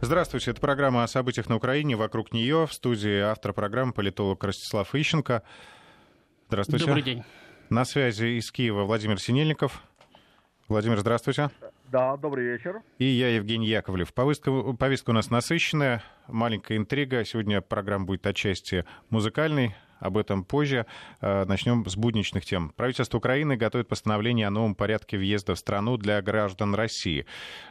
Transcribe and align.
Здравствуйте, 0.00 0.52
это 0.52 0.60
программа 0.60 1.02
о 1.02 1.08
событиях 1.08 1.48
на 1.48 1.56
Украине, 1.56 1.96
вокруг 1.96 2.32
нее. 2.32 2.68
В 2.68 2.72
студии 2.72 3.18
автор 3.18 3.52
программы 3.52 3.92
политолог 3.92 4.42
Ростислав 4.44 4.94
Ищенко. 4.94 5.42
Здравствуйте. 6.46 6.86
Добрый 6.86 7.02
день. 7.02 7.24
На 7.68 7.84
связи 7.84 8.38
из 8.38 8.52
Киева 8.52 8.84
Владимир 8.84 9.20
Синельников. 9.20 9.82
Владимир, 10.68 11.00
здравствуйте. 11.00 11.50
Да, 11.90 12.16
добрый 12.16 12.44
вечер. 12.44 12.82
И 12.98 13.06
я, 13.06 13.30
Евгений 13.30 13.66
Яковлев. 13.66 14.14
Повестка, 14.14 14.52
повестка 14.74 15.10
у 15.10 15.14
нас 15.14 15.30
насыщенная, 15.30 16.04
маленькая 16.28 16.78
интрига. 16.78 17.24
Сегодня 17.24 17.60
программа 17.60 18.04
будет 18.04 18.24
отчасти 18.24 18.84
музыкальной, 19.10 19.74
об 20.00 20.16
этом 20.16 20.44
позже. 20.44 20.86
Э, 21.20 21.44
начнем 21.44 21.86
с 21.88 21.96
будничных 21.96 22.44
тем. 22.44 22.70
Правительство 22.70 23.18
Украины 23.18 23.56
готовит 23.56 23.88
постановление 23.88 24.46
о 24.46 24.50
новом 24.50 24.74
порядке 24.74 25.18
въезда 25.18 25.54
в 25.54 25.58
страну 25.58 25.96
для 25.96 26.20
граждан 26.22 26.74
России. 26.74 27.26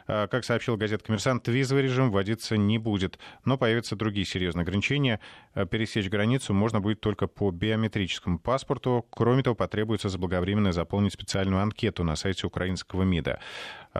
Э, 0.06 0.26
как 0.28 0.44
сообщил 0.44 0.76
газета 0.76 1.04
«Коммерсант», 1.04 1.48
визовый 1.48 1.82
режим 1.82 2.10
вводиться 2.10 2.56
не 2.56 2.78
будет, 2.78 3.18
но 3.44 3.58
появятся 3.58 3.96
другие 3.96 4.26
серьезные 4.26 4.62
ограничения. 4.62 5.20
Э, 5.54 5.66
пересечь 5.66 6.08
границу 6.08 6.54
можно 6.54 6.80
будет 6.80 7.00
только 7.00 7.26
по 7.26 7.50
биометрическому 7.50 8.38
паспорту. 8.38 9.06
Кроме 9.10 9.42
того, 9.42 9.54
потребуется 9.56 10.08
заблаговременно 10.08 10.72
заполнить 10.72 11.12
специальную 11.12 11.62
анкету 11.62 12.04
на 12.04 12.16
сайте 12.16 12.46
украинского 12.46 13.02
МИДа. 13.02 13.40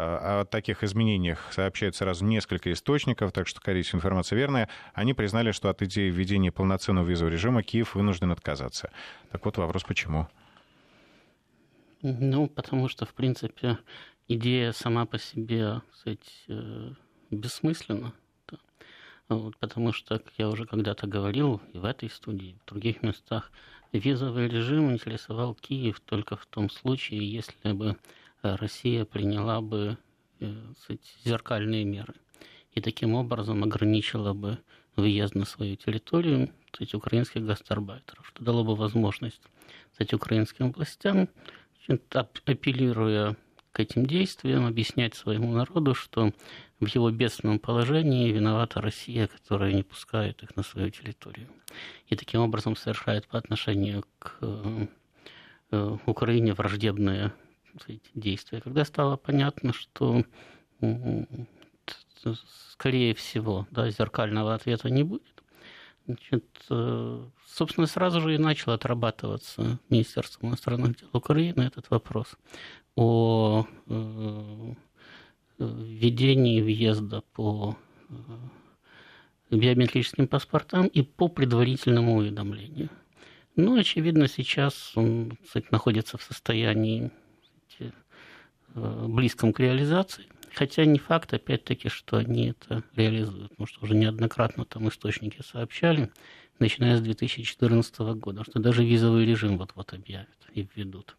О 0.00 0.44
таких 0.44 0.84
изменениях 0.84 1.52
сообщают 1.52 1.96
сразу 1.96 2.24
несколько 2.24 2.72
источников, 2.72 3.32
так 3.32 3.48
что, 3.48 3.58
скорее 3.60 3.82
всего, 3.82 3.98
информация 3.98 4.36
верная. 4.36 4.68
Они 4.94 5.12
признали, 5.12 5.50
что 5.50 5.70
от 5.70 5.82
идеи 5.82 6.08
введения 6.08 6.52
полноценного 6.52 7.06
визового 7.06 7.32
режима 7.32 7.62
Киев 7.64 7.96
вынужден 7.96 8.30
отказаться. 8.30 8.90
Так 9.32 9.44
вот 9.44 9.56
вопрос, 9.56 9.82
почему? 9.82 10.28
Ну, 12.02 12.46
потому 12.46 12.88
что, 12.88 13.06
в 13.06 13.14
принципе, 13.14 13.78
идея 14.28 14.70
сама 14.70 15.04
по 15.04 15.18
себе, 15.18 15.82
кстати, 15.90 16.30
э, 16.46 16.92
бессмысленна. 17.30 18.12
Вот, 19.28 19.56
потому 19.58 19.92
что, 19.92 20.20
как 20.20 20.32
я 20.38 20.48
уже 20.48 20.64
когда-то 20.64 21.06
говорил, 21.06 21.60
и 21.72 21.78
в 21.78 21.84
этой 21.84 22.08
студии, 22.08 22.50
и 22.50 22.58
в 22.64 22.64
других 22.66 23.02
местах, 23.02 23.50
визовый 23.92 24.48
режим 24.48 24.92
интересовал 24.92 25.54
Киев 25.54 26.00
только 26.00 26.36
в 26.36 26.46
том 26.46 26.70
случае, 26.70 27.30
если 27.30 27.72
бы 27.72 27.96
Россия 28.42 29.04
приняла 29.04 29.60
бы 29.60 29.98
сказать, 30.38 31.00
э, 31.24 31.28
зеркальные 31.28 31.84
меры 31.84 32.14
и 32.72 32.80
таким 32.80 33.14
образом 33.14 33.64
ограничила 33.64 34.32
бы 34.32 34.58
въезд 34.96 35.34
на 35.34 35.44
свою 35.44 35.76
территорию 35.76 36.50
кстати, 36.70 36.94
украинских 36.94 37.44
гастарбайтеров, 37.44 38.26
что 38.26 38.44
дало 38.44 38.64
бы 38.64 38.76
возможность 38.76 39.42
кстати, 39.90 40.14
украинским 40.14 40.72
властям, 40.72 41.28
апеллируя 42.14 43.36
к 43.72 43.80
этим 43.80 44.06
действиям, 44.06 44.66
объяснять 44.66 45.14
своему 45.14 45.52
народу, 45.52 45.94
что 45.94 46.32
в 46.80 46.86
его 46.86 47.10
бедственном 47.10 47.58
положении 47.58 48.30
виновата 48.30 48.80
Россия, 48.80 49.26
которая 49.26 49.72
не 49.72 49.82
пускает 49.82 50.42
их 50.42 50.56
на 50.56 50.62
свою 50.62 50.90
территорию. 50.90 51.48
И 52.06 52.16
таким 52.16 52.40
образом 52.40 52.76
совершает 52.76 53.26
по 53.26 53.38
отношению 53.38 54.04
к 54.18 54.38
э, 54.40 55.96
Украине 56.06 56.54
враждебные 56.54 57.32
действия. 58.14 58.60
Когда 58.60 58.84
стало 58.84 59.16
понятно, 59.16 59.72
что 59.72 60.24
скорее 62.72 63.14
всего 63.14 63.66
да, 63.70 63.90
зеркального 63.90 64.54
ответа 64.54 64.90
не 64.90 65.02
будет, 65.02 65.42
значит, 66.06 66.44
э, 66.70 67.24
собственно, 67.46 67.86
сразу 67.86 68.20
же 68.20 68.34
и 68.34 68.38
начал 68.38 68.72
отрабатываться 68.72 69.78
Министерством 69.88 70.50
иностранных 70.50 70.96
дел 70.96 71.08
Украины 71.12 71.62
этот 71.62 71.90
вопрос 71.90 72.36
о 72.96 73.66
э, 73.86 74.74
введении 75.58 76.60
въезда 76.60 77.22
по 77.32 77.76
э, 78.08 78.14
биометрическим 79.50 80.28
паспортам 80.28 80.86
и 80.86 81.02
по 81.02 81.28
предварительному 81.28 82.16
уведомлению. 82.16 82.90
Ну, 83.56 83.78
очевидно, 83.78 84.28
сейчас 84.28 84.92
он 84.94 85.36
кстати, 85.42 85.66
находится 85.70 86.16
в 86.16 86.22
состоянии 86.22 87.10
близком 88.74 89.52
к 89.52 89.60
реализации. 89.60 90.26
Хотя 90.58 90.84
не 90.84 90.98
факт, 90.98 91.32
опять-таки, 91.32 91.88
что 91.88 92.16
они 92.16 92.48
это 92.48 92.82
реализуют, 92.96 93.50
потому 93.50 93.66
что 93.68 93.84
уже 93.84 93.94
неоднократно 93.94 94.64
там 94.64 94.88
источники 94.88 95.40
сообщали, 95.42 96.10
начиная 96.58 96.96
с 96.96 97.00
2014 97.00 97.98
года, 98.16 98.42
что 98.42 98.58
даже 98.58 98.84
визовый 98.84 99.24
режим 99.24 99.58
вот-вот 99.58 99.92
объявят 99.92 100.28
и 100.52 100.66
введут. 100.74 101.16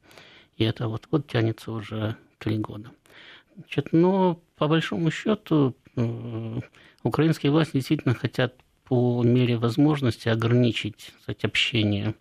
И 0.57 0.65
это 0.65 0.89
вот-вот 0.89 1.27
тянется 1.27 1.71
уже 1.71 2.17
три 2.37 2.57
года. 2.57 2.91
Значит, 3.55 3.93
но 3.93 4.41
по 4.57 4.67
большому 4.67 5.09
счету 5.09 5.73
э, 5.95 6.59
украинские 7.03 7.53
власти 7.53 7.73
действительно 7.73 8.15
хотят 8.15 8.55
по 8.83 9.23
мере 9.23 9.57
возможности 9.57 10.27
ограничить 10.27 11.13
кстати, 11.17 11.45
общение 11.45 12.15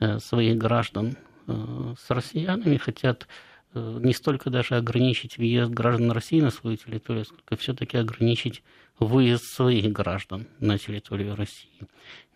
э, 0.00 0.18
своих 0.18 0.58
граждан 0.58 1.16
э, 1.46 1.94
с 1.98 2.10
россиянами, 2.10 2.76
хотят 2.76 3.26
Э, 3.26 3.57
не 3.74 4.12
столько 4.12 4.50
даже 4.50 4.76
ограничить 4.76 5.38
въезд 5.38 5.70
граждан 5.70 6.10
России 6.12 6.40
на 6.40 6.50
свою 6.50 6.76
территорию, 6.76 7.24
сколько 7.24 7.56
все-таки 7.56 7.96
ограничить 7.96 8.62
выезд 8.98 9.44
своих 9.44 9.92
граждан 9.92 10.46
на 10.58 10.78
территорию 10.78 11.36
России. 11.36 11.86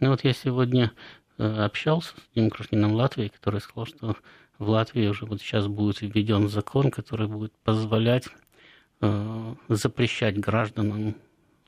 Ну 0.01 0.11
вот 0.11 0.25
я 0.25 0.33
сегодня 0.33 0.93
э, 1.39 1.45
общался 1.45 2.11
с 2.11 2.15
одним 2.33 2.49
гражданином 2.49 2.93
Латвии, 2.93 3.29
который 3.29 3.61
сказал, 3.61 3.87
что 3.87 4.17
в 4.59 4.69
Латвии 4.69 5.09
уже 5.09 5.27
вот 5.27 5.41
сейчас 5.41 5.67
будет 5.67 6.03
введен 6.03 6.49
закон, 6.49 6.91
который 6.91 7.27
будет 7.27 7.53
позволять 7.65 8.29
э, 9.01 9.55
запрещать 9.69 10.39
гражданам 10.39 11.17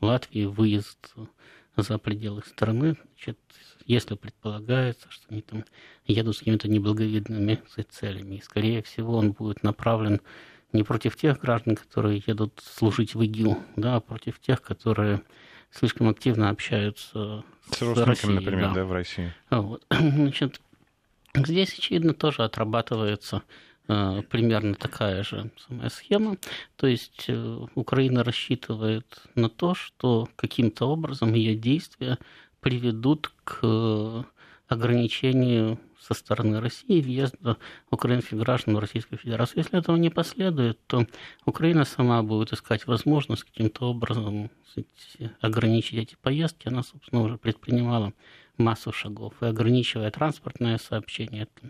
Латвии 0.00 0.44
выезд 0.44 1.14
за 1.76 1.98
пределы 1.98 2.42
страны, 2.42 2.96
значит, 3.16 3.38
если 3.86 4.14
предполагается, 4.14 5.06
что 5.10 5.26
они 5.30 5.42
там 5.42 5.64
едут 6.06 6.36
с 6.36 6.38
какими-то 6.38 6.68
неблаговидными 6.68 7.62
целями. 7.90 8.36
И, 8.36 8.42
скорее 8.42 8.82
всего, 8.82 9.16
он 9.16 9.32
будет 9.32 9.62
направлен 9.62 10.20
не 10.72 10.82
против 10.82 11.16
тех 11.16 11.40
граждан, 11.40 11.76
которые 11.76 12.22
едут 12.26 12.60
служить 12.62 13.14
в 13.14 13.22
ИГИЛ, 13.22 13.58
да, 13.76 13.96
а 13.96 14.00
против 14.00 14.40
тех, 14.40 14.62
которые 14.62 15.22
слишком 15.70 16.08
активно 16.08 16.50
общаются 16.50 17.44
с, 17.70 17.76
с 17.76 17.82
Россией. 17.82 18.34
например, 18.34 18.68
да. 18.68 18.74
да, 18.74 18.84
в 18.84 18.92
России. 18.92 19.32
Вот. 19.50 19.84
Значит, 19.90 20.60
здесь, 21.34 21.78
очевидно, 21.78 22.14
тоже 22.14 22.42
отрабатывается 22.42 23.42
примерно 23.86 24.74
такая 24.74 25.22
же 25.22 25.50
самая 25.68 25.90
схема. 25.90 26.36
То 26.76 26.86
есть 26.86 27.26
э, 27.28 27.66
Украина 27.74 28.24
рассчитывает 28.24 29.22
на 29.34 29.48
то, 29.48 29.74
что 29.74 30.28
каким-то 30.36 30.86
образом 30.86 31.34
ее 31.34 31.54
действия 31.54 32.18
приведут 32.60 33.32
к 33.44 33.58
э, 33.62 34.22
ограничению 34.68 35.78
со 36.00 36.14
стороны 36.14 36.60
России 36.60 37.00
въезда 37.00 37.56
украинских 37.90 38.38
граждан 38.38 38.76
в 38.76 38.78
Российскую 38.78 39.18
Федерацию. 39.18 39.58
Если 39.58 39.78
этого 39.78 39.96
не 39.96 40.10
последует, 40.10 40.78
то 40.86 41.06
Украина 41.46 41.84
сама 41.84 42.22
будет 42.22 42.52
искать 42.52 42.86
возможность 42.86 43.44
каким-то 43.44 43.88
образом 43.90 44.50
ограничить 45.40 45.98
эти 45.98 46.16
поездки. 46.20 46.68
Она, 46.68 46.82
собственно, 46.82 47.22
уже 47.22 47.38
предпринимала 47.38 48.12
массу 48.58 48.92
шагов. 48.92 49.34
И 49.40 49.46
ограничивая 49.46 50.10
транспортное 50.10 50.78
сообщение, 50.78 51.48
э, 51.62 51.68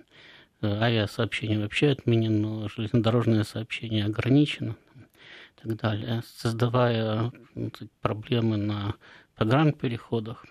авиасообщение 0.65 1.59
вообще 1.59 1.91
отменено, 1.91 2.69
железнодорожное 2.69 3.45
сообщение 3.45 4.05
ограничено 4.05 4.77
и 4.97 5.63
так 5.63 5.77
далее, 5.77 6.23
создавая 6.37 7.33
ну, 7.55 7.71
проблемы 8.01 8.57
на 8.57 8.95
погранпереходах. 9.37 10.45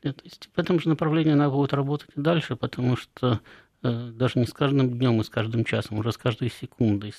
То 0.00 0.14
есть 0.22 0.50
в 0.54 0.58
этом 0.58 0.80
же 0.80 0.88
направлении 0.88 1.32
она 1.32 1.48
будет 1.48 1.72
работать 1.72 2.10
и 2.14 2.20
дальше, 2.20 2.56
потому 2.56 2.96
что 2.96 3.40
э, 3.82 4.10
даже 4.12 4.38
не 4.38 4.46
с 4.46 4.52
каждым 4.52 4.98
днем 4.98 5.20
и 5.20 5.24
с 5.24 5.30
каждым 5.30 5.64
часом, 5.64 5.98
уже 5.98 6.12
с 6.12 6.18
каждой 6.18 6.50
секундой 6.50 7.14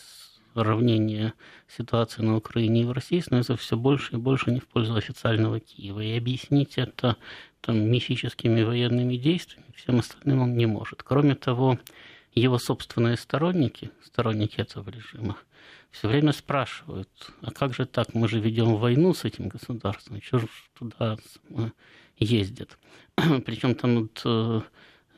сравнение 0.54 1.34
ситуации 1.68 2.22
на 2.22 2.38
Украине 2.38 2.82
и 2.82 2.86
в 2.86 2.92
России 2.92 3.20
становится 3.20 3.58
все 3.58 3.76
больше 3.76 4.14
и 4.14 4.18
больше 4.18 4.52
не 4.52 4.60
в 4.60 4.68
пользу 4.68 4.96
официального 4.96 5.60
Киева. 5.60 6.00
И 6.00 6.18
объяснить 6.18 6.78
это 6.78 7.18
там, 7.62 7.78
мифическими 7.78 8.62
военными 8.62 9.18
действиями 9.18 9.66
всем 9.76 10.00
остальным 10.00 10.42
он 10.42 10.56
не 10.56 10.66
может. 10.66 11.04
Кроме 11.04 11.36
того, 11.36 11.78
его 12.42 12.58
собственные 12.58 13.18
сторонники, 13.18 13.92
сторонники 14.04 14.60
этого 14.60 14.90
режима, 14.90 15.38
все 15.92 16.10
время 16.10 16.34
спрашивают, 16.34 17.10
а 17.42 17.52
как 17.52 17.74
же 17.74 17.86
так, 17.86 18.14
мы 18.14 18.28
же 18.28 18.40
ведем 18.40 18.76
войну 18.76 19.14
с 19.14 19.24
этим 19.24 19.48
государством, 19.48 20.22
что 20.22 20.40
же 20.40 20.48
туда 20.78 21.18
ездят. 22.18 22.78
Причем 23.46 23.76
там 23.76 24.02
вот, 24.02 24.22
э, 24.26 24.62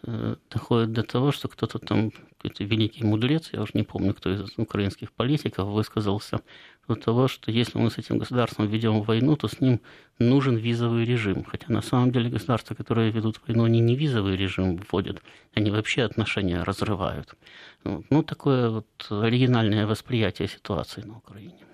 э, 0.03 0.35
доходит 0.51 0.91
до 0.91 1.03
того, 1.03 1.31
что 1.31 1.47
кто-то 1.47 1.79
там, 1.79 2.11
какой-то 2.11 2.63
великий 2.63 3.03
мудрец, 3.03 3.49
я 3.53 3.61
уже 3.61 3.71
не 3.73 3.83
помню, 3.83 4.13
кто 4.13 4.31
из 4.31 4.53
украинских 4.57 5.11
политиков, 5.11 5.67
высказался 5.67 6.41
до 6.87 6.95
того, 6.95 7.27
что 7.27 7.51
если 7.51 7.77
мы 7.77 7.91
с 7.91 7.97
этим 7.97 8.17
государством 8.17 8.67
ведем 8.67 9.01
войну, 9.01 9.35
то 9.35 9.47
с 9.47 9.59
ним 9.59 9.81
нужен 10.19 10.55
визовый 10.55 11.05
режим. 11.05 11.43
Хотя 11.43 11.65
на 11.69 11.81
самом 11.81 12.11
деле 12.11 12.29
государства, 12.29 12.75
которые 12.75 13.11
ведут 13.11 13.41
войну, 13.47 13.65
они 13.65 13.79
не 13.79 13.95
визовый 13.95 14.37
режим 14.37 14.77
вводят, 14.77 15.21
они 15.53 15.71
вообще 15.71 16.03
отношения 16.03 16.63
разрывают. 16.63 17.35
Ну, 17.83 18.23
такое 18.23 18.69
вот 18.69 18.87
оригинальное 19.09 19.85
восприятие 19.85 20.47
ситуации 20.47 21.01
на 21.01 21.17
Украине. 21.17 21.67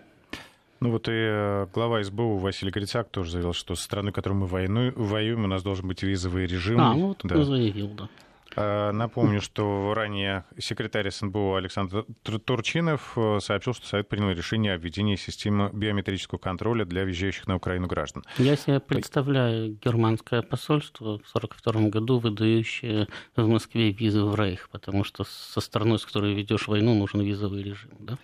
Ну 0.80 0.92
вот 0.92 1.08
и 1.08 1.14
э, 1.14 1.68
глава 1.74 2.04
СБУ 2.04 2.40
Василий 2.40 2.70
Грицак 2.70 3.08
тоже 3.08 3.32
заявил, 3.32 3.54
что 3.54 3.74
со 3.76 3.84
страной, 3.84 4.12
которой 4.12 4.34
мы 4.34 4.48
воюем, 4.48 5.46
у 5.46 5.48
нас 5.48 5.64
должен 5.64 5.88
быть 5.88 6.04
визовый 6.04 6.46
режим. 6.46 6.78
А, 6.82 6.94
ну 6.94 7.08
вот 7.08 7.22
да. 7.24 7.38
он 7.38 7.46
заявил, 7.46 7.88
да. 7.88 8.10
А, 8.56 8.92
напомню, 8.92 9.42
что 9.42 9.94
ранее 9.94 10.46
секретарь 10.58 11.10
СНБО 11.10 11.58
Александр 11.58 12.06
Турчинов 12.46 13.14
э, 13.16 13.40
сообщил, 13.40 13.74
что 13.74 13.88
Совет 13.88 14.10
принял 14.10 14.30
решение 14.30 14.74
о 14.74 14.78
введении 14.78 15.16
системы 15.16 15.70
биометрического 15.74 16.40
контроля 16.40 16.86
для 16.86 17.04
въезжающих 17.04 17.48
на 17.48 17.56
Украину 17.56 17.88
граждан. 17.88 18.24
Я 18.38 18.56
себе 18.56 18.80
представляю 18.80 19.78
германское 19.84 20.42
посольство 20.42 21.20
в 21.20 21.36
1942 21.36 21.90
году, 21.90 22.20
выдающее 22.20 23.08
в 23.36 23.48
Москве 23.48 23.92
визы 23.92 24.24
в 24.24 24.36
Рейх, 24.36 24.70
потому 24.70 25.04
что 25.04 25.24
со 25.24 25.62
страной, 25.62 26.00
с 26.00 26.06
которой 26.06 26.34
ведешь 26.34 26.68
войну, 26.68 26.94
нужен 26.94 27.22
визовый 27.22 27.64
режим. 27.64 27.92
Да? 28.00 28.18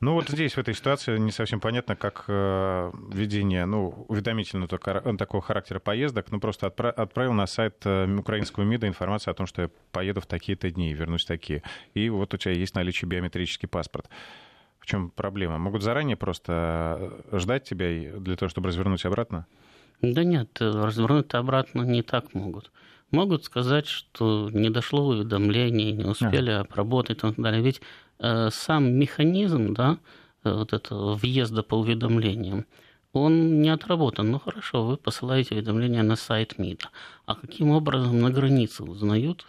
Ну 0.00 0.14
вот 0.14 0.30
здесь, 0.30 0.54
в 0.54 0.58
этой 0.58 0.74
ситуации, 0.74 1.18
не 1.18 1.30
совсем 1.30 1.60
понятно, 1.60 1.94
как 1.94 2.24
э, 2.26 2.90
введение 3.12 3.66
ну, 3.66 4.06
уведомительного 4.08 4.66
такого 5.18 5.42
характера 5.42 5.78
поездок. 5.78 6.30
Ну 6.30 6.40
просто 6.40 6.68
отправ, 6.68 6.98
отправил 6.98 7.34
на 7.34 7.46
сайт 7.46 7.74
э, 7.84 8.10
украинского 8.16 8.64
МИДа 8.64 8.88
информацию 8.88 9.32
о 9.32 9.34
том, 9.34 9.46
что 9.46 9.62
я 9.62 9.70
поеду 9.92 10.22
в 10.22 10.26
такие-то 10.26 10.70
дни 10.70 10.90
и 10.90 10.94
вернусь 10.94 11.26
такие. 11.26 11.62
И 11.92 12.08
вот 12.08 12.32
у 12.32 12.38
тебя 12.38 12.54
есть 12.54 12.74
наличие 12.74 13.10
биометрический 13.10 13.68
паспорт. 13.68 14.08
В 14.78 14.86
чем 14.86 15.10
проблема? 15.10 15.58
Могут 15.58 15.82
заранее 15.82 16.16
просто 16.16 17.20
э, 17.30 17.38
ждать 17.38 17.64
тебя 17.64 18.18
для 18.18 18.36
того, 18.36 18.48
чтобы 18.48 18.68
развернуть 18.68 19.04
обратно? 19.04 19.46
Да 20.00 20.24
нет, 20.24 20.48
развернуть 20.62 21.34
обратно 21.34 21.82
не 21.82 22.00
так 22.00 22.32
могут. 22.32 22.72
Могут 23.10 23.44
сказать, 23.44 23.86
что 23.86 24.48
не 24.50 24.70
дошло 24.70 25.08
уведомление, 25.08 25.92
не 25.92 26.04
успели 26.04 26.52
а. 26.52 26.60
обработать 26.60 27.18
и 27.18 27.20
так 27.20 27.34
далее. 27.36 27.60
Ведь 27.60 27.82
Э, 27.82 28.09
сам 28.50 28.92
механизм 28.92 29.72
да, 29.74 29.98
э, 30.44 30.52
вот 30.52 30.72
этого 30.72 31.14
въезда 31.14 31.62
по 31.62 31.76
уведомлениям, 31.76 32.66
он 33.12 33.60
не 33.62 33.70
отработан. 33.70 34.30
Ну 34.30 34.38
хорошо, 34.38 34.84
вы 34.84 34.96
посылаете 34.96 35.54
уведомление 35.54 36.02
на 36.02 36.16
сайт 36.16 36.58
МИДа. 36.58 36.90
А 37.26 37.34
каким 37.34 37.70
образом 37.70 38.20
на 38.20 38.30
границе 38.30 38.84
узнают, 38.84 39.46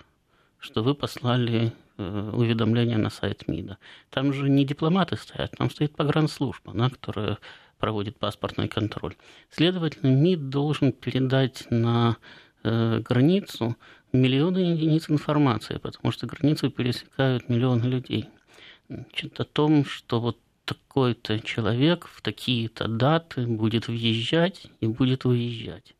что 0.58 0.84
вы 0.84 0.96
послали 0.96 1.74
э, 1.98 2.32
уведомление 2.34 2.98
на 2.98 3.10
сайт 3.10 3.48
МИДа? 3.48 3.78
Там 4.10 4.34
же 4.34 4.50
не 4.50 4.66
дипломаты 4.66 5.18
стоят, 5.18 5.52
там 5.58 5.70
стоит 5.70 5.96
погранслужба, 5.96 6.72
да, 6.74 6.90
которая 6.90 7.38
проводит 7.78 8.18
паспортный 8.18 8.68
контроль. 8.68 9.16
Следовательно, 9.50 10.12
МИД 10.12 10.50
должен 10.50 10.92
передать 10.92 11.66
на 11.72 12.18
границу 12.64 13.76
миллионы 14.14 14.60
единиц 14.60 15.10
информации, 15.10 15.78
потому 15.78 16.12
что 16.12 16.28
границу 16.28 16.70
пересекают 16.70 17.50
миллионы 17.50 17.86
людей 17.86 18.30
значит, 18.92 19.40
о 19.40 19.46
том, 19.46 19.86
что 19.86 20.20
вот 20.20 20.38
такой-то 20.66 21.40
человек 21.40 22.08
в 22.08 22.22
такие-то 22.22 22.88
даты 22.88 23.46
будет 23.46 23.88
въезжать 23.88 24.68
и 24.80 24.88
будет 24.88 25.26
выезжать. 25.26 25.94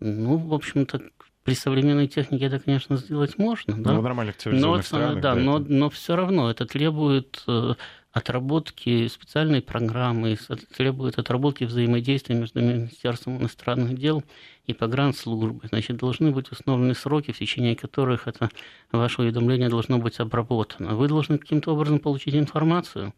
Ну, 0.00 0.36
в 0.36 0.54
общем-то, 0.54 1.00
при 1.44 1.54
современной 1.54 2.08
технике 2.08 2.46
это, 2.46 2.58
конечно, 2.58 2.96
сделать 2.96 3.38
можно. 3.38 3.76
Да? 3.76 3.92
Ну, 3.92 4.00
в 4.00 4.02
нормальных 4.02 4.36
цивилизованных 4.36 4.78
но, 4.78 4.82
странах. 4.82 5.14
Да, 5.20 5.34
да 5.34 5.40
но, 5.40 5.58
но 5.58 5.90
все 5.90 6.16
равно 6.16 6.50
это 6.50 6.66
требует 6.66 7.42
э, 7.46 7.74
отработки 8.12 9.08
специальной 9.08 9.62
программы, 9.62 10.36
требует 10.76 11.18
отработки 11.18 11.64
взаимодействия 11.64 12.36
между 12.36 12.60
Министерством 12.60 13.38
иностранных 13.38 13.98
дел 13.98 14.22
и 14.66 14.74
погранслужбой. 14.74 15.68
Значит, 15.68 15.96
должны 15.96 16.30
быть 16.30 16.52
установлены 16.52 16.94
сроки, 16.94 17.32
в 17.32 17.38
течение 17.38 17.74
которых 17.74 18.28
это 18.28 18.50
ваше 18.92 19.22
уведомление 19.22 19.70
должно 19.70 19.98
быть 19.98 20.20
обработано. 20.20 20.94
Вы 20.94 21.08
должны 21.08 21.38
каким-то 21.38 21.72
образом 21.72 21.98
получить 21.98 22.34
информацию, 22.34 23.14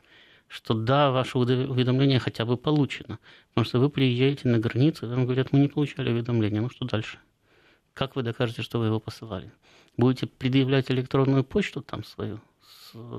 что 0.46 0.74
да, 0.74 1.10
ваше 1.10 1.38
уведомление 1.38 2.20
хотя 2.20 2.44
бы 2.44 2.56
получено. 2.56 3.18
Потому 3.48 3.64
что 3.64 3.80
вы 3.80 3.90
приезжаете 3.90 4.48
на 4.48 4.60
границу, 4.60 5.06
и 5.06 5.08
вам 5.08 5.24
говорят, 5.24 5.52
мы 5.52 5.58
не 5.58 5.68
получали 5.68 6.10
уведомление, 6.10 6.60
ну 6.60 6.70
что 6.70 6.84
дальше? 6.84 7.18
Как 7.94 8.14
вы 8.14 8.22
докажете, 8.22 8.62
что 8.62 8.78
вы 8.78 8.86
его 8.86 9.00
посылали? 9.00 9.52
Будете 9.96 10.26
предъявлять 10.26 10.90
электронную 10.90 11.42
почту 11.42 11.82
там 11.82 12.04
свою? 12.04 12.40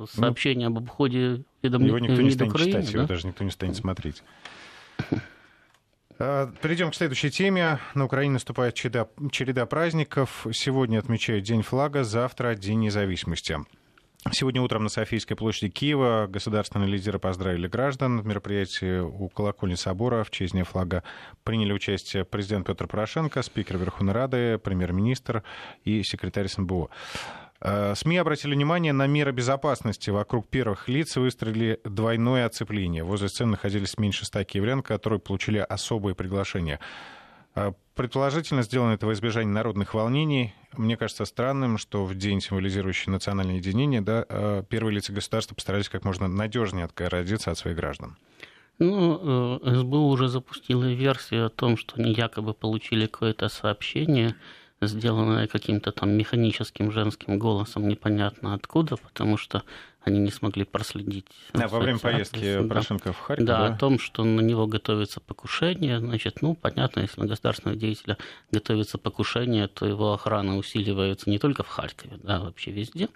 Сообщение 0.10 0.70
ну, 0.70 0.78
об 0.78 0.84
обходе 0.84 1.44
уведомления 1.62 1.98
Его 1.98 2.00
никто 2.00 2.22
не 2.22 2.32
станет 2.32 2.54
Украины, 2.54 2.72
читать, 2.72 2.92
да? 2.92 2.98
его 3.00 3.08
даже 3.08 3.28
никто 3.28 3.44
не 3.44 3.52
станет 3.52 3.76
смотреть. 3.76 4.24
А, 6.18 6.52
перейдем 6.62 6.92
к 6.92 6.96
следующей 6.96 7.30
теме. 7.30 7.80
На 7.94 8.06
Украине 8.06 8.34
наступает 8.34 8.74
череда, 8.74 9.08
череда 9.32 9.66
праздников. 9.66 10.48
Сегодня 10.54 11.00
отмечают 11.00 11.44
День 11.44 11.62
флага, 11.62 12.04
завтра 12.04 12.56
День 12.56 12.80
независимости. 12.82 13.58
Сегодня 14.32 14.60
утром 14.60 14.82
на 14.84 14.90
Софийской 14.90 15.36
площади 15.36 15.70
Киева 15.70 16.26
государственные 16.28 16.90
лидеры 16.90 17.20
поздравили 17.20 17.68
граждан. 17.68 18.22
В 18.22 18.26
мероприятии 18.26 19.00
у 19.00 19.30
колокольни 19.30 19.76
собора 19.76 20.24
в 20.24 20.32
честь 20.32 20.54
Дня 20.54 20.64
флага 20.64 21.04
приняли 21.44 21.74
участие 21.74 22.26
президент 22.26 22.66
Петр 22.66 22.88
Порошенко, 22.88 23.44
спикер 23.44 23.78
Верховной 23.78 24.14
Рады, 24.14 24.58
премьер-министр 24.58 25.44
и 25.84 26.02
секретарь 26.02 26.48
СНБО. 26.48 26.90
Э, 27.68 27.96
СМИ 27.96 28.18
обратили 28.18 28.54
внимание 28.54 28.94
на 28.94 29.08
меры 29.08 29.32
безопасности. 29.32 30.12
Вокруг 30.12 30.48
первых 30.48 30.88
лиц 30.88 31.16
выстроили 31.16 31.80
двойное 31.84 32.46
оцепление. 32.46 33.04
Возле 33.04 33.28
сцены 33.28 33.52
находились 33.52 33.98
меньше 33.98 34.26
ста 34.26 34.44
киевлян, 34.44 34.84
которые 34.84 35.20
получили 35.20 35.58
особые 35.58 36.14
приглашения. 36.14 36.80
Э, 37.56 37.74
предположительно, 37.96 38.62
сделано 38.62 38.92
это 38.92 39.08
во 39.08 39.14
избежание 39.14 39.52
народных 39.52 39.96
волнений. 39.96 40.54
Мне 40.78 40.96
кажется 40.96 41.26
странным, 41.26 41.80
что 41.80 42.06
в 42.06 42.14
день, 42.14 42.40
символизирующий 42.40 43.12
национальное 43.12 43.56
единение, 43.56 44.02
да, 44.02 44.28
э, 44.30 44.64
первые 44.70 44.94
лица 44.94 45.12
государства 45.12 45.56
постарались 45.56 45.90
как 45.90 46.06
можно 46.06 46.28
надежнее 46.28 46.86
отгородиться 46.86 47.50
от 47.50 47.58
своих 47.58 47.78
граждан. 47.78 48.16
Ну, 48.78 49.60
СБУ 49.64 50.10
уже 50.10 50.28
запустила 50.28 50.84
версию 50.84 51.48
о 51.48 51.50
том, 51.50 51.78
что 51.78 51.96
они 51.96 52.14
якобы 52.14 52.54
получили 52.54 53.08
какое-то 53.08 53.50
сообщение 53.50 54.36
сделанное 54.88 55.48
каким-то 55.48 55.92
там 55.92 56.12
механическим 56.12 56.92
женским 56.92 57.40
голосом, 57.40 57.88
непонятно 57.88 58.54
откуда, 58.54 58.98
потому 58.98 59.38
что 59.38 59.64
они 60.06 60.20
не 60.20 60.30
смогли 60.30 60.66
проследить. 60.66 61.26
Да, 61.54 61.68
во 61.68 61.80
время 61.80 61.98
поездки 61.98 62.62
да. 62.62 62.68
Порошенко 62.68 63.12
в 63.12 63.20
Харьков. 63.20 63.46
Да, 63.46 63.58
да, 63.58 63.74
о 63.74 63.78
том, 63.78 63.98
что 63.98 64.24
на 64.24 64.42
него 64.42 64.68
готовится 64.68 65.20
покушение. 65.20 66.00
Значит, 66.00 66.44
ну, 66.44 66.54
понятно, 66.54 67.00
если 67.00 67.22
на 67.22 67.28
государственного 67.28 67.78
деятеля 67.78 68.18
готовится 68.52 69.00
покушение, 69.00 69.68
то 69.68 69.88
его 69.88 70.14
охрана 70.14 70.58
усиливается 70.58 71.30
не 71.30 71.40
только 71.40 71.64
в 71.64 71.70
Харькове, 71.70 72.20
да, 72.22 72.40
вообще 72.40 72.70
везде. 72.72 73.10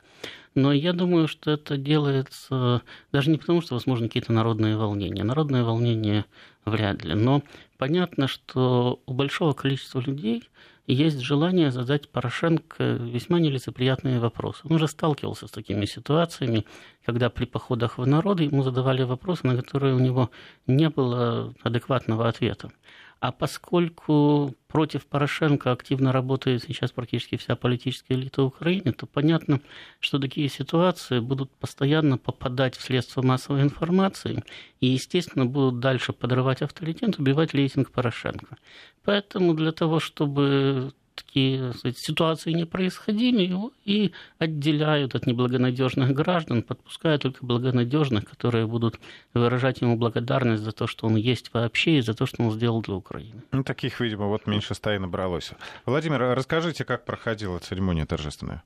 Но 0.56 0.74
я 0.74 0.94
думаю, 0.94 1.27
что 1.27 1.51
это 1.51 1.77
делается 1.77 2.81
даже 3.12 3.30
не 3.30 3.38
потому, 3.38 3.62
что, 3.62 3.75
возможно, 3.75 4.07
какие-то 4.07 4.33
народные 4.33 4.75
волнения. 4.75 5.24
Народные 5.24 5.63
волнения 5.63 6.25
вряд 6.65 7.04
ли. 7.06 7.13
Но 7.13 7.44
понятно, 7.77 8.27
что 8.27 9.00
у 9.06 9.13
большого 9.13 9.54
количества 9.54 10.00
людей 10.00 10.50
есть 10.93 11.19
желание 11.19 11.72
задать 11.72 12.10
Порошенко 12.10 12.84
весьма 12.84 13.39
нелицеприятные 13.39 14.19
вопросы. 14.19 14.62
Он 14.63 14.74
уже 14.74 14.88
сталкивался 14.88 15.48
с 15.48 15.51
такими 15.51 15.86
ситуациями, 15.86 16.65
когда 17.05 17.29
при 17.29 17.46
походах 17.46 17.98
в 17.98 18.08
народы 18.08 18.43
ему 18.43 18.63
задавали 18.63 19.03
вопросы, 19.03 19.46
на 19.46 19.55
которые 19.55 19.93
у 19.93 20.00
него 20.00 20.31
не 20.67 20.89
было 20.89 21.53
адекватного 21.63 22.27
ответа. 22.27 22.72
А 23.19 23.33
поскольку 23.33 24.55
против 24.69 25.05
Порошенко 25.05 25.73
активно 25.73 26.13
работает 26.13 26.63
сейчас 26.63 26.91
практически 26.91 27.35
вся 27.35 27.57
политическая 27.57 28.13
элита 28.13 28.43
Украины, 28.43 28.93
то 28.93 29.07
понятно, 29.07 29.59
что 29.99 30.19
такие 30.19 30.47
ситуации 30.47 31.19
будут 31.19 31.51
постоянно 31.51 32.17
попадать 32.17 32.77
в 32.77 32.81
средства 32.81 33.21
массовой 33.21 33.61
информации 33.61 34.43
и, 34.79 34.88
естественно, 34.88 35.45
будут 35.45 35.81
дальше 35.81 36.13
подрывать 36.13 36.61
авторитет, 36.61 37.19
убивать 37.19 37.53
рейтинг 37.53 37.91
Порошенко. 37.91 38.57
Поэтому 39.03 39.53
для 39.53 39.73
того, 39.73 39.99
чтобы 39.99 40.93
такие 41.23 41.73
сказать, 41.73 41.97
ситуации 41.97 42.51
не 42.51 42.65
происходили, 42.65 43.43
его 43.43 43.71
и 43.85 44.11
отделяют 44.38 45.15
от 45.15 45.25
неблагонадежных 45.25 46.13
граждан, 46.13 46.63
подпуская 46.63 47.17
только 47.17 47.45
благонадежных, 47.45 48.25
которые 48.25 48.67
будут 48.67 48.99
выражать 49.33 49.81
ему 49.81 49.97
благодарность 49.97 50.63
за 50.63 50.71
то, 50.71 50.88
что 50.88 51.07
он 51.07 51.15
есть 51.15 51.53
вообще, 51.53 51.97
и 51.97 52.01
за 52.01 52.13
то, 52.13 52.25
что 52.25 52.43
он 52.43 52.51
сделал 52.51 52.81
для 52.81 52.95
Украины. 52.95 53.43
Ну, 53.51 53.63
таких, 53.63 53.99
видимо, 53.99 54.27
вот 54.27 54.47
меньше 54.47 54.73
стаи 54.73 54.97
набралось. 54.97 55.51
Владимир, 55.85 56.21
а 56.23 56.35
расскажите, 56.35 56.85
как 56.85 57.05
проходила 57.05 57.59
церемония 57.59 58.05
торжественная? 58.05 58.63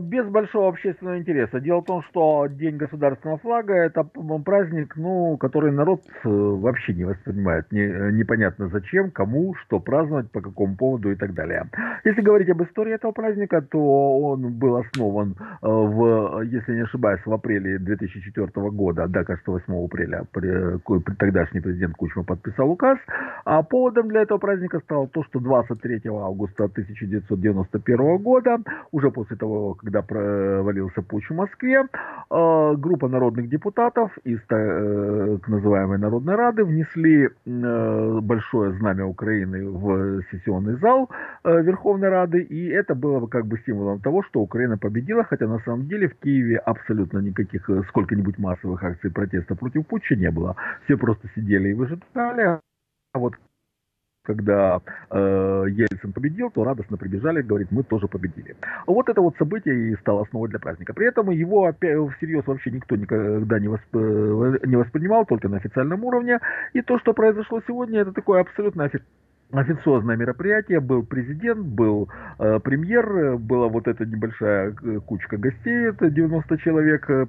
Без 0.00 0.26
большого 0.26 0.68
общественного 0.68 1.18
интереса. 1.18 1.60
Дело 1.60 1.80
в 1.80 1.84
том, 1.84 2.02
что 2.10 2.46
День 2.48 2.76
государственного 2.76 3.38
флага– 3.38 3.74
это 3.74 4.04
праздник, 4.44 4.94
ну, 4.96 5.36
который 5.36 5.70
народ 5.70 6.02
э, 6.24 6.28
вообще 6.28 6.92
не 6.94 7.04
воспринимает. 7.04 7.70
Не, 7.70 8.12
непонятно 8.12 8.68
зачем, 8.68 9.10
кому, 9.10 9.54
что 9.54 9.78
праздновать, 9.78 10.30
по 10.30 10.40
какому 10.40 10.76
поводу 10.76 11.12
и 11.12 11.14
так 11.14 11.34
далее. 11.34 11.68
Если 12.04 12.20
говорить 12.20 12.48
об 12.48 12.62
истории 12.62 12.94
этого 12.94 13.12
праздника, 13.12 13.62
то 13.62 13.78
он 13.78 14.52
был 14.58 14.76
основан 14.76 15.36
э, 15.38 15.66
в, 15.66 16.42
если 16.42 16.74
не 16.74 16.82
ошибаюсь, 16.82 17.24
в 17.24 17.32
апреле 17.32 17.78
2004 17.78 18.48
года, 18.70 19.06
да, 19.06 19.24
кажется, 19.24 19.50
8 19.50 19.84
апреля, 19.84 20.24
при, 20.32 20.78
при, 20.78 21.14
тогдашний 21.14 21.60
президент 21.60 21.94
Кучма 21.94 22.24
подписал 22.24 22.70
указ. 22.70 22.98
А 23.44 23.62
поводом 23.62 24.08
для 24.08 24.22
этого 24.22 24.38
праздника 24.38 24.80
стало 24.80 25.06
то, 25.06 25.22
что 25.24 25.38
23 25.38 26.02
августа 26.06 26.64
1991 26.64 28.18
года, 28.18 28.58
уже 28.90 29.10
после 29.10 29.36
того, 29.36 29.75
когда 29.76 30.02
провалился 30.02 31.02
путь 31.02 31.24
в 31.28 31.34
Москве, 31.34 31.82
э, 31.82 32.74
группа 32.76 33.08
народных 33.08 33.48
депутатов 33.48 34.16
из 34.24 34.40
так 34.48 35.48
называемой 35.48 35.98
Народной 35.98 36.34
Рады 36.34 36.64
внесли 36.64 37.28
большое 37.44 38.72
знамя 38.78 39.06
Украины 39.06 39.68
в 39.70 40.22
сессионный 40.30 40.76
зал 40.76 41.10
Верховной 41.44 42.08
Рады, 42.08 42.40
и 42.42 42.68
это 42.68 42.94
было 42.94 43.26
как 43.26 43.46
бы 43.46 43.58
символом 43.66 44.00
того, 44.00 44.22
что 44.24 44.40
Украина 44.40 44.78
победила, 44.78 45.24
хотя 45.24 45.46
на 45.46 45.58
самом 45.60 45.86
деле 45.88 46.08
в 46.08 46.14
Киеве 46.18 46.58
абсолютно 46.58 47.18
никаких 47.18 47.68
сколько-нибудь 47.88 48.38
массовых 48.38 48.82
акций 48.82 49.10
протеста 49.10 49.54
против 49.54 49.86
путча 49.86 50.16
не 50.16 50.30
было. 50.30 50.56
Все 50.84 50.96
просто 50.96 51.28
сидели 51.34 51.70
и 51.70 51.74
выжидали. 51.74 52.60
А 53.12 53.18
вот 53.18 53.34
когда 54.26 54.80
э, 55.10 55.64
Ельцин 55.68 56.12
победил, 56.12 56.50
то 56.50 56.64
радостно 56.64 56.96
прибежали, 56.96 57.42
говорит, 57.42 57.68
мы 57.70 57.82
тоже 57.82 58.08
победили. 58.08 58.56
Вот 58.86 59.08
это 59.08 59.20
вот 59.20 59.36
событие 59.36 59.92
и 59.92 59.96
стало 59.96 60.22
основой 60.22 60.48
для 60.48 60.58
праздника. 60.58 60.92
При 60.92 61.06
этом 61.06 61.30
его 61.30 61.66
опять 61.66 61.96
всерьез 62.16 62.46
вообще 62.46 62.70
никто 62.70 62.96
никогда 62.96 63.58
не, 63.58 63.68
восп... 63.68 63.94
Э, 63.94 64.58
не 64.64 64.76
воспринимал, 64.76 65.24
только 65.24 65.48
на 65.48 65.58
официальном 65.58 66.04
уровне. 66.04 66.40
И 66.72 66.82
то, 66.82 66.98
что 66.98 67.12
произошло 67.12 67.60
сегодня, 67.66 68.00
это 68.00 68.12
такое 68.12 68.40
абсолютно 68.40 68.84
официальное 68.84 69.25
официозное 69.52 70.16
мероприятие. 70.16 70.80
Был 70.80 71.04
президент, 71.04 71.64
был 71.66 72.08
э, 72.38 72.58
премьер, 72.60 73.36
была 73.38 73.68
вот 73.68 73.86
эта 73.86 74.04
небольшая 74.04 74.74
э, 74.82 75.00
кучка 75.06 75.36
гостей, 75.36 75.88
это 75.88 76.10
90 76.10 76.58
человек, 76.58 77.08
э, 77.08 77.26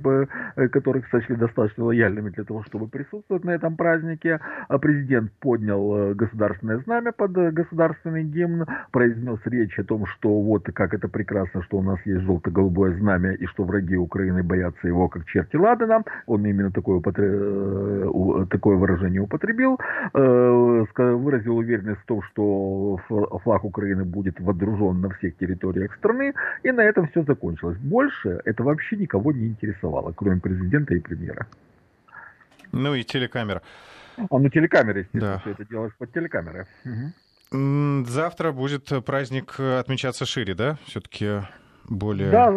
э, 0.55 0.67
которых 0.69 1.07
сочли 1.09 1.35
достаточно 1.35 1.85
лояльными 1.85 2.29
для 2.29 2.43
того, 2.43 2.63
чтобы 2.63 2.87
присутствовать 2.87 3.43
на 3.43 3.51
этом 3.51 3.75
празднике. 3.75 4.39
А 4.67 4.77
президент 4.79 5.31
поднял 5.39 5.95
э, 5.95 6.13
государственное 6.15 6.79
знамя 6.79 7.11
под 7.11 7.31
государственный 7.31 8.23
гимн, 8.23 8.65
произнес 8.91 9.39
речь 9.45 9.77
о 9.79 9.83
том, 9.83 10.05
что 10.07 10.41
вот 10.41 10.67
как 10.73 10.93
это 10.93 11.07
прекрасно, 11.07 11.61
что 11.63 11.77
у 11.77 11.83
нас 11.83 11.99
есть 12.05 12.21
желто-голубое 12.21 12.97
знамя 12.97 13.33
и 13.33 13.45
что 13.45 13.63
враги 13.63 13.95
Украины 13.95 14.43
боятся 14.43 14.87
его 14.87 15.07
как 15.07 15.25
черти 15.25 15.55
Ладана. 15.55 16.03
Он 16.25 16.45
именно 16.45 16.71
такое, 16.71 16.97
употреб... 16.97 18.49
такое 18.49 18.75
выражение 18.77 19.21
употребил, 19.21 19.79
выразил 20.13 21.57
уверенность 21.57 22.01
том, 22.07 22.21
что 22.23 22.99
флаг 23.43 23.63
Украины 23.63 24.03
будет 24.03 24.39
водружен 24.39 25.01
на 25.01 25.09
всех 25.09 25.37
территориях 25.37 25.95
страны, 25.95 26.33
и 26.63 26.71
на 26.71 26.81
этом 26.81 27.07
все 27.09 27.23
закончилось. 27.23 27.77
Больше 27.77 28.41
это 28.45 28.63
вообще 28.63 28.95
никого 28.95 29.31
не 29.31 29.47
интересовало, 29.47 30.13
кроме 30.13 30.39
президента 30.41 30.95
и 30.95 30.99
премьера. 30.99 31.45
Ну 32.71 32.95
и 32.95 33.03
телекамера. 33.03 33.61
А, 34.17 34.39
ну 34.39 34.49
телекамеры, 34.49 35.01
естественно, 35.01 35.33
да. 35.33 35.39
все 35.39 35.51
это 35.51 35.65
делалось 35.65 35.93
под 35.97 36.11
телекамеры. 36.11 36.65
Угу. 36.85 38.05
Завтра 38.07 38.51
будет 38.51 38.91
праздник 39.05 39.59
отмечаться 39.59 40.25
шире, 40.25 40.53
да? 40.53 40.77
Все-таки 40.85 41.41
более 41.89 42.29
да. 42.31 42.51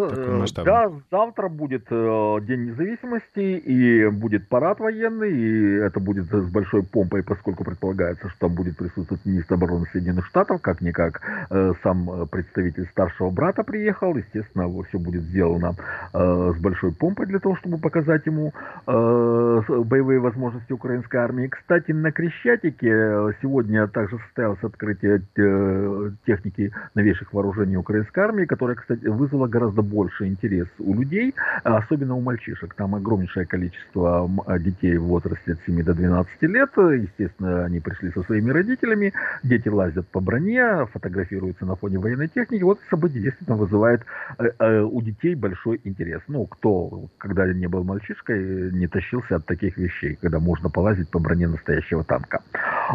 Да, 0.65 0.93
завтра 1.11 1.49
будет 1.49 1.87
э, 1.91 2.39
День 2.43 2.71
независимости, 2.71 3.59
и 3.59 4.09
будет 4.09 4.49
парад 4.49 4.81
военный, 4.81 5.33
и 5.33 5.75
это 5.77 6.01
будет 6.01 6.27
с 6.27 6.51
большой 6.51 6.83
помпой, 6.83 7.23
поскольку 7.23 7.65
предполагается, 7.65 8.29
что 8.29 8.49
там 8.49 8.55
будет 8.55 8.77
присутствовать 8.77 9.25
министр 9.25 9.55
обороны 9.55 9.87
Соединенных 9.93 10.27
Штатов, 10.27 10.61
как-никак 10.61 11.21
э, 11.51 11.73
сам 11.83 12.29
представитель 12.29 12.87
старшего 12.87 13.31
брата 13.31 13.63
приехал, 13.63 14.17
естественно, 14.17 14.69
все 14.89 14.99
будет 14.99 15.23
сделано 15.23 15.75
э, 16.13 16.53
с 16.57 16.61
большой 16.61 16.93
помпой 16.93 17.27
для 17.27 17.39
того, 17.39 17.57
чтобы 17.57 17.79
показать 17.79 18.27
ему 18.27 18.53
э, 18.87 19.63
боевые 19.69 20.21
возможности 20.21 20.73
украинской 20.73 21.17
армии. 21.17 21.49
Кстати, 21.49 21.93
на 21.93 22.13
Крещатике 22.13 23.35
сегодня 23.43 23.87
также 23.89 24.19
состоялось 24.19 24.63
открытие 24.63 25.23
э, 25.37 26.11
техники 26.27 26.73
новейших 26.95 27.33
вооружений 27.33 27.77
украинской 27.77 28.21
армии, 28.21 28.45
которая, 28.45 28.77
кстати, 28.77 29.07
вызвало 29.21 29.47
гораздо 29.47 29.83
больше 29.83 30.27
интерес 30.27 30.67
у 30.79 30.95
людей, 30.95 31.35
особенно 31.63 32.15
у 32.15 32.21
мальчишек. 32.21 32.75
Там 32.75 32.95
огромнейшее 32.95 33.47
количество 33.47 34.29
детей 34.59 34.97
в 34.97 35.05
возрасте 35.05 35.53
от 35.53 35.59
7 35.67 35.83
до 35.85 35.95
12 35.95 36.43
лет. 36.43 36.71
Естественно, 36.77 37.65
они 37.67 37.81
пришли 37.81 38.11
со 38.13 38.23
своими 38.23 38.51
родителями. 38.51 39.13
Дети 39.43 39.69
лазят 39.69 40.09
по 40.09 40.21
броне, 40.21 40.87
фотографируются 40.93 41.67
на 41.67 41.77
фоне 41.77 41.99
военной 41.99 42.29
техники. 42.29 42.63
Вот 42.63 42.79
событие 42.89 43.23
действительно 43.23 43.59
вызывает 43.59 44.03
э, 44.39 44.45
э, 44.59 44.81
у 44.81 45.03
детей 45.03 45.35
большой 45.35 45.81
интерес. 45.85 46.23
Ну, 46.29 46.47
кто, 46.47 47.09
когда 47.19 47.47
не 47.53 47.67
был 47.67 47.85
мальчишкой, 47.85 48.73
не 48.73 48.87
тащился 48.87 49.37
от 49.37 49.47
таких 49.47 49.77
вещей, 49.77 50.17
когда 50.21 50.41
можно 50.41 50.71
полазить 50.71 51.11
по 51.11 51.19
броне 51.19 51.47
настоящего 51.47 52.05
танка. 52.05 52.41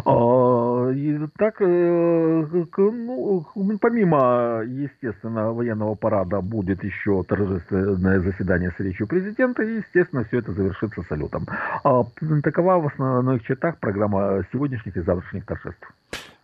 А, 0.04 0.90
и 0.90 1.18
так, 1.38 1.60
э, 1.60 2.46
ну, 2.52 3.78
помимо, 3.80 4.62
естественно, 4.66 5.52
военного 5.52 5.94
парада 5.94 6.15
будет 6.24 6.84
еще 6.84 7.22
торжественное 7.24 8.20
заседание 8.20 8.72
с 8.76 8.80
речью 8.80 9.06
президента, 9.06 9.62
и, 9.62 9.76
естественно, 9.76 10.24
все 10.24 10.38
это 10.38 10.52
завершится 10.52 11.02
салютом. 11.02 11.46
А, 11.84 12.04
такова 12.42 12.78
в 12.78 12.86
основных 12.86 13.44
чертах 13.44 13.78
программа 13.78 14.44
сегодняшних 14.52 14.96
и 14.96 15.00
завтрашних 15.00 15.44
торжеств. 15.46 15.86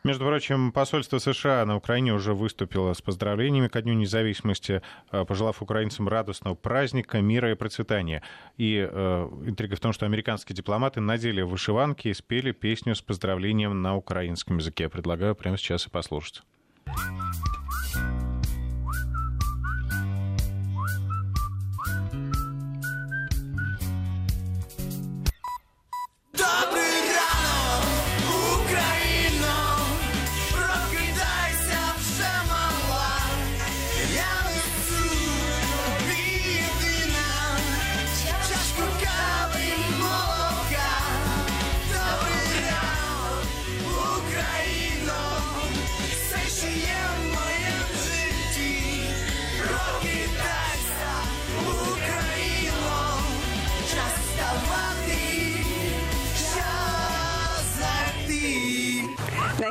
Между 0.04 0.24
прочим, 0.24 0.72
посольство 0.72 1.18
США 1.18 1.64
на 1.64 1.76
Украине 1.76 2.12
уже 2.12 2.34
выступило 2.34 2.92
с 2.92 3.00
поздравлениями 3.00 3.68
ко 3.68 3.82
Дню 3.82 3.94
независимости, 3.94 4.82
э, 5.12 5.24
пожелав 5.24 5.62
украинцам 5.62 6.08
радостного 6.08 6.56
праздника, 6.56 7.20
мира 7.20 7.52
и 7.52 7.54
процветания. 7.54 8.20
И 8.56 8.84
э, 8.90 9.28
интрига 9.46 9.76
в 9.76 9.80
том, 9.80 9.92
что 9.92 10.04
американские 10.04 10.56
дипломаты 10.56 11.00
надели 11.00 11.42
вышиванки 11.42 12.08
и 12.08 12.14
спели 12.14 12.50
песню 12.50 12.96
с 12.96 13.00
поздравлением 13.00 13.80
на 13.80 13.96
украинском 13.96 14.58
языке. 14.58 14.88
Предлагаю 14.88 15.36
прямо 15.36 15.56
сейчас 15.56 15.86
и 15.86 15.90
послушать. 15.90 16.42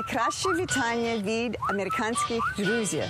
Найкраще 0.00 0.48
вітання 0.48 1.16
від 1.16 1.56
американських 1.70 2.54
друзів. 2.58 3.04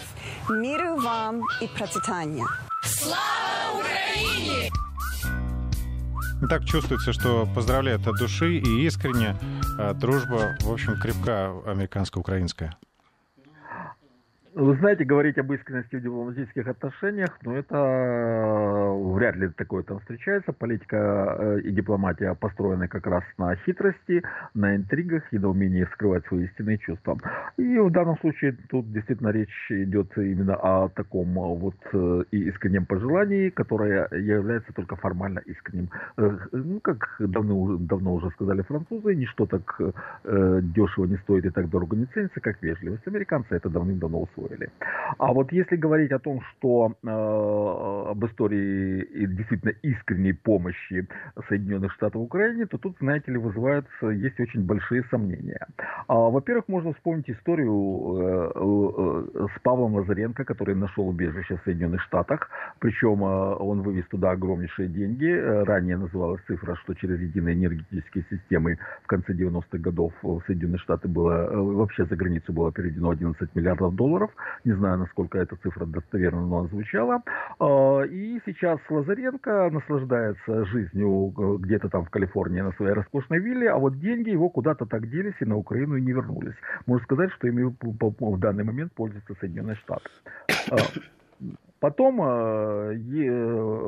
Міру 0.50 0.96
вам 0.96 1.42
і 1.62 1.66
процвітання. 1.66 2.44
Слава 2.82 3.80
Украине! 3.80 4.70
Так 6.50 6.64
чувствуется, 6.64 7.12
что 7.12 7.48
поздравляют 7.54 8.06
от 8.06 8.16
души 8.18 8.56
и 8.58 8.86
искренне. 8.86 9.36
А 9.78 9.92
дружба, 9.94 10.56
в 10.60 10.70
общем, 10.70 11.00
крепка 11.02 11.52
американско-украинская. 11.66 12.72
Вы 14.53 14.75
знаете, 14.75 15.05
говорить 15.05 15.37
об 15.37 15.53
искренности 15.53 15.95
в 15.95 16.01
дипломатических 16.01 16.67
отношениях, 16.67 17.29
ну 17.43 17.55
это 17.55 17.73
э, 17.73 19.13
вряд 19.13 19.37
ли 19.37 19.47
такое 19.47 19.81
там 19.83 19.99
встречается. 19.99 20.51
Политика 20.51 21.37
э, 21.39 21.61
и 21.61 21.71
дипломатия 21.71 22.35
построены 22.35 22.89
как 22.89 23.07
раз 23.07 23.23
на 23.37 23.55
хитрости, 23.55 24.21
на 24.53 24.75
интригах 24.75 25.23
и 25.31 25.39
на 25.39 25.47
умении 25.47 25.87
скрывать 25.93 26.25
свои 26.25 26.45
истинные 26.47 26.79
чувства. 26.79 27.17
И 27.55 27.79
в 27.79 27.91
данном 27.91 28.17
случае 28.19 28.57
тут 28.69 28.91
действительно 28.91 29.29
речь 29.29 29.71
идет 29.71 30.17
именно 30.17 30.55
о 30.55 30.89
таком 30.89 31.29
э, 31.29 31.55
вот 31.55 32.27
искреннем 32.31 32.85
пожелании, 32.85 33.51
которое 33.51 34.09
является 34.11 34.73
только 34.73 34.97
формально 34.97 35.39
искренним. 35.39 35.89
Ну, 36.17 36.81
как 36.81 37.15
давно, 37.19 37.77
давно 37.77 38.15
уже 38.15 38.29
сказали 38.31 38.63
французы, 38.63 39.15
ничто 39.15 39.45
так 39.45 39.79
дешево 40.25 41.05
не 41.05 41.17
стоит 41.17 41.45
и 41.45 41.49
так 41.51 41.69
дорого 41.69 41.95
не 41.95 42.05
ценится, 42.07 42.41
как 42.41 42.61
вежливость. 42.61 43.07
Американцы 43.07 43.55
это 43.55 43.69
давным-давно 43.69 44.21
усвоили 44.23 44.40
усвоили. 44.41 44.69
А 45.17 45.33
вот 45.33 45.51
если 45.51 45.75
говорить 45.75 46.11
о 46.11 46.19
том, 46.19 46.41
что 46.41 46.95
э, 47.03 48.11
об 48.11 48.25
истории 48.25 49.03
и 49.03 49.27
действительно 49.27 49.73
искренней 49.81 50.33
помощи 50.33 51.07
Соединенных 51.47 51.93
Штатов 51.93 52.21
Украине, 52.21 52.65
то 52.65 52.77
тут, 52.77 52.95
знаете 52.99 53.31
ли, 53.31 53.37
вызываются, 53.37 54.07
есть 54.07 54.39
очень 54.39 54.65
большие 54.65 55.03
сомнения. 55.09 55.67
А, 56.07 56.15
во-первых, 56.15 56.67
можно 56.67 56.93
вспомнить 56.93 57.29
историю 57.29 57.71
э, 58.17 58.51
э, 58.55 59.47
с 59.55 59.61
Павлом 59.61 59.95
Лазаренко, 59.95 60.45
который 60.45 60.75
нашел 60.75 61.07
убежище 61.07 61.57
в 61.57 61.63
Соединенных 61.63 62.01
Штатах, 62.01 62.49
причем 62.79 63.23
э, 63.23 63.55
он 63.55 63.81
вывез 63.81 64.05
туда 64.07 64.31
огромнейшие 64.31 64.87
деньги. 64.87 65.27
Э, 65.27 65.63
ранее 65.63 65.97
называлась 65.97 66.41
цифра, 66.47 66.75
что 66.83 66.93
через 66.95 67.19
единые 67.19 67.55
энергетические 67.55 68.25
системы 68.29 68.77
в 69.03 69.07
конце 69.07 69.33
90-х 69.33 69.77
годов 69.77 70.13
в 70.21 70.41
Соединенные 70.47 70.79
Штаты 70.79 71.07
было, 71.07 71.51
э, 71.51 71.55
вообще 71.55 72.05
за 72.05 72.15
границу 72.15 72.53
было 72.53 72.71
переведено 72.71 73.09
11 73.09 73.55
миллиардов 73.55 73.95
долларов. 73.95 74.30
Не 74.65 74.73
знаю, 74.73 74.99
насколько 74.99 75.37
эта 75.37 75.55
цифра 75.57 75.85
достоверна, 75.85 76.41
но 76.41 76.67
звучала. 76.67 77.21
А, 77.59 78.01
и 78.01 78.39
сейчас 78.45 78.79
Лазаренко 78.89 79.69
наслаждается 79.71 80.65
жизнью 80.65 81.33
э, 81.37 81.57
где-то 81.59 81.89
там 81.89 82.05
в 82.05 82.09
Калифорнии 82.09 82.61
на 82.61 82.71
своей 82.73 82.93
роскошной 82.93 83.39
вилле, 83.39 83.69
а 83.69 83.77
вот 83.77 83.99
деньги 83.99 84.29
его 84.29 84.49
куда-то 84.49 84.85
так 84.85 85.09
делись 85.09 85.35
и 85.39 85.45
на 85.45 85.57
Украину 85.57 85.95
и 85.95 86.01
не 86.01 86.11
вернулись. 86.11 86.55
Можно 86.85 87.03
сказать, 87.05 87.31
что 87.31 87.47
ими 87.47 87.75
в 87.81 88.39
данный 88.39 88.63
момент 88.63 88.93
пользуются 88.93 89.35
Соединенные 89.39 89.75
Штаты. 89.75 90.09
Потом 91.81 92.21
э, 92.21 92.93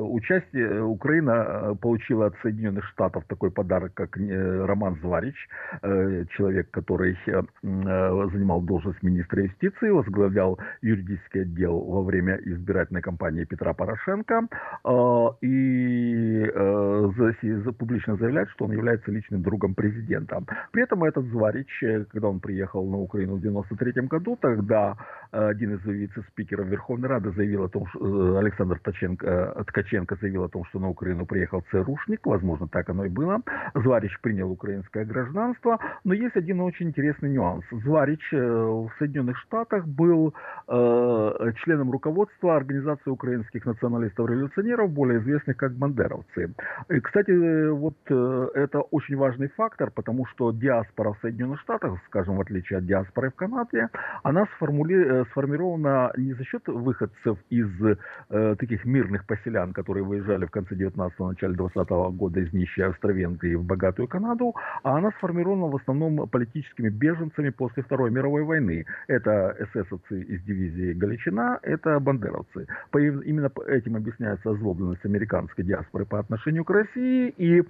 участие 0.02 0.84
Украина 0.84 1.32
э, 1.32 1.76
получила 1.80 2.26
от 2.26 2.36
Соединенных 2.42 2.86
Штатов 2.86 3.24
такой 3.28 3.52
подарок, 3.52 3.94
как 3.94 4.18
э, 4.18 4.66
Роман 4.66 4.98
Зварич, 5.00 5.36
э, 5.84 6.26
человек, 6.36 6.72
который 6.72 7.16
э, 7.28 7.42
занимал 7.62 8.62
должность 8.62 9.04
министра 9.04 9.44
юстиции, 9.44 9.92
возглавлял 9.92 10.58
юридический 10.82 11.44
отдел 11.44 11.80
во 11.80 12.02
время 12.02 12.38
избирательной 12.44 13.04
кампании 13.04 13.44
Петра 13.44 13.74
Порошенко 13.76 14.48
э, 14.84 15.28
и 15.42 16.50
э, 16.52 17.12
за, 17.16 17.72
публично 17.74 18.16
заявляет, 18.16 18.50
что 18.50 18.66
он 18.66 18.72
является 18.72 19.12
личным 19.12 19.44
другом 19.44 19.76
президента. 19.76 20.44
При 20.72 20.82
этом 20.82 21.04
этот 21.04 21.26
Зварич, 21.26 21.84
э, 21.84 22.06
когда 22.06 22.30
он 22.30 22.40
приехал 22.40 22.90
на 22.90 22.98
Украину 22.98 23.36
в 23.36 23.46
1993 23.46 24.08
году, 24.08 24.36
тогда 24.42 24.98
э, 25.32 25.48
один 25.48 25.76
из 25.76 25.86
вице-спикеров 25.86 26.66
Верховной 26.66 27.08
Рады 27.08 27.32
заявил 27.34 27.66
о 27.66 27.70
том, 27.70 27.83
э, 27.96 28.38
Александр 28.38 28.80
Ткаченко, 28.80 29.26
э, 29.26 29.64
Ткаченко 29.66 30.16
заявил 30.22 30.44
о 30.44 30.50
том, 30.50 30.66
что 30.66 30.80
на 30.80 30.90
Украину 30.90 31.26
приехал 31.26 31.64
ЦРУшник, 31.72 32.26
возможно, 32.26 32.68
так 32.68 32.90
оно 32.90 33.06
и 33.06 33.10
было. 33.10 33.42
Зварич 33.76 34.20
принял 34.22 34.52
украинское 34.52 35.06
гражданство, 35.06 35.80
но 36.04 36.14
есть 36.14 36.36
один 36.36 36.62
очень 36.62 36.90
интересный 36.90 37.30
нюанс. 37.30 37.66
Зварич 37.72 38.22
э, 38.34 38.38
в 38.38 38.92
Соединенных 39.00 39.38
Штатах 39.40 39.86
был 39.88 40.34
членом 40.66 41.92
руководства 41.92 42.56
Организации 42.56 43.10
украинских 43.10 43.66
националистов-революционеров, 43.66 44.92
более 44.92 45.20
известных 45.20 45.58
как 45.58 45.74
бандеровцы. 45.74 46.54
И, 46.90 47.00
кстати, 47.00 47.70
вот 47.70 47.96
это 48.06 48.82
очень 48.92 49.18
важный 49.18 49.50
фактор, 49.50 49.92
потому 49.92 50.26
что 50.28 50.52
диаспора 50.52 51.14
в 51.14 51.20
Соединенных 51.20 51.60
Штатах, 51.62 52.00
скажем, 52.08 52.38
в 52.38 52.42
отличие 52.42 52.80
от 52.80 52.86
диаспоры 52.86 53.30
в 53.30 53.36
Канаде, 53.36 53.90
она 54.24 54.46
сформули... 54.56 55.26
сформирована 55.32 56.12
не 56.18 56.34
за 56.34 56.44
счет 56.44 56.68
выходцев 56.68 57.38
из 57.50 57.68
э, 57.82 58.56
таких 58.60 58.86
мирных 58.86 59.26
поселян, 59.26 59.74
которые 59.74 60.04
выезжали 60.04 60.46
в 60.46 60.52
конце 60.52 60.76
19-го, 60.76 61.30
начале 61.30 61.56
20 61.56 61.76
-го 61.90 62.12
года 62.12 62.40
из 62.40 62.54
нищей 62.54 62.84
Австро-Венгрии 62.84 63.56
в 63.56 63.64
богатую 63.64 64.08
Канаду, 64.08 64.56
а 64.84 64.98
она 64.98 65.12
сформирована 65.12 65.68
в 65.68 65.76
основном 65.76 66.28
политическими 66.30 66.90
беженцами 66.90 67.50
после 67.50 67.84
Второй 67.84 68.12
мировой 68.12 68.44
войны. 68.44 68.86
Это 69.08 69.56
эсэсовцы 69.60 70.22
из 70.22 70.42
дивизии 70.44 70.94
Галичина, 70.94 71.60
это 71.62 72.00
бандеровцы. 72.00 72.68
По, 72.92 73.00
именно 73.00 73.52
этим 73.68 73.96
объясняется 73.96 74.52
озлобленность 74.52 75.06
американской 75.06 75.64
диаспоры 75.64 76.06
по 76.06 76.20
отношению 76.20 76.64
к 76.64 76.70
России, 76.70 77.34
и 77.38 77.60
э, 77.60 77.64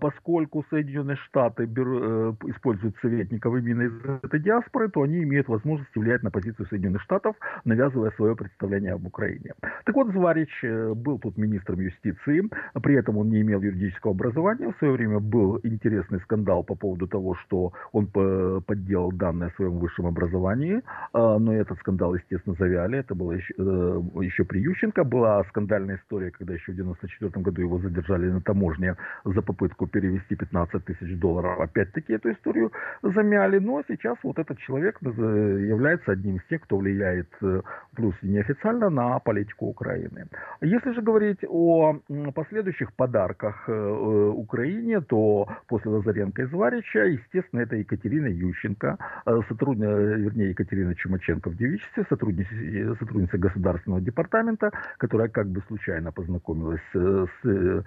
поскольку 0.00 0.64
Соединенные 0.70 1.16
Штаты 1.16 1.66
беру, 1.66 1.98
э, 2.00 2.32
используют 2.46 2.96
советников 3.00 3.56
именно 3.56 3.82
из 3.82 3.92
этой 4.22 4.40
диаспоры, 4.40 4.88
то 4.88 5.02
они 5.02 5.22
имеют 5.22 5.48
возможность 5.48 5.94
влиять 5.96 6.22
на 6.22 6.30
позицию 6.30 6.66
Соединенных 6.66 7.02
Штатов, 7.02 7.36
навязывая 7.64 8.10
свое 8.12 8.34
представление 8.36 8.92
об 8.92 9.06
Украине. 9.06 9.47
Так 9.84 9.94
вот, 9.94 10.12
Зварич 10.12 10.50
э, 10.62 10.94
был 10.94 11.18
тут 11.18 11.38
министром 11.38 11.80
юстиции, 11.80 12.42
при 12.82 12.94
этом 12.96 13.16
он 13.16 13.30
не 13.30 13.40
имел 13.40 13.60
юридического 13.62 14.12
образования. 14.12 14.72
В 14.72 14.78
свое 14.78 14.92
время 14.92 15.18
был 15.18 15.58
интересный 15.62 16.20
скандал 16.20 16.62
по 16.62 16.74
поводу 16.74 17.06
того, 17.06 17.34
что 17.36 17.72
он 17.92 18.06
подделал 18.06 19.12
данные 19.12 19.48
о 19.48 19.56
своем 19.56 19.78
высшем 19.78 20.06
образовании, 20.06 20.82
а, 21.12 21.38
но 21.38 21.54
этот 21.54 21.78
скандал, 21.78 22.14
естественно, 22.14 22.56
завяли. 22.58 22.98
Это 22.98 23.14
было 23.14 23.32
еще, 23.32 23.54
э, 23.58 24.00
еще 24.22 24.44
при 24.44 24.60
Ющенко. 24.60 25.04
Была 25.04 25.42
скандальная 25.44 25.96
история, 25.96 26.30
когда 26.30 26.54
еще 26.54 26.72
в 26.72 26.74
1994 26.74 27.42
году 27.42 27.62
его 27.62 27.78
задержали 27.78 28.30
на 28.30 28.40
таможне 28.40 28.96
за 29.24 29.42
попытку 29.42 29.86
перевести 29.86 30.36
15 30.36 30.84
тысяч 30.84 31.18
долларов. 31.18 31.60
Опять-таки 31.60 32.12
эту 32.12 32.32
историю 32.32 32.72
замяли, 33.02 33.58
но 33.58 33.82
сейчас 33.88 34.18
вот 34.22 34.38
этот 34.38 34.58
человек 34.58 34.98
э, 35.02 35.06
является 35.08 36.12
одним 36.12 36.36
из 36.36 36.44
тех, 36.44 36.60
кто 36.62 36.76
влияет, 36.76 37.28
плюс 37.94 38.14
неофициально, 38.22 38.90
на 38.90 39.18
политику 39.18 39.37
политику 39.38 39.66
Украины. 39.66 40.26
Если 40.60 40.92
же 40.92 41.02
говорить 41.02 41.44
о 41.48 42.00
последующих 42.34 42.92
подарках 42.92 43.68
э, 43.68 43.72
э, 43.72 44.32
Украине, 44.34 45.00
то 45.00 45.46
после 45.68 45.90
Лазаренко 45.90 46.42
и 46.42 46.46
Зварича, 46.46 47.04
естественно, 47.04 47.62
это 47.62 47.76
Екатерина 47.76 48.26
Ющенко, 48.26 48.98
э, 49.26 49.40
сотрудница, 49.48 49.92
вернее, 50.16 50.50
Екатерина 50.50 50.94
Чумаченко 50.94 51.50
в 51.50 51.56
девичестве, 51.56 52.04
сотрудница, 52.08 52.96
сотрудница 52.98 53.38
Государственного 53.38 54.02
департамента, 54.02 54.70
которая 54.98 55.28
как 55.28 55.46
бы 55.46 55.62
случайно 55.68 56.12
познакомилась 56.12 56.82
с 56.92 57.84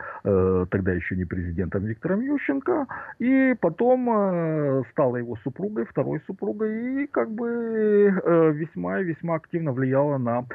тогда 0.70 0.92
еще 0.94 1.16
не 1.16 1.26
президентом 1.26 1.86
Виктором 1.86 2.22
Ющенко, 2.22 2.86
и 3.20 3.56
потом 3.60 4.84
стала 4.92 5.18
его 5.18 5.36
супругой, 5.44 5.86
второй 5.86 6.20
супругой, 6.28 7.04
и 7.04 7.08
как 7.08 7.30
бы 7.32 7.52
весьма 8.54 9.00
и 9.02 9.04
весьма 9.04 9.36
активно 9.36 9.72
влияла 9.72 10.18
на 10.18 10.46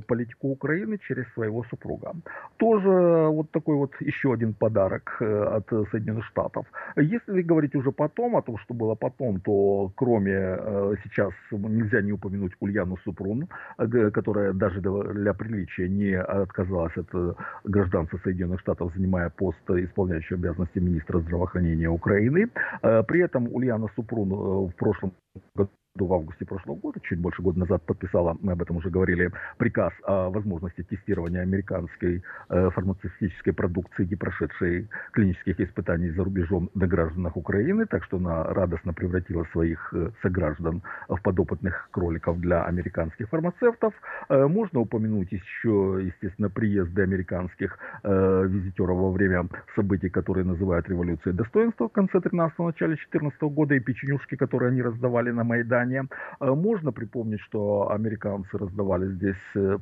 политику 0.00 0.48
Украины 0.48 0.98
через 1.08 1.26
своего 1.34 1.64
супруга. 1.64 2.12
Тоже 2.56 3.28
вот 3.28 3.50
такой 3.50 3.76
вот 3.76 3.92
еще 4.00 4.32
один 4.32 4.54
подарок 4.54 5.16
э, 5.20 5.56
от 5.56 5.68
Соединенных 5.90 6.24
Штатов. 6.26 6.66
Если 6.96 7.42
говорить 7.42 7.74
уже 7.74 7.92
потом, 7.92 8.36
о 8.36 8.42
том, 8.42 8.58
что 8.58 8.74
было 8.74 8.94
потом, 8.94 9.40
то 9.40 9.92
кроме 9.94 10.32
э, 10.32 10.94
сейчас 11.04 11.32
нельзя 11.50 12.02
не 12.02 12.12
упомянуть 12.12 12.52
Ульяну 12.60 12.96
Супрун, 13.04 13.48
э, 13.78 14.10
которая 14.10 14.52
даже 14.52 14.80
для 14.80 15.34
приличия 15.34 15.88
не 15.88 16.14
отказалась 16.14 16.96
от 16.96 17.36
гражданства 17.64 18.18
Соединенных 18.24 18.60
Штатов, 18.60 18.92
занимая 18.94 19.30
пост 19.30 19.70
исполняющего 19.70 20.38
обязанности 20.38 20.78
министра 20.78 21.20
здравоохранения 21.20 21.88
Украины. 21.88 22.48
При 22.80 23.20
этом 23.20 23.48
Ульяна 23.52 23.88
Супрун 23.94 24.28
в 24.68 24.72
прошлом 24.76 25.12
году 25.54 25.70
в 25.98 26.12
августе 26.12 26.46
прошлого 26.46 26.76
года, 26.76 27.00
чуть 27.02 27.18
больше 27.18 27.42
года 27.42 27.60
назад 27.60 27.82
подписала, 27.82 28.36
мы 28.40 28.52
об 28.52 28.62
этом 28.62 28.76
уже 28.76 28.88
говорили, 28.88 29.30
приказ 29.58 29.92
о 30.04 30.30
возможности 30.30 30.82
тестирования 30.82 31.42
американской 31.42 32.22
э, 32.48 32.70
фармацевтической 32.70 33.52
продукции, 33.52 34.06
не 34.06 34.16
прошедшей 34.16 34.88
клинических 35.12 35.60
испытаний 35.60 36.10
за 36.10 36.24
рубежом 36.24 36.70
на 36.74 36.86
гражданах 36.86 37.36
Украины, 37.36 37.86
так 37.86 38.04
что 38.04 38.16
она 38.16 38.44
радостно 38.44 38.94
превратила 38.94 39.44
своих 39.52 39.92
э, 39.94 40.10
сограждан 40.22 40.82
в 41.08 41.20
подопытных 41.20 41.88
кроликов 41.90 42.40
для 42.40 42.64
американских 42.64 43.28
фармацевтов. 43.28 43.92
Э, 44.30 44.46
можно 44.46 44.80
упомянуть 44.80 45.30
еще, 45.30 46.00
естественно, 46.02 46.48
приезды 46.48 47.02
американских 47.02 47.78
визитеров 48.04 48.96
во 48.96 49.10
время 49.10 49.48
событий, 49.74 50.08
которые 50.08 50.44
называют 50.44 50.88
революцией 50.88 51.34
достоинства 51.34 51.88
в 51.88 51.92
конце 51.92 52.18
13-го, 52.18 52.66
начале 52.66 52.96
14 52.96 53.40
-го 53.42 53.50
года 53.50 53.74
и 53.74 53.80
печенюшки, 53.80 54.36
которые 54.36 54.70
они 54.70 54.82
раздавали 54.82 55.30
на 55.30 55.44
Майдане 55.44 55.81
Британия. 55.82 56.06
Э, 56.40 56.50
можно 56.50 56.92
припомнить, 56.92 57.40
что 57.40 57.90
американцы 57.90 58.58
раздавали 58.58 59.08
здесь, 59.14 59.36
э, 59.54 59.78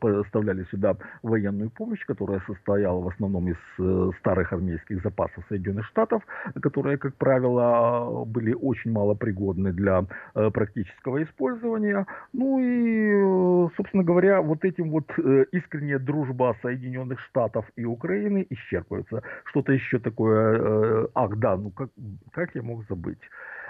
поставляли 0.00 0.64
сюда 0.70 0.96
военную 1.22 1.70
помощь, 1.70 2.04
которая 2.06 2.40
состояла 2.46 3.00
в 3.00 3.08
основном 3.08 3.48
из 3.48 3.56
э, 3.78 4.10
старых 4.20 4.52
армейских 4.52 5.02
запасов 5.02 5.44
Соединенных 5.48 5.86
Штатов, 5.86 6.22
которые, 6.62 6.98
как 6.98 7.14
правило, 7.14 8.24
были 8.26 8.54
очень 8.54 8.92
малопригодны 8.92 9.72
для 9.72 10.04
практического 10.34 11.22
использования. 11.22 12.06
Ну 12.32 12.58
и, 12.60 13.68
собственно 13.76 14.04
говоря, 14.04 14.40
вот 14.40 14.64
этим 14.64 14.90
вот 14.90 15.10
искренняя 15.52 15.98
дружба 15.98 16.56
Соединенных 16.62 17.20
Штатов 17.20 17.64
и 17.76 17.84
Украины 17.84 18.46
исчерпывается. 18.50 19.22
Что-то 19.44 19.72
еще 19.72 19.98
такое, 19.98 21.08
ах 21.14 21.36
да, 21.38 21.56
ну 21.56 21.70
как, 21.70 21.90
как 22.32 22.54
я 22.54 22.62
мог 22.62 22.84
забыть? 22.88 23.20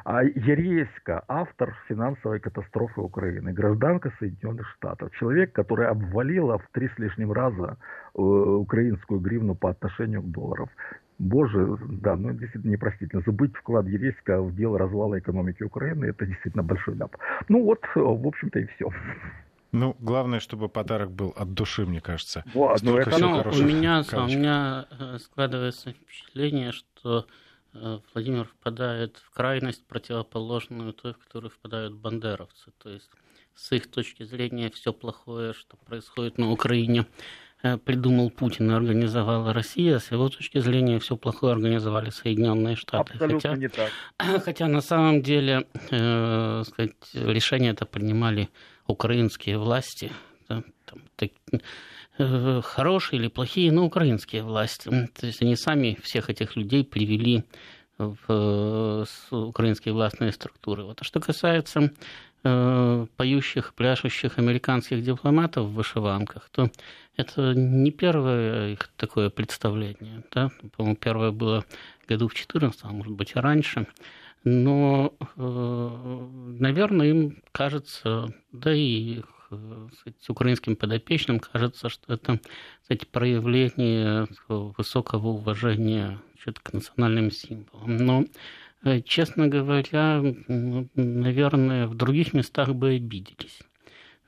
А 0.04 0.22
Яреська, 0.22 1.24
автор 1.28 1.74
финансовой 1.88 2.38
катастрофы 2.38 3.00
Украины, 3.00 3.52
гражданка 3.52 4.12
Соединенных 4.18 4.68
Штатов, 4.76 5.10
человек, 5.18 5.52
который 5.52 5.88
обвалила 5.88 6.58
в 6.58 6.68
три 6.72 6.88
с 6.88 6.98
лишним 6.98 7.32
раза 7.32 7.78
э, 8.14 8.20
украинскую 8.20 9.20
гривну 9.20 9.54
по 9.54 9.70
отношению 9.70 10.22
к 10.22 10.30
доллару. 10.30 10.68
Боже, 11.18 11.78
да, 11.88 12.16
ну 12.16 12.32
действительно 12.32 12.72
непростительно. 12.72 13.22
Забыть 13.24 13.56
вклад 13.56 13.86
Ереська 13.86 14.42
в 14.42 14.54
дело 14.54 14.78
развала 14.78 15.18
экономики 15.18 15.62
Украины, 15.62 16.04
это 16.06 16.26
действительно 16.26 16.62
большой 16.62 16.96
ляп. 16.96 17.16
Ну 17.48 17.64
вот, 17.64 17.80
в 17.94 18.26
общем-то 18.26 18.58
и 18.58 18.66
все. 18.66 18.90
Ну, 19.72 19.96
главное, 20.00 20.38
чтобы 20.38 20.68
подарок 20.68 21.10
был 21.10 21.32
от 21.34 21.54
души, 21.54 21.86
мне 21.86 22.00
кажется. 22.00 22.44
Вот, 22.54 22.82
ну, 22.82 22.98
это, 22.98 23.18
ну, 23.18 23.42
у 23.42 23.62
меня, 23.62 24.02
у 24.12 24.26
меня 24.26 24.84
э, 25.00 25.18
складывается 25.18 25.92
впечатление, 25.92 26.72
что 26.72 26.94
Э, 27.04 27.22
Владимир 28.12 28.44
впадает 28.44 29.16
в 29.16 29.30
крайность 29.30 29.86
противоположную 29.86 30.92
той, 30.92 31.14
в 31.14 31.18
которую 31.18 31.50
впадают 31.50 31.94
бандеровцы. 31.94 32.72
То 32.82 32.90
есть 32.90 33.10
с 33.54 33.72
их 33.72 33.90
точки 33.90 34.24
зрения 34.24 34.70
все 34.70 34.92
плохое, 34.92 35.52
что 35.52 35.76
происходит 35.76 36.38
на 36.38 36.50
Украине, 36.50 37.06
э, 37.62 37.76
придумал 37.78 38.30
Путин 38.30 38.70
и 38.70 38.74
организовала 38.74 39.52
Россия, 39.52 39.98
с 39.98 40.10
его 40.10 40.28
точки 40.28 40.58
зрения 40.58 40.98
все 40.98 41.16
плохое 41.16 41.52
организовали 41.52 42.10
Соединенные 42.10 42.76
Штаты. 42.76 43.14
Абсолютно 43.14 43.50
хотя, 43.50 43.60
не 43.60 43.68
так. 43.68 43.90
Хотя 44.44 44.66
на 44.66 44.80
самом 44.80 45.22
деле 45.22 45.66
э, 45.90 46.62
сказать, 46.66 46.94
решение 47.12 47.72
это 47.72 47.86
принимали 47.86 48.48
украинские 48.86 49.58
власти. 49.58 50.12
Да, 50.48 50.62
там, 50.84 51.02
так, 51.16 51.30
э, 51.52 51.58
хорошие 52.16 53.20
или 53.20 53.28
плохие, 53.28 53.72
но 53.72 53.84
украинские 53.84 54.42
власти. 54.42 54.88
То 54.88 55.26
есть 55.26 55.42
они 55.42 55.56
сами 55.56 55.98
всех 56.02 56.30
этих 56.30 56.56
людей 56.56 56.84
привели 56.84 57.44
в 57.98 59.06
украинские 59.30 59.94
властные 59.94 60.32
структуры. 60.32 60.84
Вот. 60.84 61.00
А 61.00 61.04
что 61.04 61.20
касается 61.20 61.90
Э, 62.46 63.06
поющих, 63.16 63.72
пляшущих 63.72 64.38
американских 64.38 65.02
дипломатов 65.02 65.64
в 65.64 65.72
вышиванках, 65.72 66.50
то 66.50 66.70
это 67.16 67.54
не 67.54 67.90
первое 67.90 68.72
их 68.74 68.90
такое 68.98 69.30
представление. 69.30 70.22
Да? 70.30 70.50
По-моему, 70.76 70.94
первое 70.94 71.30
было 71.30 71.64
году 72.06 72.28
в 72.28 72.34
14 72.34 72.80
а 72.82 72.88
может 72.88 73.14
быть, 73.14 73.32
и 73.34 73.38
раньше. 73.38 73.86
Но, 74.44 75.14
э, 75.36 76.26
наверное, 76.60 77.06
им 77.06 77.42
кажется, 77.50 78.34
да 78.52 78.74
и 78.74 79.22
э, 79.58 79.88
сказать, 79.98 80.28
украинским 80.28 80.76
подопечным 80.76 81.40
кажется, 81.40 81.88
что 81.88 82.12
это 82.12 82.40
кстати, 82.82 83.04
проявление 83.04 84.28
высокого 84.48 85.28
уважения 85.28 86.20
к 86.62 86.72
национальным 86.74 87.30
символам. 87.30 87.96
Но 87.96 88.24
Э, 88.84 89.00
честно 89.00 89.48
говоря, 89.48 90.22
наверное, 90.94 91.86
в 91.86 91.94
других 91.94 92.34
местах 92.34 92.74
бы 92.74 92.90
обиделись. 92.90 93.60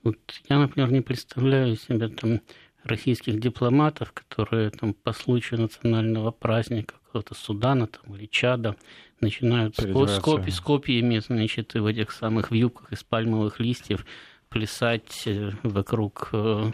Вот 0.03 0.17
я, 0.49 0.59
например, 0.59 0.91
не 0.93 1.03
представляю 1.03 1.77
себе 1.77 2.09
там 2.09 2.41
российских 2.83 3.39
дипломатов, 3.39 4.13
которые 4.13 4.71
там 4.71 4.95
по 4.95 5.13
случаю 5.13 5.61
национального 5.61 6.31
праздника 6.31 6.95
какого-то 7.05 7.35
Судана 7.35 7.87
там, 7.87 8.15
или 8.15 8.27
Чада 8.27 8.77
начинают 9.21 9.77
с, 9.77 10.21
копи, 10.21 10.51
с 10.51 10.61
копиями, 10.61 11.19
значит, 11.19 11.75
в 11.75 11.85
этих 11.85 12.13
самых 12.13 12.51
вьюках 12.51 12.93
из 12.93 13.03
пальмовых 13.03 13.61
листьев 13.61 14.07
плясать 14.49 15.23
э, 15.27 15.53
вокруг 15.63 16.31
э, 16.33 16.71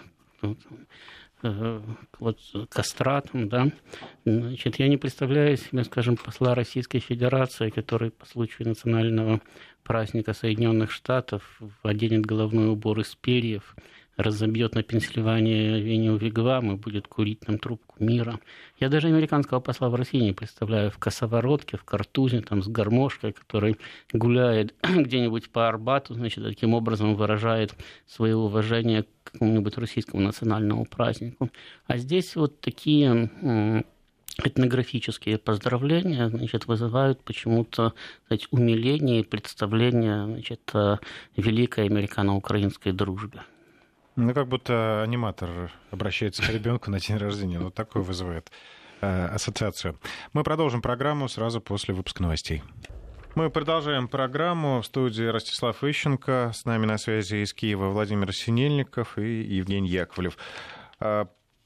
Э, 1.44 1.80
вот 2.20 2.38
кастратом, 2.68 3.48
да, 3.48 3.72
значит, 4.24 4.78
я 4.78 4.86
не 4.86 4.96
представляю 4.96 5.56
себе, 5.56 5.82
скажем, 5.82 6.16
посла 6.16 6.54
Российской 6.54 7.00
Федерации, 7.00 7.70
который 7.70 8.12
по 8.12 8.26
случаю 8.26 8.68
национального 8.68 9.40
праздника 9.82 10.34
Соединенных 10.34 10.92
Штатов 10.92 11.60
оденет 11.82 12.24
головной 12.24 12.68
убор 12.68 13.00
из 13.00 13.16
перьев, 13.16 13.74
разобьет 14.16 14.74
на 14.74 14.82
Пенсильвании 14.82 15.74
авеню 15.74 16.16
Вигвам 16.16 16.72
и 16.72 16.76
будет 16.76 17.08
курить 17.08 17.40
там 17.40 17.58
трубку 17.58 18.02
мира. 18.02 18.38
Я 18.78 18.88
даже 18.88 19.08
американского 19.08 19.60
посла 19.60 19.88
в 19.88 19.94
России 19.94 20.18
не 20.18 20.32
представляю 20.32 20.90
в 20.90 20.98
косоворотке, 20.98 21.76
в 21.76 21.84
картузе, 21.84 22.40
там, 22.40 22.62
с 22.62 22.68
гармошкой, 22.68 23.32
который 23.32 23.78
гуляет 24.12 24.74
где-нибудь 24.82 25.50
по 25.50 25.68
Арбату, 25.68 26.14
значит, 26.14 26.44
таким 26.44 26.74
образом 26.74 27.14
выражает 27.14 27.74
свое 28.06 28.36
уважение 28.36 29.04
к 29.04 29.32
какому-нибудь 29.32 29.78
российскому 29.78 30.22
национальному 30.22 30.84
празднику. 30.84 31.50
А 31.86 31.96
здесь 31.96 32.36
вот 32.36 32.60
такие 32.60 33.30
этнографические 34.44 35.38
поздравления 35.38 36.28
значит, 36.28 36.66
вызывают 36.66 37.22
почему-то 37.22 37.94
сказать, 38.24 38.48
умиление 38.50 39.20
и 39.20 39.24
представление 39.24 40.24
значит, 40.24 40.72
великой 41.36 41.86
американо-украинской 41.86 42.92
дружбе. 42.92 43.42
Ну, 44.16 44.34
как 44.34 44.46
будто 44.46 45.02
аниматор 45.02 45.72
обращается 45.90 46.42
к 46.42 46.48
ребенку 46.50 46.90
на 46.90 47.00
день 47.00 47.16
рождения. 47.16 47.58
Вот 47.58 47.74
такое 47.74 48.02
вызывает 48.02 48.52
э, 49.00 49.26
ассоциацию. 49.26 49.98
Мы 50.32 50.42
продолжим 50.42 50.82
программу 50.82 51.28
сразу 51.28 51.60
после 51.60 51.94
выпуска 51.94 52.22
новостей. 52.22 52.62
Мы 53.34 53.48
продолжаем 53.48 54.08
программу 54.08 54.82
в 54.82 54.86
студии 54.86 55.24
Ростислав 55.24 55.82
Ищенко. 55.82 56.50
С 56.52 56.66
нами 56.66 56.84
на 56.84 56.98
связи 56.98 57.36
из 57.36 57.54
Киева 57.54 57.88
Владимир 57.88 58.34
Синельников 58.34 59.16
и 59.16 59.42
Евгений 59.42 59.88
Яковлев. 59.88 60.36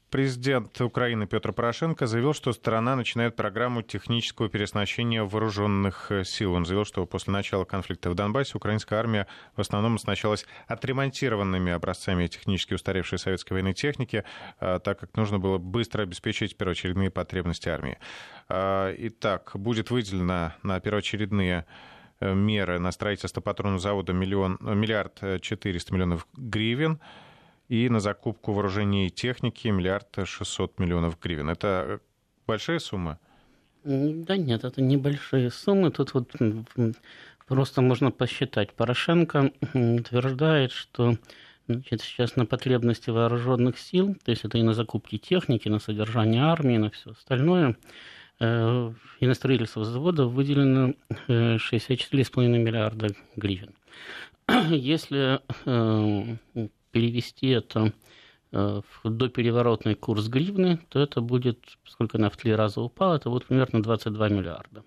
А, 0.07 0.17
Президент 0.17 0.79
Украины 0.81 1.27
Петр 1.27 1.51
Порошенко 1.51 2.07
заявил, 2.07 2.33
что 2.33 2.53
страна 2.53 2.95
начинает 2.95 3.35
программу 3.35 3.81
технического 3.81 4.49
переоснащения 4.49 5.23
вооруженных 5.23 6.11
э, 6.11 6.23
сил. 6.23 6.53
Он 6.53 6.65
заявил, 6.65 6.85
что 6.85 7.05
после 7.05 7.33
начала 7.33 7.65
конфликта 7.65 8.09
в 8.09 8.15
Донбассе 8.15 8.53
украинская 8.55 8.99
армия 8.99 9.27
в 9.55 9.61
основном 9.61 9.95
оснащалась 9.95 10.45
отремонтированными 10.67 11.71
образцами 11.71 12.27
технически 12.27 12.73
устаревшей 12.73 13.19
советской 13.19 13.53
военной 13.53 13.73
техники, 13.73 14.23
э, 14.59 14.79
так 14.83 14.99
как 14.99 15.15
нужно 15.17 15.39
было 15.39 15.57
быстро 15.57 16.03
обеспечить 16.03 16.57
первоочередные 16.57 17.11
потребности 17.11 17.69
армии. 17.69 17.97
Э, 18.49 18.95
итак, 18.97 19.51
будет 19.55 19.91
выделено 19.91 20.53
на 20.63 20.79
первоочередные 20.79 21.65
меры 22.19 22.79
на 22.79 22.91
строительство 22.91 23.41
патронного 23.41 23.79
завода 23.79 24.11
миллион, 24.11 24.57
миллиард 24.59 25.41
четыреста 25.41 25.93
миллионов 25.93 26.25
гривен– 26.33 26.99
и 27.69 27.89
на 27.89 27.99
закупку 27.99 28.53
вооружений 28.53 29.07
и 29.07 29.11
техники 29.11 29.67
миллиард 29.67 30.07
шестьсот 30.25 30.79
миллионов 30.79 31.19
гривен. 31.19 31.49
Это 31.49 31.99
большая 32.45 32.79
сумма? 32.79 33.19
Да 33.83 34.37
нет, 34.37 34.63
это 34.63 34.81
небольшие 34.81 35.51
суммы. 35.51 35.91
Тут 35.91 36.13
вот 36.13 36.31
просто 37.47 37.81
можно 37.81 38.11
посчитать. 38.11 38.73
Порошенко 38.73 39.51
утверждает, 39.73 40.71
что 40.71 41.15
значит, 41.67 42.01
сейчас 42.01 42.35
на 42.35 42.45
потребности 42.45 43.09
вооруженных 43.09 43.77
сил, 43.77 44.15
то 44.23 44.31
есть 44.31 44.45
это 44.45 44.57
и 44.57 44.63
на 44.63 44.73
закупки 44.73 45.17
техники, 45.17 45.67
на 45.67 45.79
содержание 45.79 46.43
армии, 46.43 46.77
на 46.77 46.89
все 46.89 47.11
остальное, 47.11 47.77
э, 48.39 48.93
и 49.19 49.27
на 49.27 49.33
строительство 49.33 49.83
завода 49.83 50.25
выделено 50.25 50.93
64,5 51.27 52.45
э, 52.45 52.47
миллиарда 52.47 53.09
гривен. 53.35 53.73
Если 54.69 55.39
э, 55.65 56.69
перевести 56.91 57.47
это 57.49 57.93
э, 58.51 58.81
в 59.03 59.09
допереворотный 59.09 59.95
курс 59.95 60.27
гривны, 60.27 60.79
то 60.89 60.99
это 60.99 61.21
будет, 61.21 61.59
поскольку 61.83 62.17
она 62.17 62.29
в 62.29 62.37
три 62.37 62.53
раза 62.53 62.81
упала, 62.81 63.15
это 63.15 63.29
будет 63.29 63.45
примерно 63.45 63.81
22 63.81 64.29
миллиарда. 64.29 64.83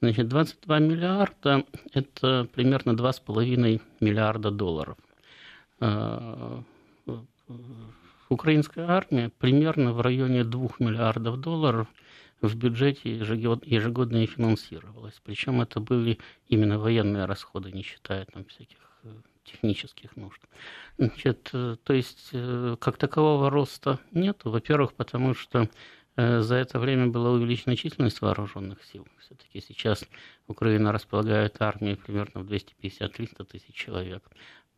Значит, 0.00 0.28
22 0.28 0.78
миллиарда– 0.80 1.64
это 1.92 2.48
примерно 2.52 2.90
2,5 2.90 3.80
миллиарда 4.00 4.50
долларов. 4.50 4.96
Э, 5.80 6.62
украинская 8.28 8.88
армия 8.88 9.30
примерно 9.38 9.92
в 9.92 10.00
районе 10.00 10.44
2 10.44 10.70
миллиардов 10.80 11.40
долларов 11.40 11.86
в 12.40 12.56
бюджете 12.56 13.16
ежегодно 13.16 14.24
и 14.24 14.26
финансировалась. 14.26 15.20
Причем 15.24 15.60
это 15.60 15.78
были 15.80 16.18
именно 16.48 16.78
военные 16.78 17.24
расходы, 17.24 17.70
не 17.70 17.82
считая 17.82 18.24
там 18.26 18.44
всяких 18.46 18.78
э, 19.04 19.08
технических 19.44 20.16
нужд. 20.16 20.40
Значит, 20.98 21.50
э, 21.52 21.76
то 21.82 21.92
есть 21.92 22.30
э, 22.32 22.76
как 22.80 22.96
такового 22.96 23.50
роста 23.50 23.98
нет. 24.12 24.40
Во-первых, 24.44 24.94
потому 24.94 25.34
что 25.34 25.68
э, 26.16 26.40
за 26.40 26.56
это 26.56 26.78
время 26.78 27.08
была 27.08 27.30
увеличена 27.30 27.76
численность 27.76 28.20
вооруженных 28.20 28.84
сил. 28.84 29.06
Все-таки 29.20 29.60
сейчас 29.60 30.04
Украина 30.46 30.92
располагает 30.92 31.60
армией 31.60 31.96
примерно 31.96 32.42
в 32.42 32.50
250-300 32.50 33.44
тысяч 33.44 33.74
человек. 33.74 34.22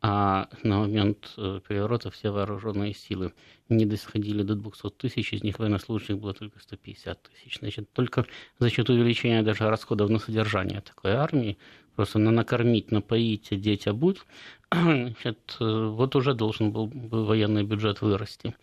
А 0.01 0.49
на 0.61 0.79
момент 0.81 1.33
переворота 1.35 2.11
все 2.11 2.29
вооруженные 2.29 2.93
силы 2.93 3.33
не 3.69 3.85
досходили 3.85 4.43
до 4.43 4.53
200 4.53 4.89
тысяч, 4.91 5.33
из 5.33 5.41
них 5.41 5.57
военнослужащих 5.57 6.19
было 6.19 6.33
только 6.33 6.59
150 6.59 7.23
тысяч. 7.23 7.57
Значит, 7.59 7.91
только 7.91 8.27
за 8.59 8.69
счет 8.69 8.89
увеличения 8.89 9.41
даже 9.41 9.67
расходов 9.67 10.09
на 10.09 10.19
содержание 10.19 10.81
такой 10.81 11.13
армии 11.13 11.57
просто 11.95 12.19
на 12.19 12.31
накормить, 12.31 12.91
напоить, 12.91 13.51
одеть, 13.51 13.87
обуть, 13.87 14.19
значит, 14.71 15.57
вот 15.59 16.15
уже 16.15 16.33
должен 16.33 16.71
был 16.71 16.91
военный 16.93 17.63
бюджет 17.63 18.01
вырасти. 18.01 18.55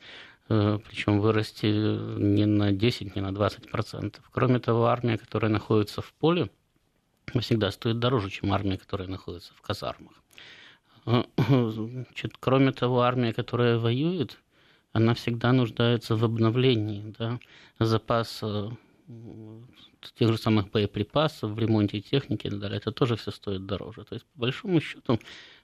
Э, 0.48 0.78
Причем 0.86 1.20
вырасти 1.20 1.66
не 1.66 2.46
на 2.46 2.72
10, 2.72 3.16
не 3.16 3.22
на 3.22 3.34
20 3.34 3.70
процентов. 3.70 4.28
Кроме 4.32 4.58
того, 4.58 4.86
армия, 4.86 5.18
которая 5.18 5.50
находится 5.50 6.02
в 6.02 6.12
поле, 6.12 6.50
всегда 7.40 7.70
стоит 7.70 7.98
дороже, 7.98 8.30
чем 8.30 8.52
армия, 8.52 8.76
которая 8.76 9.08
находится 9.08 9.52
в 9.54 9.62
казармах. 9.62 10.12
Э, 11.06 11.22
значит, 11.48 12.32
кроме 12.38 12.72
того, 12.72 13.00
армия, 13.00 13.32
которая 13.32 13.78
воюет, 13.78 14.38
она 14.92 15.14
всегда 15.14 15.52
нуждается 15.52 16.16
в 16.16 16.24
обновлении. 16.24 17.14
Да? 17.18 17.38
Запас 17.78 18.42
тех 20.14 20.30
же 20.30 20.38
самых 20.38 20.70
боеприпасов, 20.70 21.52
в 21.52 21.58
ремонте 21.58 22.00
техники 22.00 22.46
и 22.46 22.50
так 22.50 22.58
далее, 22.58 22.78
это 22.78 22.92
тоже 22.92 23.16
все 23.16 23.30
стоит 23.30 23.66
дороже. 23.66 24.04
То 24.04 24.14
есть, 24.14 24.26
по 24.34 24.40
большому 24.40 24.80
счету, 24.80 25.18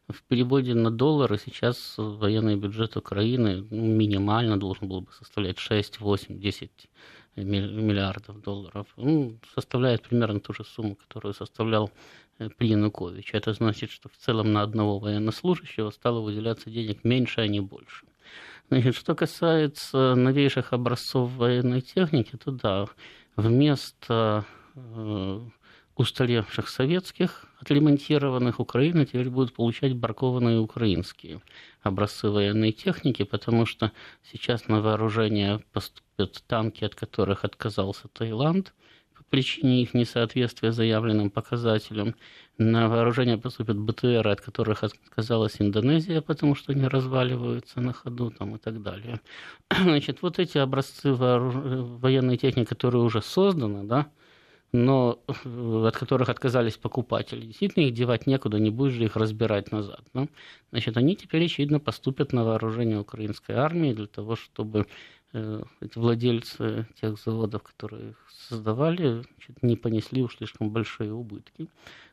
в 0.08 0.22
переводе 0.22 0.74
на 0.74 0.90
доллары 0.90 1.38
сейчас 1.38 1.94
военный 1.98 2.56
бюджет 2.56 2.96
Украины 2.96 3.66
ну, 3.70 3.84
минимально 3.84 4.58
должен 4.58 4.88
был 4.88 5.02
бы 5.02 5.12
составлять 5.12 5.58
6, 5.58 6.00
8, 6.00 6.40
10 6.40 6.70
миллиардов 7.36 8.40
долларов. 8.40 8.86
Ну, 8.96 9.38
составляет 9.54 10.02
примерно 10.02 10.40
ту 10.40 10.54
же 10.54 10.64
сумму, 10.64 10.96
которую 10.96 11.34
составлял 11.34 11.90
э, 12.38 12.48
при 12.48 12.68
Януковиче. 12.68 13.36
Это 13.36 13.52
значит, 13.52 13.90
что 13.90 14.08
в 14.08 14.16
целом 14.16 14.52
на 14.52 14.62
одного 14.62 14.98
военнослужащего 14.98 15.90
стало 15.90 16.20
выделяться 16.20 16.70
денег 16.70 17.04
меньше, 17.04 17.42
а 17.42 17.46
не 17.46 17.60
больше. 17.60 18.06
Значит, 18.70 18.96
что 18.96 19.14
касается 19.14 20.14
новейших 20.14 20.72
образцов 20.72 21.32
военной 21.32 21.80
техники, 21.80 22.36
то 22.36 22.50
да, 22.50 22.86
вместо 23.34 24.44
э, 24.74 25.40
устаревших 25.96 26.68
советских, 26.68 27.46
отремонтированных, 27.60 28.60
Украина 28.60 29.06
теперь 29.06 29.30
будет 29.30 29.54
получать 29.54 29.94
бракованные 29.96 30.60
украинские 30.60 31.40
образцы 31.82 32.28
военной 32.28 32.72
техники, 32.72 33.24
потому 33.24 33.64
что 33.64 33.90
сейчас 34.22 34.68
на 34.68 34.82
вооружение 34.82 35.60
поступят 35.72 36.42
танки, 36.46 36.84
от 36.84 36.94
которых 36.94 37.44
отказался 37.44 38.08
Таиланд 38.08 38.74
причине 39.28 39.82
их 39.82 39.94
несоответствия 39.94 40.72
заявленным 40.72 41.30
показателям. 41.30 42.14
На 42.58 42.88
вооружение 42.88 43.38
поступят 43.38 43.78
БТР, 43.78 44.26
от 44.26 44.40
которых 44.40 44.84
отказалась 44.84 45.60
Индонезия, 45.60 46.20
потому 46.20 46.54
что 46.54 46.72
они 46.72 46.86
разваливаются 46.88 47.80
на 47.80 47.92
ходу 47.92 48.30
там, 48.30 48.56
и 48.56 48.58
так 48.58 48.82
далее. 48.82 49.20
Значит, 49.70 50.22
вот 50.22 50.38
эти 50.38 50.58
образцы 50.58 51.12
вооруж... 51.12 51.54
военной 52.00 52.36
техники, 52.36 52.68
которые 52.68 53.02
уже 53.02 53.22
созданы, 53.22 53.84
да, 53.84 54.10
но 54.72 55.18
э, 55.26 55.84
от 55.86 55.96
которых 55.96 56.28
отказались 56.28 56.76
покупатели. 56.76 57.46
Действительно, 57.46 57.84
их 57.84 57.94
девать 57.94 58.26
некуда, 58.26 58.58
не 58.58 58.70
будешь 58.70 58.94
же 58.94 59.04
их 59.04 59.16
разбирать 59.16 59.72
назад. 59.72 60.02
Да? 60.12 60.28
Значит, 60.70 60.96
они 60.96 61.16
теперь, 61.16 61.46
очевидно, 61.46 61.80
поступят 61.80 62.32
на 62.32 62.44
вооружение 62.44 62.98
украинской 62.98 63.52
армии 63.52 63.94
для 63.94 64.06
того, 64.06 64.36
чтобы 64.36 64.86
эти 65.32 65.98
владельцы 65.98 66.86
тех 67.00 67.18
заводов, 67.18 67.62
которые 67.62 68.10
их 68.10 68.26
создавали, 68.30 69.24
не 69.62 69.76
понесли 69.76 70.22
уж 70.22 70.36
слишком 70.36 70.70
большие 70.70 71.12
убытки. 71.12 71.68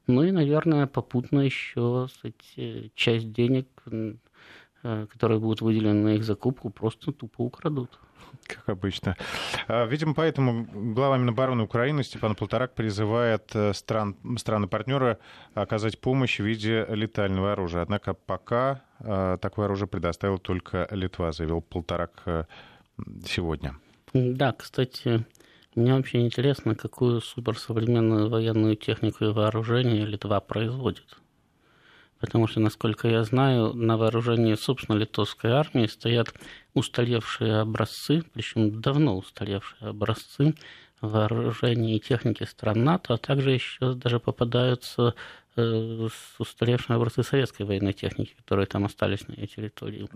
Ну 0.08 0.24
и, 0.24 0.32
наверное, 0.32 0.86
попутно 0.88 1.40
еще 1.40 2.08
кстати, 2.08 2.92
часть 2.96 3.32
денег, 3.32 3.68
э, 3.86 5.08
которые 5.12 5.40
будут 5.40 5.62
выделены 5.62 6.04
на 6.04 6.16
их 6.16 6.24
закупку, 6.24 6.70
просто 6.70 7.12
тупо 7.12 7.42
украдут. 7.42 8.00
Как 8.48 8.70
обычно. 8.70 9.16
А, 9.68 9.86
видимо, 9.86 10.14
поэтому 10.14 10.68
глава 10.94 11.18
Минобороны 11.18 11.64
Украины 11.64 12.04
Степан 12.04 12.36
Полторак 12.36 12.76
призывает 12.76 13.50
э, 13.56 13.74
стран, 13.74 14.16
страны-партнеры 14.38 15.18
оказать 15.54 16.00
помощь 16.00 16.40
в 16.40 16.44
виде 16.44 16.86
летального 16.90 17.54
оружия. 17.54 17.82
Однако 17.82 18.14
пока 18.14 18.82
э, 19.00 19.38
такое 19.42 19.66
оружие 19.66 19.88
предоставил 19.88 20.38
только 20.38 20.88
Литва, 20.92 21.32
заявил 21.32 21.62
Полторак 21.62 22.22
э, 22.26 22.44
сегодня. 23.26 23.76
Да, 24.14 24.54
кстати, 24.54 25.26
мне 25.76 25.94
вообще 25.94 26.22
интересно, 26.22 26.76
какую 26.76 27.22
суперсовременную 27.22 28.30
военную 28.30 28.78
технику 28.78 29.26
и 29.26 29.32
вооружение 29.32 30.06
Литва 30.06 30.40
производит. 30.40 31.18
Потому 32.20 32.48
что, 32.48 32.62
насколько 32.62 33.10
я 33.10 33.24
знаю, 33.24 33.74
на 33.74 33.98
вооружении, 33.98 34.56
собственно, 34.56 34.96
литовской 34.96 35.52
армии 35.52 35.86
стоят 35.86 36.34
устаревшие 36.74 37.60
образцы, 37.60 38.24
причем 38.34 38.82
давно 38.82 39.18
устаревшие 39.18 39.90
образцы 39.90 40.56
вооружения 41.02 41.98
и 41.98 42.00
техники 42.00 42.44
стран 42.44 42.84
НАТО, 42.84 43.16
а 43.16 43.18
также 43.18 43.52
еще 43.52 43.94
даже 43.96 44.20
попадаются 44.20 45.14
устаревшие 45.58 46.96
образцы 46.96 47.24
советской 47.24 47.64
военной 47.64 47.94
техники, 47.94 48.34
которые 48.38 48.66
там 48.66 48.86
остались 48.86 49.28
на 49.28 49.34
ее 49.34 49.48
территории. 49.48 50.10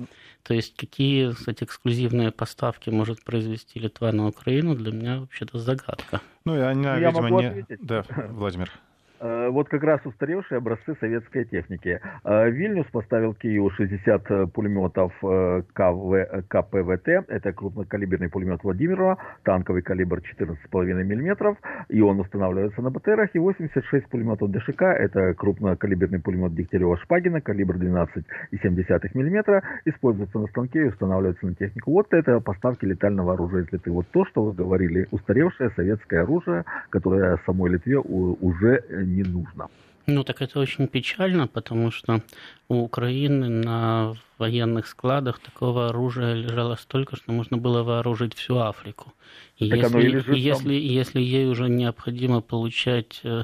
То 0.44 0.54
есть 0.54 0.76
какие, 0.76 1.32
кстати, 1.32 1.64
эксклюзивные 1.64 2.32
поставки 2.32 2.90
может 2.90 3.24
произвести 3.24 3.80
Литва 3.80 4.12
на 4.12 4.28
Украину, 4.28 4.76
для 4.76 4.92
меня 4.92 5.20
вообще-то 5.22 5.60
загадка. 5.60 6.22
Ну, 6.46 6.58
и 6.58 6.60
она, 6.60 6.98
Я 6.98 7.10
видимо, 7.10 7.30
могу 7.30 7.40
не... 7.42 7.48
Ответить. 7.48 7.80
Да, 7.82 8.06
Владимир. 8.30 8.72
Э, 9.20 9.50
вот 9.50 9.68
как 9.68 9.84
раз 9.84 10.00
устаревшие 10.06 10.60
образцы 10.60 10.96
советской 11.00 11.44
техники. 11.46 12.00
Э, 12.24 12.50
Вильнюс 12.50 12.86
поставил 12.88 13.34
Киеву 13.34 13.70
60 13.70 14.32
э, 14.32 14.48
пулеметов 14.48 15.12
КВ, 15.20 16.44
КПВТ, 16.48 17.08
это 17.28 17.54
крупнокалиберный 17.54 18.30
пулемет 18.30 18.64
Владимирова, 18.64 19.18
танковый 19.44 19.82
калибр 19.82 20.20
14,5 20.20 21.04
мм, 21.04 21.58
и 21.90 22.02
он 22.02 22.20
устанавливается 22.20 22.82
на 22.82 22.92
БТРах, 22.92 23.32
и 23.34 23.40
86 23.40 24.08
пулеметов 24.08 24.52
ДШК, 24.52 24.84
это 24.84 25.34
крупнокалиберный 25.34 26.22
пулемет 26.22 26.54
Дегтярева-Шпагина, 26.54 27.42
калибр 27.42 27.76
12,7 27.76 29.10
мм, 29.14 29.62
используется 29.86 30.40
на 30.40 30.48
станке 30.48 30.84
и 30.84 30.88
устанавливается 30.88 31.46
на 31.46 31.56
технику. 31.56 31.92
Вот 31.92 32.14
это 32.14 32.40
поставки 32.40 32.86
летального 32.86 33.34
оружия 33.34 33.64
из 33.64 33.72
Литвы. 33.72 33.94
Вот 33.94 34.08
то, 34.12 34.26
что 34.26 34.46
вы 34.46 34.54
говорили, 34.54 35.08
устаревшее 35.12 35.72
советское 35.76 36.22
оружие, 36.22 36.64
которое 36.90 37.38
самой 37.46 37.72
Литве 37.72 37.98
уже 38.00 38.84
не 39.10 39.24
нужно. 39.24 39.70
Ну, 40.10 40.24
так 40.24 40.42
это 40.42 40.60
очень 40.60 40.88
печально, 40.88 41.48
потому 41.48 41.92
что 41.92 42.22
у 42.68 42.82
Украины 42.82 43.48
на 43.50 44.16
военных 44.40 44.88
складах 44.88 45.40
такого 45.40 45.90
оружия 45.90 46.34
лежало 46.34 46.76
столько, 46.76 47.16
что 47.16 47.32
можно 47.32 47.58
было 47.58 47.84
вооружить 47.84 48.34
всю 48.34 48.58
Африку. 48.58 49.14
И 49.58 49.70
так 49.70 49.80
если, 49.80 50.34
и 50.34 50.40
если, 50.40 50.74
если 50.74 51.22
ей 51.22 51.48
уже 51.48 51.70
необходимо 51.70 52.42
получать 52.42 53.22
э, 53.24 53.44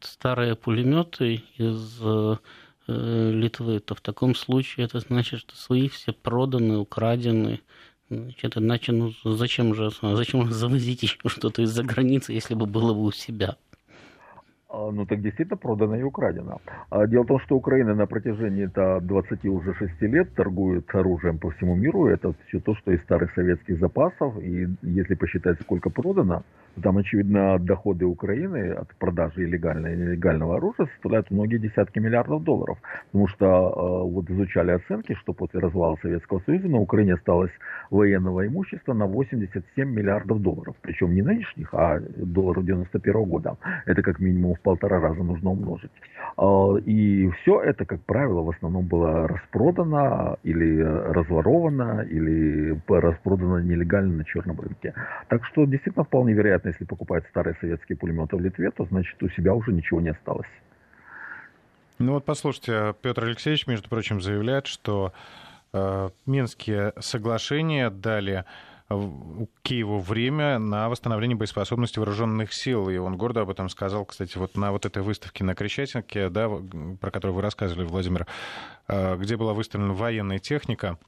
старые 0.00 0.54
пулеметы 0.54 1.42
из 1.58 1.98
э, 2.02 2.36
Литвы, 2.86 3.78
то 3.80 3.94
в 3.94 4.00
таком 4.00 4.34
случае 4.34 4.86
это 4.86 5.00
значит, 5.00 5.40
что 5.40 5.54
свои 5.54 5.88
все 5.88 6.12
проданы, 6.12 6.78
украдены. 6.78 7.60
Значит, 8.08 8.56
иначе 8.56 8.92
ну, 8.92 9.12
зачем 9.22 9.74
же 9.74 9.90
зачем 10.02 10.50
завозить 10.50 11.02
еще 11.02 11.16
что-то 11.26 11.62
из-за 11.62 11.84
границы, 11.84 12.32
если 12.32 12.54
бы 12.54 12.66
было 12.66 12.92
бы 12.92 13.04
у 13.04 13.12
себя? 13.12 13.56
А, 14.72 14.90
ну 14.92 15.04
так 15.04 15.20
действительно 15.20 15.56
продано 15.56 15.96
и 15.96 16.02
украдено. 16.02 16.60
А 16.90 17.06
дело 17.06 17.24
в 17.24 17.26
том, 17.26 17.40
что 17.40 17.56
Украина 17.56 17.94
на 17.94 18.06
протяжении 18.06 18.66
-то 18.66 19.00
20 19.00 19.44
уже 19.46 19.74
6 19.74 20.02
лет 20.02 20.34
торгует 20.34 20.94
оружием 20.94 21.38
по 21.38 21.50
всему 21.50 21.74
миру. 21.74 22.06
Это 22.06 22.32
все 22.46 22.60
то, 22.60 22.74
что 22.76 22.92
из 22.92 23.02
старых 23.02 23.34
советских 23.34 23.78
запасов. 23.78 24.38
И 24.38 24.68
если 24.82 25.14
посчитать, 25.16 25.60
сколько 25.60 25.90
продано, 25.90 26.44
там, 26.82 26.98
очевидно, 26.98 27.58
доходы 27.58 28.04
Украины 28.04 28.72
от 28.72 28.94
продажи 28.96 29.44
илlegального 29.44 29.92
и 29.92 29.96
нелегального 29.96 30.56
оружия 30.56 30.86
составляют 30.86 31.30
многие 31.30 31.58
десятки 31.58 31.98
миллиардов 31.98 32.44
долларов. 32.44 32.78
Потому 33.06 33.28
что 33.28 33.46
э, 33.46 34.12
вот 34.12 34.30
изучали 34.30 34.70
оценки, 34.70 35.14
что 35.14 35.32
после 35.32 35.60
развала 35.60 35.96
Советского 36.00 36.40
Союза 36.46 36.68
на 36.68 36.78
Украине 36.78 37.14
осталось 37.14 37.50
военного 37.90 38.46
имущества 38.46 38.94
на 38.94 39.06
87 39.06 39.90
миллиардов 39.90 40.40
долларов. 40.40 40.76
Причем 40.80 41.12
не 41.14 41.22
нынешних, 41.22 41.74
а 41.74 42.00
долларов 42.16 42.64
91 42.64 43.24
года. 43.24 43.56
Это 43.84 44.02
как 44.02 44.20
минимум 44.20 44.54
в 44.60 44.62
полтора 44.62 45.00
раза 45.00 45.22
нужно 45.22 45.50
умножить. 45.50 45.90
Э, 46.38 46.78
и 46.84 47.30
все 47.30 47.60
это, 47.62 47.84
как 47.84 48.00
правило, 48.02 48.42
в 48.42 48.50
основном 48.50 48.86
было 48.86 49.26
распродано 49.26 50.36
или 50.42 50.80
разворовано, 50.80 52.02
или 52.02 52.78
распродано 52.88 53.58
нелегально 53.58 54.18
на 54.18 54.24
черном 54.24 54.60
рынке. 54.60 54.94
Так 55.28 55.44
что 55.46 55.64
действительно 55.64 56.04
вполне 56.04 56.32
вероятно, 56.32 56.68
если 56.68 56.84
покупать 56.84 57.24
старые 57.30 57.56
советские 57.60 57.96
пулеметы 57.96 58.36
в 58.36 58.40
Литве, 58.40 58.70
то 58.70 58.84
значит 58.84 59.22
у 59.22 59.28
себя 59.30 59.54
уже 59.54 59.72
ничего 59.72 60.00
не 60.00 60.10
осталось. 60.10 60.48
Ну 61.98 62.12
вот 62.12 62.24
послушайте, 62.24 62.94
Петр 63.02 63.24
Алексеевич, 63.24 63.66
между 63.66 63.88
прочим, 63.88 64.20
заявляет, 64.22 64.66
что 64.66 65.12
э, 65.72 66.08
Минские 66.24 66.94
соглашения 66.98 67.90
дали 67.90 68.44
Киеву 69.62 70.00
время 70.00 70.58
на 70.58 70.88
восстановление 70.88 71.36
боеспособности 71.36 71.98
вооруженных 71.98 72.52
сил. 72.52 72.88
И 72.88 72.96
он 72.96 73.16
гордо 73.16 73.42
об 73.42 73.50
этом 73.50 73.68
сказал, 73.68 74.04
кстати, 74.04 74.36
вот 74.36 74.56
на 74.56 74.72
вот 74.72 74.84
этой 74.84 75.02
выставке 75.02 75.44
на 75.44 75.54
Крещатике, 75.54 76.28
да, 76.28 76.50
про 77.00 77.10
которую 77.10 77.36
вы 77.36 77.42
рассказывали, 77.42 77.84
Владимир, 77.84 78.26
э, 78.88 79.16
где 79.16 79.36
была 79.36 79.54
выставлена 79.54 79.94
военная 79.94 80.40
техника 80.40 80.98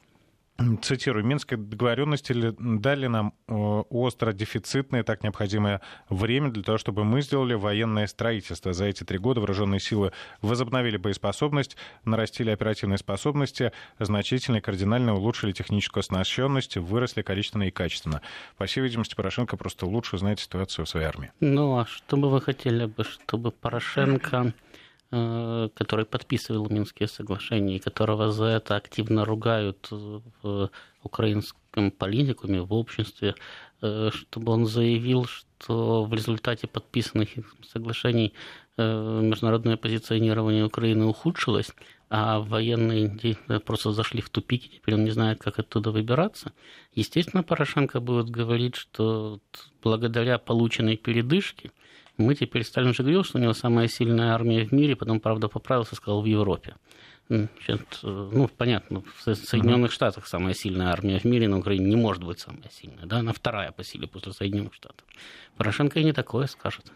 цитирую, 0.83 1.25
Минские 1.25 1.59
договоренности 1.59 2.35
дали 2.59 3.07
нам 3.07 3.35
э, 3.49 3.55
остро 3.55 4.33
дефицитное, 4.33 5.03
так 5.03 5.23
необходимое 5.23 5.81
время 6.09 6.51
для 6.51 6.63
того, 6.63 6.79
чтобы 6.79 7.05
мы 7.05 7.23
сделали 7.23 7.55
военное 7.55 8.07
строительство. 8.07 8.73
За 8.73 8.85
эти 8.85 9.05
три 9.05 9.19
года 9.19 9.41
вооруженные 9.41 9.81
силы 9.81 10.13
возобновили 10.41 10.97
боеспособность, 10.97 11.77
нарастили 12.05 12.51
оперативные 12.51 12.99
способности, 12.99 13.73
значительно 13.99 14.59
и 14.59 14.61
кардинально 14.61 15.15
улучшили 15.15 15.53
техническую 15.53 16.01
оснащенность, 16.03 16.77
выросли 16.77 17.23
количественно 17.23 17.65
и 17.65 17.71
качественно. 17.71 18.21
По 18.57 18.67
всей 18.67 18.81
видимости, 18.83 19.15
Порошенко 19.15 19.57
просто 19.57 19.87
лучше 19.87 20.19
знает 20.19 20.41
ситуацию 20.41 20.85
в 20.85 20.89
своей 20.89 21.07
армии. 21.07 21.33
Ну, 21.41 21.79
а 21.79 21.87
что 21.87 22.17
бы 22.17 22.31
вы 22.31 22.41
хотели 22.41 22.87
бы, 22.87 23.05
чтобы 23.05 23.51
Порошенко 23.51 24.53
который 25.13 26.07
подписывал 26.07 26.71
Минские 26.71 27.07
соглашения 27.07 27.77
и 27.77 27.81
которого 27.81 28.33
за 28.33 28.47
это 28.47 28.77
активно 28.77 29.27
ругают 29.27 29.89
в 29.91 30.71
украинском 31.03 31.91
политикуме, 31.91 32.63
в 32.63 32.73
обществе, 32.73 33.35
э, 33.83 34.11
чтобы 34.13 34.53
он 34.53 34.67
заявил, 34.67 35.27
что 35.27 36.05
в 36.05 36.15
результате 36.15 36.67
подписанных 36.67 37.29
соглашений 37.63 38.33
э, 38.77 39.21
международное 39.23 39.77
позиционирование 39.77 40.65
Украины 40.65 41.05
ухудшилось, 41.05 41.73
а 42.09 42.41
военные 42.41 43.37
просто 43.65 43.93
зашли 43.93 44.21
в 44.21 44.31
тупик, 44.31 44.65
и 44.65 44.69
теперь 44.69 44.95
он 44.95 45.05
не 45.05 45.11
знает, 45.11 45.41
как 45.41 45.59
оттуда 45.59 45.91
выбираться. 45.91 46.53
Естественно, 46.95 47.43
Порошенко 47.43 48.01
будет 48.01 48.29
говорить, 48.29 48.77
что 48.77 49.41
благодаря 49.83 50.39
полученной 50.39 50.97
передышке 50.97 51.71
мы 52.23 52.35
теперь, 52.35 52.65
Сталин 52.65 52.95
же 52.95 53.03
говорил, 53.03 53.25
что 53.25 53.39
у 53.39 53.41
него 53.41 53.53
самая 53.53 53.89
сильная 53.89 54.33
армия 54.33 54.65
в 54.65 54.73
мире, 54.73 54.97
потом, 54.97 55.21
правда, 55.21 55.49
поправился, 55.49 55.95
сказал, 55.95 56.23
в 56.23 56.27
Европе. 56.27 56.77
Значит, 57.29 58.01
ну, 58.03 58.49
понятно, 58.49 59.03
в 59.03 59.35
Соединенных 59.35 59.91
uh-huh. 59.91 59.95
Штатах 59.95 60.27
самая 60.27 60.55
сильная 60.55 60.89
армия 60.89 61.19
в 61.19 61.25
мире, 61.25 61.49
на 61.49 61.59
Украине 61.59 61.87
не 61.87 61.97
может 61.97 62.23
быть 62.23 62.41
самая 62.41 62.69
сильная, 62.71 63.07
да, 63.07 63.19
она 63.19 63.33
вторая 63.33 63.73
по 63.73 63.85
силе 63.85 64.07
после 64.07 64.33
Соединенных 64.33 64.75
Штатов. 64.75 65.07
Порошенко 65.57 66.01
и 66.01 66.05
не 66.05 66.13
такое 66.13 66.47
скажет. 66.47 66.93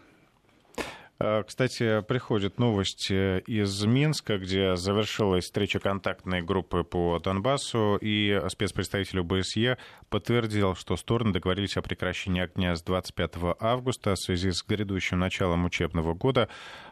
А, 1.19 1.43
кстати, 1.43 2.01
приходят 2.03 2.59
новости 2.59 3.39
из 3.39 3.83
Минска, 3.85 4.37
где 4.37 4.75
завершилась 4.75 5.45
встреча 5.45 5.79
контактной 5.79 6.43
группы 6.43 6.83
по 6.83 7.19
Донбассу, 7.19 7.97
и 7.99 8.39
спецпредставитель 8.49 9.21
ОБСЕ 9.21 9.77
подтвердил, 10.09 10.75
что 10.75 10.95
стороны 10.95 11.33
договорились 11.33 11.75
о 11.77 11.81
прекращении 11.81 12.41
огня 12.41 12.75
с 12.75 12.83
25 12.83 13.33
августа 13.59 14.13
в 14.13 14.19
связи 14.19 14.51
с 14.51 14.63
грядущим 14.63 15.17
началом 15.19 15.65
учебного 15.65 16.13
года. 16.13 16.49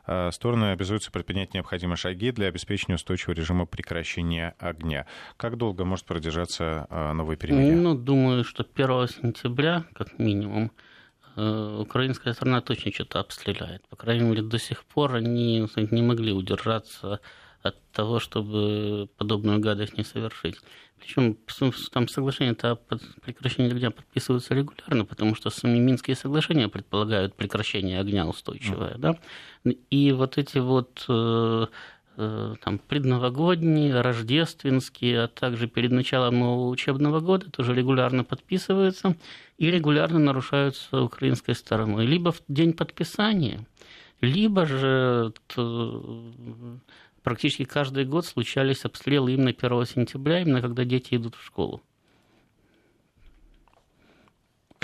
А, 0.08 0.32
стороны 0.32 0.72
обязуются 0.72 1.12
предпринять 1.12 1.54
необходимые 1.54 1.98
шаги 1.98 2.32
для 2.32 2.48
обеспечения 2.48 2.96
устойчивого 2.96 3.36
режима 3.36 3.66
прекращения 3.66 4.56
огня. 4.58 5.06
Как 5.38 5.58
долго 5.58 5.86
может 5.86 6.06
продержаться 6.06 6.88
новое 6.90 7.36
перемирие? 7.36 7.76
Ну, 7.76 7.94
думаю, 7.94 8.44
что 8.44 8.66
1 8.74 9.08
сентября, 9.08 9.86
как 9.94 10.18
минимум, 10.18 10.72
Э, 10.72 10.72
украинская 11.36 12.34
сторона 12.34 12.62
точно 12.62 12.92
что-то 12.92 13.20
обстреляет. 13.20 13.88
По 13.90 13.96
крайней 13.96 14.24
мере, 14.24 14.42
до 14.42 14.60
сих 14.60 14.84
пор 14.86 15.16
они 15.16 15.68
не 15.76 16.02
могли 16.02 16.32
удержаться 16.32 17.20
от 17.62 17.76
того, 17.92 18.20
чтобы 18.20 19.10
подобную 19.18 19.60
гадость 19.60 19.98
не 19.98 20.04
совершить. 20.04 20.58
Причем 21.00 21.38
там 21.92 22.08
соглашения-то 22.08 22.72
о 22.72 22.76
прекращении 22.76 23.72
огня 23.72 23.92
подписываются 23.92 24.54
регулярно, 24.54 25.04
потому 25.04 25.36
что 25.36 25.50
сами 25.50 25.78
Минские 25.78 26.16
соглашения 26.16 26.70
предполагают 26.70 27.36
прекращение 27.36 28.00
огня 28.00 28.28
устойчивое. 28.28 28.96
Да? 28.98 29.18
И 29.90 30.12
вот 30.12 30.38
эти 30.38 30.60
вот 30.60 31.06
э, 31.10 31.66
Э, 31.66 31.68
там, 32.16 32.80
предновогодние, 32.88 34.02
рождественские, 34.02 35.24
а 35.24 35.28
также 35.28 35.68
перед 35.68 35.92
началом 35.92 36.40
нового 36.40 36.70
учебного 36.70 37.20
года 37.20 37.50
тоже 37.52 37.74
регулярно 37.74 38.24
подписываются 38.24 39.16
и 39.58 39.70
регулярно 39.70 40.20
нарушаются 40.20 41.02
украинской 41.02 41.54
стороной. 41.54 42.06
Либо 42.06 42.32
в 42.32 42.42
день 42.48 42.74
подписания, 42.74 43.66
либо 44.22 44.66
же 44.66 45.34
практически 47.24 47.66
каждый 47.66 48.06
год 48.06 48.26
случались 48.26 48.86
обстрелы 48.86 49.34
именно 49.34 49.50
1 49.50 49.86
сентября, 49.86 50.42
именно 50.42 50.62
когда 50.62 50.86
дети 50.86 51.16
идут 51.16 51.36
в 51.36 51.44
школу. 51.44 51.82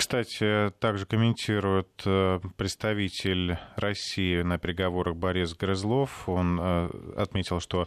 Кстати, 0.02 0.72
также 0.80 1.06
комментирует 1.06 2.02
э, 2.04 2.40
представитель 2.56 3.56
России 3.76 4.42
на 4.42 4.58
переговорах 4.58 5.14
Борис 5.14 5.54
Грызлов. 5.54 6.28
Он 6.28 6.58
э, 6.60 6.90
отметил, 7.16 7.60
что 7.60 7.86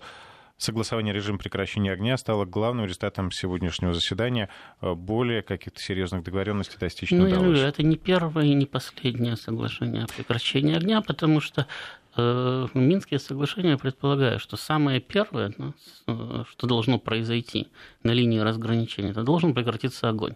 согласование 0.56 1.14
режима 1.14 1.40
прекращения 1.40 1.92
огня 1.92 2.16
стало 2.16 2.46
главным 2.46 2.86
результатом 2.86 3.32
сегодняшнего 3.32 3.94
заседания. 3.94 4.48
Э, 4.80 4.94
более 4.94 5.42
каких-то 5.42 5.82
серьезных 5.82 6.24
договоренностей 6.24 6.78
достичь 6.80 7.12
не 7.12 7.18
ну, 7.18 7.26
удалось. 7.26 7.60
Это 7.60 7.84
не 7.84 7.98
первое 7.98 8.46
и 8.46 8.54
не 8.54 8.66
последнее 8.66 9.36
соглашение 9.36 10.06
о 10.06 10.08
прекращении 10.08 10.74
огня, 10.74 11.02
потому 11.02 11.42
что 11.42 11.68
э, 12.16 12.68
Минские 12.74 13.20
соглашения 13.20 13.78
предполагают, 13.78 14.42
что 14.42 14.56
самое 14.56 15.02
первое, 15.02 15.54
ну, 15.58 16.46
что 16.46 16.66
должно 16.66 16.98
произойти 16.98 17.68
на 18.04 18.12
линии 18.12 18.40
разграничения, 18.40 19.12
это 19.12 19.24
должен 19.24 19.54
прекратиться 19.54 20.08
огонь. 20.08 20.36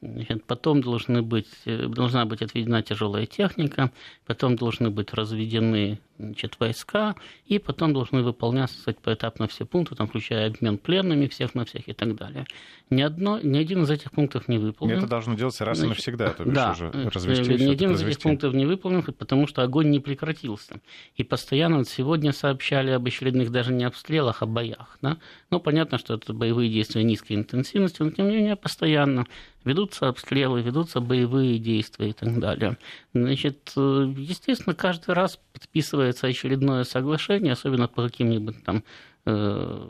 Значит, 0.00 0.44
потом 0.44 0.82
должны 0.82 1.22
быть, 1.22 1.48
э, 1.64 1.86
должна 1.86 2.26
быть 2.26 2.42
отведена 2.42 2.82
тяжелая 2.82 3.26
техника, 3.26 3.90
потом 4.26 4.56
должны 4.56 4.90
быть 4.90 5.14
разведены 5.14 5.98
значит, 6.18 6.56
войска, 6.60 7.14
и 7.46 7.58
потом 7.58 7.92
должны 7.92 8.22
выполняться 8.22 8.76
кстати, 8.76 8.98
поэтапно 9.02 9.48
все 9.48 9.64
пункты, 9.64 9.94
там, 9.94 10.06
включая 10.06 10.48
обмен 10.48 10.78
пленными 10.78 11.26
всех 11.26 11.54
на 11.54 11.64
всех 11.64 11.88
и 11.88 11.92
так 11.92 12.14
далее. 12.14 12.46
Ни, 12.90 13.02
одно, 13.02 13.40
ни 13.40 13.58
один 13.58 13.82
из 13.82 13.90
этих 13.90 14.12
пунктов 14.12 14.46
не 14.46 14.58
выполнен. 14.58 14.98
Это 14.98 15.06
должно 15.06 15.34
делаться 15.34 15.64
раз 15.64 15.78
значит, 15.78 15.92
и 15.92 15.96
навсегда, 15.96 16.30
то 16.30 16.44
бишь 16.44 16.54
да, 16.54 16.72
уже 16.72 16.90
э, 16.92 17.08
развести. 17.08 17.64
Ни 17.64 17.70
один 17.70 17.92
из 17.92 18.02
этих 18.02 18.20
пунктов 18.20 18.54
не 18.54 18.66
выполнен, 18.66 19.02
потому 19.02 19.46
что 19.46 19.62
огонь 19.62 19.90
не 19.90 20.00
прекратился. 20.00 20.80
И 21.16 21.24
постоянно 21.24 21.78
вот 21.78 21.88
сегодня 21.88 22.32
сообщали 22.32 22.90
об 22.90 23.06
очередных 23.06 23.50
даже 23.50 23.72
не 23.72 23.84
обстрелах, 23.84 24.42
а 24.42 24.46
боях. 24.46 24.98
Да? 25.02 25.16
Ну, 25.50 25.60
понятно, 25.60 25.98
что 25.98 26.14
это 26.14 26.32
боевые 26.32 26.70
действия 26.70 27.02
низкой 27.02 27.32
интенсивности, 27.32 28.02
но 28.02 28.10
тем 28.10 28.28
не 28.28 28.36
менее 28.36 28.56
постоянно 28.56 29.26
ведутся 29.64 30.08
обстрелы, 30.08 30.62
ведутся 30.62 31.00
боевые 31.00 31.58
действия 31.58 32.10
и 32.10 32.12
так 32.12 32.38
далее. 32.38 32.78
Значит, 33.12 33.72
э, 33.76 34.12
естественно, 34.16 34.74
каждый 34.74 35.14
раз 35.14 35.38
подписывается 35.52 36.26
очередное 36.26 36.84
соглашение, 36.84 37.52
особенно 37.52 37.88
по 37.88 38.02
каким-нибудь 38.02 38.62
там 38.64 38.84
э, 39.26 39.88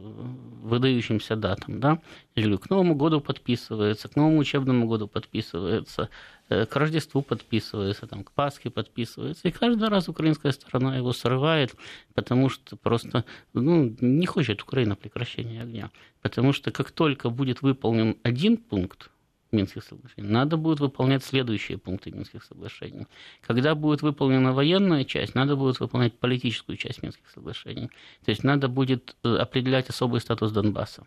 выдающимся 0.63 1.37
датам, 1.37 1.81
да, 1.81 1.99
или 2.37 2.57
к 2.57 2.71
Новому 2.71 2.95
году 2.95 3.21
подписывается, 3.21 4.09
к 4.09 4.17
новому 4.17 4.39
учебному 4.39 4.87
году 4.87 5.09
подписывается, 5.09 6.09
э, 6.49 6.67
к 6.67 6.77
Рождеству 6.77 7.23
подписывается, 7.23 8.07
там, 8.07 8.23
к 8.23 8.31
Пасхе 8.31 8.71
подписывается, 8.71 9.49
и 9.49 9.51
каждый 9.51 9.89
раз 9.89 10.09
украинская 10.09 10.53
сторона 10.53 10.97
его 10.97 11.13
срывает, 11.13 11.75
потому 12.15 12.49
что 12.49 12.77
просто 12.77 13.25
ну, 13.53 13.97
не 14.01 14.27
хочет 14.27 14.63
Украина 14.63 14.95
прекращения 14.95 15.63
огня, 15.63 15.91
потому 16.23 16.53
что 16.53 16.71
как 16.71 16.93
только 16.93 17.29
будет 17.29 17.63
выполнен 17.63 18.17
один 18.23 18.57
пункт, 18.57 19.11
Минских 19.55 19.83
соглашений, 19.85 20.29
надо 20.29 20.57
будет 20.57 20.81
выполнять 20.81 21.25
следующие 21.25 21.79
пункты 21.79 22.11
Минских 22.11 22.45
соглашений. 22.45 23.07
Когда 23.41 23.75
будет 23.75 24.03
выполнена 24.03 24.53
военная 24.53 25.05
часть, 25.05 25.35
надо 25.35 25.57
будет 25.57 25.81
выполнять 25.81 26.19
политическую 26.19 26.77
часть 26.77 27.03
Минских 27.03 27.29
соглашений. 27.31 27.89
То 28.25 28.31
есть 28.31 28.45
надо 28.45 28.69
будет 28.69 29.17
э, 29.25 29.37
определять 29.37 29.89
особый 29.89 30.21
статус 30.21 30.53
Донбасса. 30.53 31.07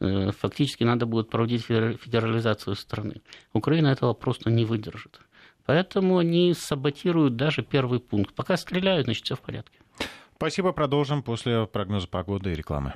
Э, 0.00 0.30
фактически 0.30 0.84
надо 0.84 1.06
будет 1.06 1.30
проводить 1.30 1.64
федерализацию 1.64 2.76
страны. 2.76 3.22
Украина 3.52 3.88
этого 3.88 4.14
просто 4.14 4.50
не 4.50 4.64
выдержит. 4.64 5.20
Поэтому 5.64 6.18
они 6.18 6.54
саботируют 6.54 7.36
даже 7.36 7.62
первый 7.62 7.98
пункт. 7.98 8.34
Пока 8.34 8.56
стреляют, 8.56 9.06
значит, 9.06 9.24
все 9.24 9.34
в 9.34 9.40
порядке. 9.40 9.78
Спасибо. 10.36 10.72
Продолжим 10.72 11.22
после 11.22 11.66
прогноза 11.66 12.06
погоды 12.06 12.52
и 12.52 12.54
рекламы. 12.54 12.94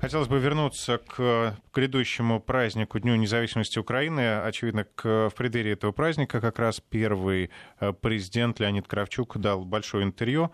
Хотелось 0.00 0.28
бы 0.28 0.38
вернуться 0.38 0.96
к 0.96 1.56
грядущему 1.74 2.40
празднику 2.40 2.98
Дню 2.98 3.16
независимости 3.16 3.78
Украины. 3.78 4.40
Очевидно, 4.40 4.84
к, 4.84 5.28
в 5.28 5.34
преддверии 5.36 5.72
этого 5.72 5.92
праздника 5.92 6.40
как 6.40 6.58
раз 6.58 6.80
первый 6.80 7.50
э, 7.80 7.92
президент 7.92 8.60
Леонид 8.60 8.88
Кравчук 8.88 9.36
дал 9.36 9.62
большое 9.66 10.04
интервью. 10.04 10.52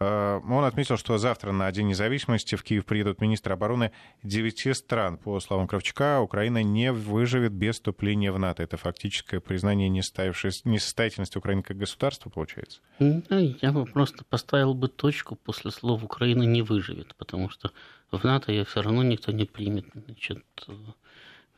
Э, 0.00 0.40
он 0.48 0.64
отметил, 0.64 0.96
что 0.96 1.18
завтра 1.18 1.52
на 1.52 1.70
День 1.72 1.88
независимости 1.88 2.54
в 2.54 2.62
Киев 2.62 2.86
приедут 2.86 3.20
министры 3.20 3.52
обороны 3.52 3.92
девяти 4.22 4.72
стран. 4.72 5.18
По 5.18 5.40
словам 5.40 5.68
Кравчука, 5.68 6.22
Украина 6.22 6.62
не 6.62 6.90
выживет 6.90 7.52
без 7.52 7.74
вступления 7.74 8.32
в 8.32 8.38
НАТО. 8.38 8.62
Это 8.62 8.78
фактическое 8.78 9.40
признание 9.40 9.90
несостоятельности 9.90 11.36
Украины 11.36 11.62
как 11.62 11.76
государства, 11.76 12.30
получается? 12.30 12.80
Я 12.98 13.72
бы 13.72 13.84
просто 13.84 14.24
поставил 14.24 14.72
бы 14.72 14.88
точку 14.88 15.36
после 15.36 15.70
слов 15.70 16.02
«Украина 16.02 16.44
не 16.44 16.62
выживет», 16.62 17.14
потому 17.16 17.50
что 17.50 17.72
в 18.10 18.24
НАТО 18.24 18.52
ее 18.52 18.64
все 18.64 18.82
равно 18.82 19.02
никто 19.02 19.32
не 19.32 19.44
примет. 19.44 19.86
Значит, 19.94 20.44
э, 20.68 20.72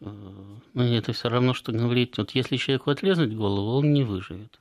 ну, 0.00 0.82
это 0.82 1.12
все 1.12 1.28
равно, 1.28 1.54
что 1.54 1.72
говорить, 1.72 2.18
вот 2.18 2.30
если 2.32 2.56
человеку 2.56 2.90
отрезать 2.90 3.34
голову, 3.34 3.78
он 3.78 3.92
не 3.92 4.04
выживет. 4.04 4.58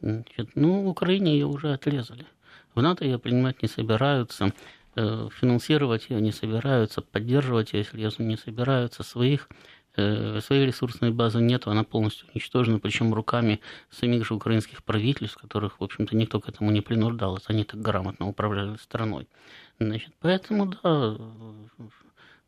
Значит, 0.00 0.50
ну, 0.54 0.82
в 0.82 0.88
Украине 0.88 1.32
ее 1.32 1.46
уже 1.46 1.72
отрезали. 1.72 2.26
В 2.74 2.82
НАТО 2.82 3.04
ее 3.04 3.18
принимать 3.18 3.62
не 3.62 3.68
собираются, 3.68 4.52
э, 4.96 5.28
финансировать 5.38 6.10
ее 6.10 6.20
не 6.20 6.32
собираются, 6.32 7.02
поддерживать 7.02 7.72
ее 7.72 7.84
серьезно 7.84 8.24
не 8.24 8.36
собираются, 8.36 9.02
своих 9.02 9.48
э, 9.96 10.40
своей 10.40 10.66
ресурсной 10.66 11.10
базы 11.10 11.40
нет, 11.40 11.66
она 11.66 11.84
полностью 11.84 12.26
уничтожена, 12.34 12.80
причем 12.80 13.14
руками 13.14 13.60
самих 13.90 14.26
же 14.26 14.34
украинских 14.34 14.82
правительств, 14.82 15.36
которых, 15.40 15.80
в 15.80 15.84
общем-то, 15.84 16.16
никто 16.16 16.40
к 16.40 16.48
этому 16.48 16.70
не 16.70 16.80
принуждал, 16.80 17.38
они 17.46 17.64
так 17.64 17.80
грамотно 17.80 18.26
управляли 18.26 18.76
страной. 18.76 19.28
Значит, 19.78 20.12
поэтому, 20.20 20.66
да, 20.66 21.16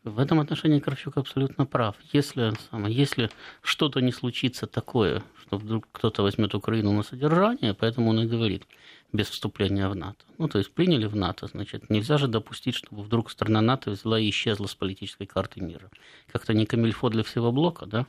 в 0.05 0.21
этом 0.21 0.39
отношении 0.39 0.79
Кравчук 0.79 1.17
абсолютно 1.17 1.67
прав. 1.67 1.97
Если, 2.13 2.53
если 2.89 3.29
что-то 3.61 4.01
не 4.01 4.13
случится 4.13 4.69
такое, 4.69 5.23
что 5.43 5.59
вдруг 5.59 5.89
кто-то 5.91 6.23
возьмет 6.23 6.55
Украину 6.55 6.93
на 6.93 7.03
содержание, 7.03 7.75
поэтому 7.75 8.11
он 8.11 8.21
и 8.21 8.27
говорит, 8.27 8.67
без 9.13 9.29
вступления 9.29 9.89
в 9.89 9.97
НАТО. 9.97 10.25
Ну, 10.39 10.47
то 10.49 10.59
есть 10.59 10.73
приняли 10.73 11.07
в 11.07 11.17
НАТО, 11.17 11.49
значит, 11.49 11.91
нельзя 11.91 12.19
же 12.19 12.29
допустить, 12.29 12.77
чтобы 12.77 13.03
вдруг 13.03 13.31
страна 13.31 13.61
НАТО 13.61 13.91
взяла 13.91 14.21
и 14.21 14.31
исчезла 14.31 14.67
с 14.67 14.75
политической 14.77 15.27
карты 15.27 15.61
мира. 15.61 15.91
Как-то 16.31 16.55
не 16.55 16.67
камильфо 16.67 17.09
для 17.09 17.25
всего 17.25 17.51
блока, 17.51 17.87
да? 17.87 18.07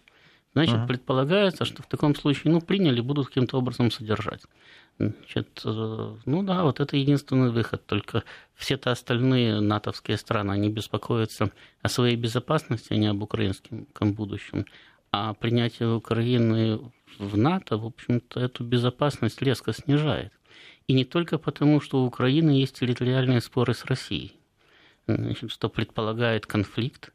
Значит, 0.53 0.75
uh-huh. 0.75 0.87
предполагается, 0.87 1.65
что 1.65 1.83
в 1.83 1.87
таком 1.87 2.15
случае, 2.15 2.51
ну, 2.53 2.61
приняли, 2.61 3.01
будут 3.01 3.27
каким-то 3.27 3.57
образом 3.57 3.91
содержать. 3.91 4.41
Значит, 4.99 5.61
э, 5.63 6.15
ну 6.25 6.43
да, 6.43 6.63
вот 6.63 6.79
это 6.79 6.97
единственный 6.97 7.51
выход. 7.51 7.85
Только 7.85 8.23
все-то 8.55 8.91
остальные 8.91 9.59
натовские 9.59 10.17
страны, 10.17 10.51
они 10.53 10.69
беспокоятся 10.69 11.51
о 11.81 11.89
своей 11.89 12.15
безопасности, 12.15 12.93
а 12.93 12.97
не 12.97 13.07
об 13.07 13.21
украинском 13.21 14.13
будущем. 14.13 14.65
А 15.11 15.33
принятие 15.35 15.93
Украины 15.93 16.79
в 17.19 17.37
НАТО, 17.37 17.77
в 17.77 17.85
общем-то, 17.85 18.39
эту 18.39 18.63
безопасность 18.63 19.41
резко 19.41 19.71
снижает. 19.71 20.31
И 20.87 20.93
не 20.93 21.05
только 21.05 21.37
потому, 21.37 21.79
что 21.81 22.01
у 22.01 22.05
Украины 22.05 22.51
есть 22.51 22.79
территориальные 22.79 23.41
споры 23.41 23.73
с 23.73 23.85
Россией. 23.85 24.35
значит, 25.05 25.51
что 25.51 25.69
предполагает 25.69 26.45
конфликт. 26.45 27.11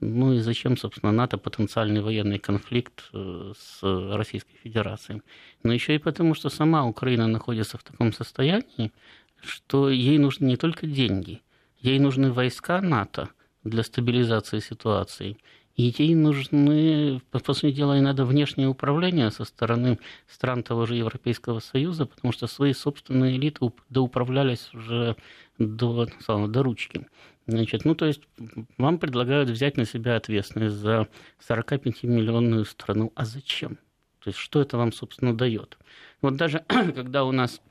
Ну 0.00 0.32
и 0.32 0.38
зачем, 0.38 0.76
собственно, 0.76 1.12
НАТО 1.12 1.36
потенциальный 1.38 2.00
военный 2.00 2.38
конфликт 2.38 3.10
э, 3.12 3.52
с 3.56 3.80
Российской 4.16 4.56
Федерацией? 4.62 5.22
Но 5.62 5.72
еще 5.72 5.94
и 5.94 5.98
потому, 5.98 6.34
что 6.34 6.48
сама 6.48 6.86
Украина 6.86 7.26
находится 7.26 7.76
в 7.76 7.82
таком 7.82 8.12
состоянии, 8.12 8.92
что 9.42 9.90
ей 9.90 10.18
нужны 10.18 10.46
не 10.46 10.56
только 10.56 10.86
деньги, 10.86 11.42
ей 11.78 11.98
нужны 11.98 12.32
войска 12.32 12.80
НАТО 12.80 13.28
для 13.62 13.82
стабилизации 13.82 14.60
ситуации– 14.60 15.36
и 15.80 15.94
ей 15.96 16.14
нужны, 16.14 17.22
по 17.30 17.54
сути 17.54 17.72
дела, 17.72 17.96
и 17.96 18.02
надо 18.02 18.26
внешнее 18.26 18.68
управление 18.68 19.30
со 19.30 19.44
стороны 19.44 19.98
стран 20.28 20.62
того 20.62 20.84
же 20.84 20.94
Европейского 20.94 21.60
Союза, 21.60 22.04
потому 22.04 22.32
что 22.32 22.46
свои 22.46 22.74
собственные 22.74 23.36
элиты 23.36 23.72
доуправлялись 23.88 24.68
уже 24.74 25.16
до, 25.58 26.06
до 26.26 26.62
ручки. 26.62 27.06
Значит, 27.46 27.86
ну, 27.86 27.94
то 27.94 28.04
есть 28.04 28.20
вам 28.76 28.98
предлагают 28.98 29.48
взять 29.48 29.78
на 29.78 29.86
себя 29.86 30.16
ответственность 30.16 30.76
за 30.76 31.08
45-миллионную 31.48 32.66
страну. 32.66 33.10
А 33.14 33.24
зачем? 33.24 33.78
То 34.22 34.28
есть 34.28 34.38
что 34.38 34.60
это 34.60 34.76
вам, 34.76 34.92
собственно, 34.92 35.34
дает? 35.34 35.78
Вот 36.20 36.36
даже 36.36 36.62
когда 36.68 37.24
у 37.24 37.32
нас 37.32 37.62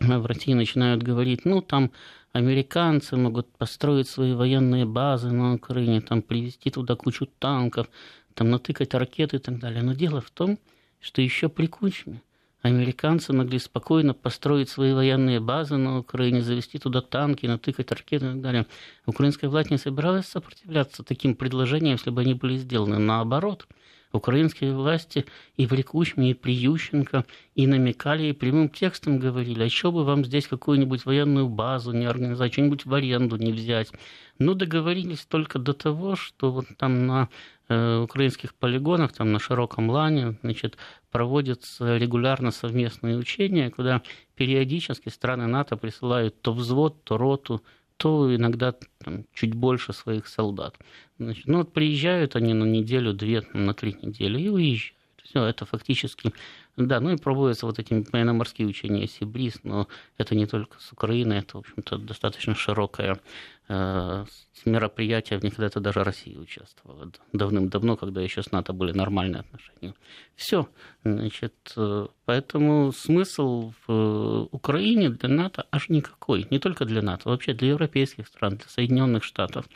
в 0.00 0.26
России 0.26 0.54
начинают 0.54 1.02
говорить, 1.02 1.44
ну, 1.44 1.60
там 1.60 1.92
американцы 2.32 3.16
могут 3.16 3.48
построить 3.56 4.08
свои 4.08 4.32
военные 4.32 4.84
базы 4.84 5.30
на 5.30 5.54
Украине, 5.54 6.00
там 6.00 6.22
привезти 6.22 6.70
туда 6.70 6.96
кучу 6.96 7.26
танков, 7.26 7.88
там 8.34 8.50
натыкать 8.50 8.94
ракеты 8.94 9.36
и 9.36 9.38
так 9.38 9.58
далее. 9.58 9.82
Но 9.82 9.92
дело 9.94 10.20
в 10.20 10.30
том, 10.30 10.58
что 11.00 11.22
еще 11.22 11.48
при 11.48 11.66
Кучме 11.66 12.22
американцы 12.62 13.32
могли 13.32 13.58
спокойно 13.58 14.14
построить 14.14 14.68
свои 14.68 14.92
военные 14.92 15.40
базы 15.40 15.76
на 15.76 15.98
Украине, 15.98 16.42
завести 16.42 16.78
туда 16.78 17.00
танки, 17.00 17.46
натыкать 17.46 17.90
ракеты 17.90 18.26
и 18.26 18.28
так 18.30 18.40
далее. 18.40 18.66
Украинская 19.04 19.50
власть 19.50 19.70
не 19.70 19.78
собиралась 19.78 20.26
сопротивляться 20.26 21.02
таким 21.02 21.34
предложениям, 21.34 21.96
если 21.96 22.10
бы 22.10 22.20
они 22.20 22.34
были 22.34 22.56
сделаны. 22.56 22.98
Наоборот– 22.98 23.66
украинские 24.12 24.74
власти 24.74 25.24
и 25.56 25.66
при 25.66 25.82
Кучме, 25.82 26.30
и 26.30 26.34
при 26.34 26.52
Ющенко 26.52 27.24
и 27.54 27.66
намекали, 27.66 28.26
и 28.26 28.32
прямым 28.32 28.68
текстом 28.68 29.18
говорили, 29.18 29.64
а 29.64 29.68
что 29.68 29.92
бы 29.92 30.04
вам 30.04 30.24
здесь 30.24 30.46
какую-нибудь 30.46 31.04
военную 31.04 31.48
базу 31.48 31.92
не 31.92 32.06
организовать, 32.06 32.52
что-нибудь 32.52 32.84
в 32.84 32.94
аренду 32.94 33.36
не 33.36 33.52
взять. 33.52 33.90
Ну, 34.38 34.54
договорились 34.54 35.24
только 35.24 35.58
до 35.58 35.72
того, 35.72 36.16
что 36.16 36.50
вот 36.50 36.66
там 36.78 37.06
на 37.06 37.28
э, 37.68 37.98
украинских 37.98 38.54
полигонах, 38.54 39.12
там 39.12 39.32
на 39.32 39.38
широком 39.38 39.90
лане, 39.90 40.36
значит, 40.42 40.76
проводятся 41.10 41.96
регулярно 41.96 42.50
совместные 42.50 43.16
учения, 43.16 43.70
куда 43.70 44.02
периодически 44.34 45.08
страны 45.08 45.46
НАТО 45.46 45.76
присылают 45.76 46.40
то 46.42 46.52
взвод, 46.52 47.04
то 47.04 47.16
роту, 47.18 47.62
то 48.02 48.34
иногда 48.34 48.74
там, 48.98 49.26
чуть 49.32 49.54
больше 49.54 49.92
своих 49.92 50.26
солдат. 50.26 50.74
Значит, 51.20 51.46
ну 51.46 51.58
вот 51.58 51.72
приезжают 51.72 52.34
они 52.34 52.52
на 52.52 52.64
неделю, 52.64 53.12
две, 53.12 53.44
на 53.52 53.74
три 53.74 53.96
недели 54.02 54.40
и 54.40 54.48
уезжают. 54.48 54.96
Все, 55.22 55.44
это 55.44 55.66
фактически 55.66 56.32
да, 56.76 57.00
ну 57.00 57.10
и 57.10 57.16
проводятся 57.16 57.66
вот 57.66 57.78
эти 57.78 58.04
военно-морские 58.12 58.66
учения 58.66 59.06
Сибриз, 59.06 59.60
но 59.62 59.88
это 60.16 60.34
не 60.34 60.46
только 60.46 60.80
с 60.80 60.90
Украины, 60.92 61.34
это, 61.34 61.58
в 61.58 61.60
общем-то, 61.60 61.98
достаточно 61.98 62.54
широкое 62.54 63.20
э, 63.68 64.24
мероприятие, 64.64 65.38
в 65.38 65.42
них 65.42 65.56
когда-то 65.56 65.80
даже 65.80 66.02
Россия 66.02 66.38
участвовала 66.38 67.10
давным-давно, 67.34 67.96
когда 67.96 68.22
еще 68.22 68.42
с 68.42 68.52
НАТО 68.52 68.72
были 68.72 68.92
нормальные 68.92 69.40
отношения. 69.40 69.94
Все, 70.34 70.66
значит, 71.04 71.74
э, 71.76 72.06
поэтому 72.24 72.90
смысл 72.92 73.74
в 73.86 73.92
э, 73.92 74.46
Украине 74.50 75.10
для 75.10 75.28
НАТО 75.28 75.66
аж 75.70 75.90
никакой, 75.90 76.46
не 76.50 76.58
только 76.58 76.86
для 76.86 77.02
НАТО, 77.02 77.28
вообще 77.28 77.52
для 77.52 77.68
европейских 77.68 78.28
стран, 78.28 78.56
для 78.56 78.68
Соединенных 78.68 79.24
Штатов. 79.24 79.66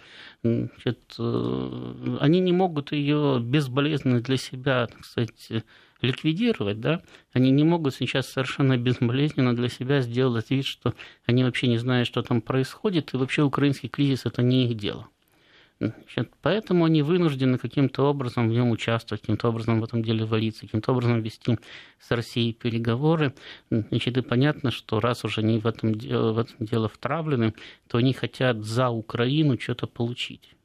Значит, 0.42 1.14
э, 1.18 2.16
они 2.20 2.40
не 2.40 2.53
могут 2.53 2.92
ее 2.92 3.38
безболезненно 3.38 4.20
для 4.22 4.38
себя, 4.38 4.86
так 4.86 5.05
сказать, 5.05 5.64
ликвидировать, 6.01 6.80
да, 6.80 7.03
они 7.32 7.51
не 7.51 7.64
могут 7.64 7.94
сейчас 7.94 8.28
совершенно 8.28 8.76
безболезненно 8.76 9.55
для 9.55 9.68
себя 9.68 10.01
сделать 10.01 10.51
вид, 10.51 10.66
что 10.66 10.94
они 11.24 11.44
вообще 11.44 11.68
не 11.68 11.78
знают, 11.78 12.09
что 12.09 12.22
там 12.22 12.40
происходит, 12.40 13.14
и 13.14 13.16
вообще 13.16 13.42
украинский 13.42 13.88
кризис– 13.88 14.22
это 14.26 14.42
не 14.42 14.66
их 14.66 14.76
дело. 14.76 15.09
Значит, 15.78 16.32
поэтому 16.40 16.86
они 16.86 17.03
вынуждены 17.03 17.59
каким-то 17.59 18.05
образом 18.05 18.49
в 18.49 18.53
нем 18.53 18.70
участвовать, 18.70 19.20
каким-то 19.20 19.49
образом 19.51 19.80
в 19.80 19.84
этом 19.84 20.03
деле 20.03 20.24
вариться, 20.24 20.62
каким-то 20.62 20.92
образом 20.92 21.20
вести 21.20 21.59
с 22.01 22.11
Россией 22.11 22.55
переговоры. 22.55 23.34
Значит, 23.70 24.16
и 24.16 24.22
понятно, 24.22 24.70
что 24.70 25.01
раз 25.01 25.24
уже 25.24 25.42
они 25.42 25.59
в 25.59 25.66
этом, 25.66 25.92
в 25.92 26.38
этом 26.38 26.57
дело 26.61 26.88
втравлены, 26.88 27.53
то 27.88 27.99
они 27.99 28.14
хотят 28.14 28.64
за 28.64 28.88
Украину 28.88 29.61
что-то 29.61 29.86
получить 29.86 30.56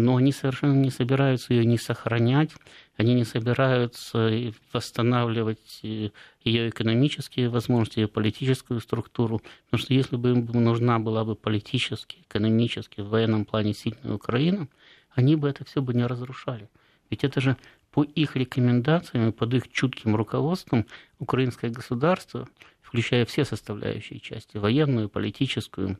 но 0.00 0.16
они 0.16 0.32
совершенно 0.32 0.74
не 0.74 0.90
собираются 0.90 1.54
ее 1.54 1.64
не 1.64 1.78
сохранять, 1.78 2.50
они 2.96 3.14
не 3.14 3.24
собираются 3.24 4.52
восстанавливать 4.72 5.80
э, 5.82 6.10
ее 6.44 6.68
экономические 6.68 7.48
возможности, 7.48 8.00
ее 8.00 8.08
политическую 8.08 8.80
структуру, 8.80 9.42
потому 9.66 9.84
что 9.84 9.94
если 9.94 10.16
бы 10.16 10.30
им 10.30 10.46
нужна 10.46 10.98
была 10.98 11.24
бы 11.24 11.34
политически, 11.34 12.18
экономически, 12.28 13.00
в 13.00 13.08
военном 13.08 13.44
плане 13.44 13.74
сильная 13.74 14.14
Украина, 14.14 14.68
они 15.10 15.36
бы 15.36 15.48
это 15.48 15.64
все 15.64 15.82
бы 15.82 15.94
не 15.94 16.06
разрушали. 16.06 16.68
Ведь 17.10 17.24
это 17.24 17.40
же 17.40 17.56
по 17.90 18.04
их 18.04 18.36
рекомендациям, 18.36 19.32
под 19.32 19.54
их 19.54 19.70
чутким 19.70 20.14
руководством 20.14 20.86
украинское 21.18 21.70
государство, 21.70 22.48
включая 22.82 23.24
все 23.24 23.44
составляющие 23.44 24.20
части, 24.20 24.56
военную, 24.56 25.08
политическую, 25.08 25.98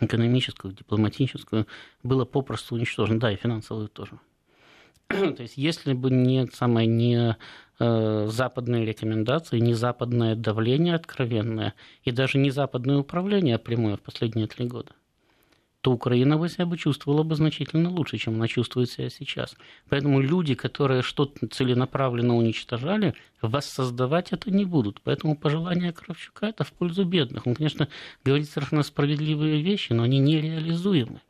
экономическую, 0.00 0.74
дипломатическую, 0.74 1.66
было 2.02 2.24
попросту 2.24 2.74
уничтожено, 2.74 3.20
да, 3.20 3.32
и 3.32 3.36
финансовую 3.36 3.88
тоже. 3.88 4.18
То 5.08 5.42
есть, 5.42 5.56
если 5.56 5.92
бы 5.92 6.10
не 6.10 6.46
самое 6.52 6.86
не 6.86 7.36
э, 7.78 8.26
западные 8.28 8.84
рекомендации, 8.84 9.58
не 9.58 9.74
западное 9.74 10.36
давление 10.36 10.94
откровенное 10.94 11.74
и 12.04 12.10
даже 12.10 12.38
не 12.38 12.50
западное 12.50 12.98
управление 12.98 13.58
прямое 13.58 13.96
в 13.96 14.00
последние 14.00 14.46
три 14.46 14.66
года, 14.66 14.92
то 15.80 15.92
Украина 15.92 16.36
бы 16.36 16.48
себя 16.48 16.66
бы 16.66 16.76
чувствовала 16.76 17.22
бы 17.22 17.34
значительно 17.34 17.90
лучше, 17.90 18.18
чем 18.18 18.34
она 18.34 18.48
чувствует 18.48 18.90
себя 18.90 19.08
сейчас. 19.08 19.56
Поэтому 19.88 20.20
люди, 20.20 20.54
которые 20.54 21.02
что-то 21.02 21.46
целенаправленно 21.46 22.36
уничтожали, 22.36 23.14
воссоздавать 23.40 24.32
это 24.32 24.50
не 24.50 24.64
будут. 24.64 25.00
Поэтому 25.02 25.36
пожелание 25.36 25.92
Кравчука– 25.92 26.46
это 26.48 26.64
в 26.64 26.72
пользу 26.72 27.04
бедных. 27.04 27.46
Он, 27.46 27.54
конечно, 27.54 27.88
говорит 28.24 28.48
совершенно 28.50 28.82
справедливые 28.82 29.62
вещи, 29.62 29.92
но 29.92 30.02
они 30.02 30.18
нереализуемы. 30.18 31.20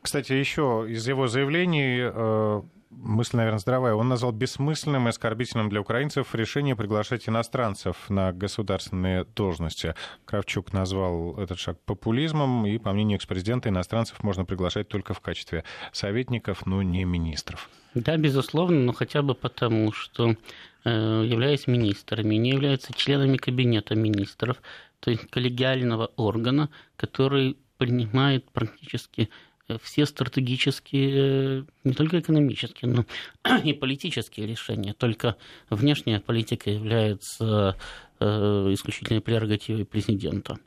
Кстати, 0.00 0.32
еще 0.32 0.86
из 0.88 1.06
его 1.06 1.28
заявлений 1.28 1.98
э, 2.00 2.62
мысль, 2.90 3.36
наверное, 3.36 3.58
здравая. 3.58 3.94
Он 3.94 4.08
назвал 4.08 4.32
бессмысленным 4.32 5.06
и 5.06 5.10
оскорбительным 5.10 5.68
для 5.68 5.80
украинцев 5.80 6.34
решение 6.34 6.76
приглашать 6.76 7.28
иностранцев 7.28 8.10
на 8.10 8.32
государственные 8.32 9.24
должности. 9.24 9.94
Кравчук 10.24 10.72
назвал 10.72 11.38
этот 11.38 11.58
шаг 11.58 11.78
популизмом, 11.84 12.66
и, 12.66 12.78
по 12.78 12.92
мнению 12.92 13.16
экс-президента, 13.16 13.68
иностранцев 13.68 14.22
можно 14.22 14.44
приглашать 14.44 14.88
только 14.88 15.14
в 15.14 15.20
качестве 15.20 15.64
советников, 15.92 16.66
но 16.66 16.82
не 16.82 17.04
министров. 17.04 17.70
Да, 17.94 18.16
безусловно, 18.16 18.80
но 18.80 18.92
хотя 18.92 19.22
бы 19.22 19.34
потому, 19.34 19.92
что 19.92 20.36
э, 20.84 21.24
являясь 21.26 21.66
министрами, 21.66 22.36
не 22.36 22.50
являются 22.50 22.92
членами 22.92 23.36
кабинета 23.36 23.94
министров, 23.94 24.62
то 25.00 25.10
есть 25.10 25.28
коллегиального 25.30 26.10
органа, 26.16 26.70
который 26.96 27.56
принимает 27.78 28.50
практически 28.50 29.30
все 29.78 30.06
стратегические, 30.06 31.66
не 31.84 31.92
только 31.92 32.20
экономические, 32.20 32.90
но 32.90 33.04
и 33.64 33.72
политические 33.72 34.46
решения. 34.46 34.94
Только 34.94 35.36
внешняя 35.68 36.20
политика 36.20 36.70
является 36.70 37.76
э, 38.18 38.24
исключительной 38.72 39.20
прерогативой 39.20 39.84
президента. 39.84 40.58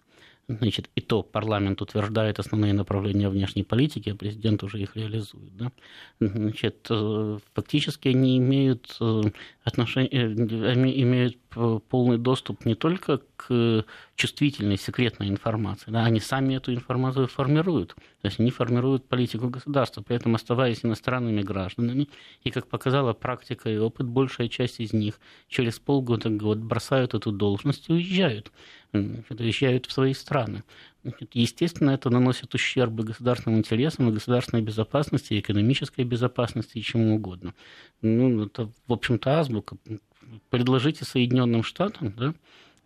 Значит, 0.47 0.89
и 0.95 1.01
то 1.01 1.23
парламент 1.23 1.81
утверждает 1.81 2.37
основные 2.37 2.73
направления 2.73 3.29
внешней 3.29 3.63
политики, 3.63 4.09
а 4.09 4.15
президент 4.15 4.61
уже 4.63 4.81
их 4.81 4.95
реализует. 4.97 5.55
Да? 5.55 5.71
Значит, 6.19 6.85
э, 6.89 7.39
фактически 7.53 8.09
они 8.09 8.37
имеют, 8.37 8.97
э, 8.99 9.21
отношение, 9.63 10.33
имеют 10.33 11.37
полный 11.89 12.17
доступ 12.17 12.65
не 12.65 12.75
только 12.75 13.21
к 13.35 13.85
чувствительной 14.15 14.77
секретной 14.77 15.27
информации, 15.27 15.91
да, 15.91 16.05
они 16.05 16.19
сами 16.19 16.55
эту 16.55 16.73
информацию 16.73 17.27
формируют. 17.27 17.95
То 18.21 18.27
есть 18.27 18.39
они 18.39 18.51
формируют 18.51 19.07
политику 19.09 19.49
государства, 19.49 20.01
при 20.01 20.15
этом 20.15 20.35
оставаясь 20.35 20.85
иностранными 20.85 21.41
гражданами. 21.41 22.07
И, 22.43 22.51
как 22.51 22.67
показала 22.67 23.13
практика 23.13 23.69
и 23.69 23.77
опыт, 23.77 24.07
большая 24.07 24.47
часть 24.47 24.79
из 24.79 24.93
них 24.93 25.19
через 25.49 25.79
полгода 25.79 26.29
год 26.29 26.59
бросают 26.59 27.13
эту 27.13 27.31
должность 27.31 27.89
и 27.89 27.93
уезжают. 27.93 28.51
Уезжают 28.93 29.87
в 29.87 29.91
свои 29.91 30.13
страны. 30.13 30.63
Естественно, 31.33 31.91
это 31.91 32.09
наносит 32.09 32.53
ущерб 32.55 32.93
государственным 32.93 33.59
интересам, 33.59 34.07
и 34.07 34.13
государственной 34.13 34.61
безопасности, 34.61 35.33
и 35.33 35.39
экономической 35.39 36.05
безопасности, 36.05 36.77
и 36.77 36.81
чему 36.81 37.15
угодно. 37.15 37.53
Ну, 38.01 38.45
это, 38.45 38.71
в 38.87 38.93
общем-то, 38.93 39.39
азбука. 39.39 39.77
Предложите 40.49 41.05
Соединенным 41.05 41.63
Штатам 41.63 42.13
да, 42.15 42.33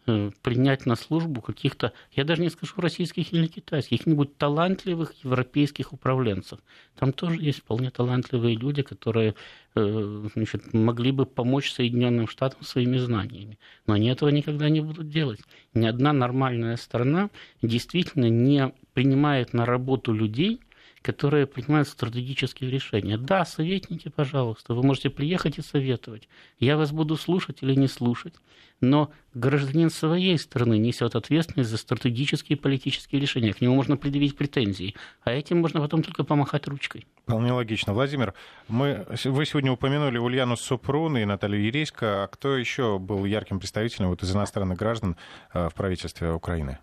э, 0.08 0.32
принять 0.42 0.86
на 0.86 0.96
службу 0.96 1.42
каких-то, 1.42 1.94
я 2.14 2.24
даже 2.24 2.42
не 2.42 2.50
скажу 2.50 2.74
российских 2.78 3.34
или 3.34 3.48
китайских, 3.48 4.00
каких-нибудь 4.00 4.38
талантливых 4.38 5.14
европейских 5.24 5.94
управленцев. 5.94 6.60
Там 6.98 7.14
тоже 7.14 7.42
есть 7.42 7.60
вполне 7.60 7.92
талантливые 7.92 8.56
люди, 8.56 8.82
которые 8.82 9.36
э, 9.76 10.28
значит, 10.34 10.74
могли 10.74 11.12
бы 11.12 11.26
помочь 11.26 11.72
Соединенным 11.72 12.28
Штатам 12.28 12.64
своими 12.64 12.98
знаниями. 12.98 13.60
Но 13.86 13.94
они 13.94 14.08
этого 14.08 14.30
никогда 14.30 14.70
не 14.70 14.82
будут 14.82 15.10
делать. 15.10 15.40
Ни 15.74 15.86
одна 15.86 16.14
нормальная 16.14 16.78
страна 16.78 17.30
действительно 17.62 18.30
не 18.30 18.74
принимает 18.94 19.54
на 19.54 19.66
работу 19.66 20.14
людей, 20.14 20.60
которые 21.02 21.48
принимают 21.48 21.88
стратегические 21.88 22.70
решения. 22.70 23.18
Да, 23.18 23.46
советники, 23.46 24.10
пожалуйста, 24.10 24.74
вы 24.74 24.84
можете 24.84 25.10
приехать 25.10 25.58
и 25.58 25.62
советовать. 25.62 26.28
Я 26.60 26.78
вас 26.78 26.92
буду 26.92 27.16
слушать 27.18 27.60
или 27.62 27.76
не 27.76 27.88
слушать. 27.88 28.34
Но 28.80 29.12
гражданин 29.34 29.90
своей 29.90 30.38
страны 30.38 30.78
несет 30.78 31.16
ответственность 31.16 31.70
за 31.70 31.78
стратегические 31.78 32.58
и 32.58 32.60
политические 32.60 33.20
решения. 33.20 33.54
К 33.54 33.62
нему 33.62 33.74
можно 33.74 33.98
предъявить 33.98 34.38
претензии, 34.38 34.94
а 35.24 35.32
этим 35.32 35.60
можно 35.60 35.80
потом 35.80 36.04
только 36.04 36.24
помахать 36.24 36.68
ручкой. 36.68 37.08
Вполне 37.24 37.52
логично. 37.52 37.94
Владимир, 37.94 38.36
мы, 38.68 39.08
вы 39.26 39.46
сегодня 39.46 39.72
упомянули 39.72 40.20
Ульяну 40.20 40.56
Супрун 40.56 41.18
и 41.18 41.26
Наталью 41.26 41.64
Ерейско. 41.64 42.24
А 42.24 42.28
кто 42.28 42.56
еще 42.56 43.00
был 43.00 43.26
ярким 43.26 43.60
представителем 43.60 44.10
вот 44.10 44.22
из 44.22 44.36
иностранных 44.36 44.78
граждан 44.78 45.18
э, 45.54 45.70
в 45.70 45.74
правительстве 45.74 46.32
Украины? 46.32 46.78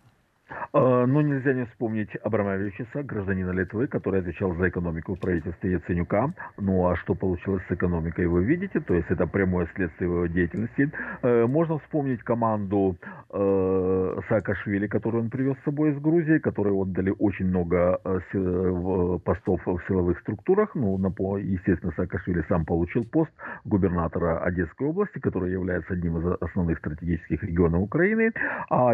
А, 0.72 1.06
ну, 1.06 1.20
нельзя 1.20 1.52
не 1.54 1.64
вспомнить 1.66 2.10
Абрамовича, 2.22 2.86
гражданина 2.94 3.50
Литвы, 3.50 3.86
который 3.86 4.20
отвечал 4.20 4.54
за 4.54 4.68
экономику 4.68 5.14
в 5.14 5.20
правительстве 5.20 5.72
Яценюка. 5.72 6.32
Ну, 6.58 6.88
а 6.88 6.96
что 6.96 7.14
получилось 7.14 7.62
с 7.68 7.72
экономикой, 7.72 8.26
вы 8.26 8.44
видите, 8.44 8.80
то 8.80 8.94
есть 8.94 9.10
это 9.10 9.26
прямое 9.26 9.68
следствие 9.74 10.10
его 10.10 10.26
деятельности. 10.26 10.90
Э, 11.22 11.46
можно 11.46 11.78
вспомнить 11.78 12.22
команду 12.22 12.96
э, 13.30 14.20
Саакашвили, 14.28 14.86
которую 14.86 15.24
он 15.24 15.30
привез 15.30 15.56
с 15.60 15.64
собой 15.64 15.92
из 15.92 16.00
Грузии, 16.00 16.38
которые 16.38 16.74
отдали 16.74 17.14
очень 17.18 17.46
много 17.46 18.00
э, 18.04 19.18
постов 19.24 19.60
в 19.66 19.80
силовых 19.88 20.20
структурах. 20.20 20.74
Ну, 20.74 20.98
естественно, 21.36 21.92
Саакашвили 21.96 22.44
сам 22.48 22.64
получил 22.64 23.04
пост 23.04 23.30
губернатора 23.64 24.40
Одесской 24.40 24.88
области, 24.88 25.18
который 25.18 25.52
является 25.52 25.94
одним 25.94 26.18
из 26.18 26.36
основных 26.40 26.78
стратегических 26.78 27.42
регионов 27.42 27.82
Украины. 27.82 28.32
А 28.68 28.92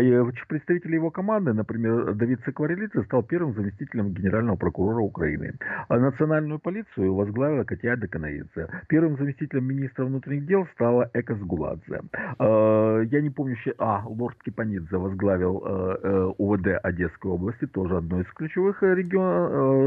представители 0.49 0.95
его 0.95 1.11
команды 1.11 1.50
Украины, 1.51 1.55
например, 1.55 2.15
Давид 2.15 2.41
Сакварелидзе 2.45 3.03
стал 3.05 3.23
первым 3.23 3.55
заместителем 3.55 4.13
генерального 4.13 4.57
прокурора 4.57 5.03
Украины. 5.03 5.55
А 5.89 5.99
национальную 5.99 6.59
полицию 6.59 7.15
возглавила 7.15 7.65
Катя 7.65 7.97
Деканаидзе. 7.97 8.69
Первым 8.89 9.17
заместителем 9.17 9.65
министра 9.65 10.05
внутренних 10.05 10.47
дел 10.47 10.67
стала 10.75 11.11
Экос 11.15 11.39
Гуладзе. 11.39 12.01
А, 12.39 13.01
я 13.01 13.21
не 13.21 13.31
помню, 13.31 13.57
а, 13.79 14.03
лорд 14.07 14.37
Кипанидзе 14.45 14.97
возглавил 14.97 15.63
э, 15.65 15.97
э, 16.03 16.33
УВД 16.39 16.67
Одесской 16.83 17.31
области, 17.31 17.67
тоже 17.67 17.97
одно 17.97 18.21
из 18.21 18.27
ключевых 18.35 18.83
э, 18.83 18.95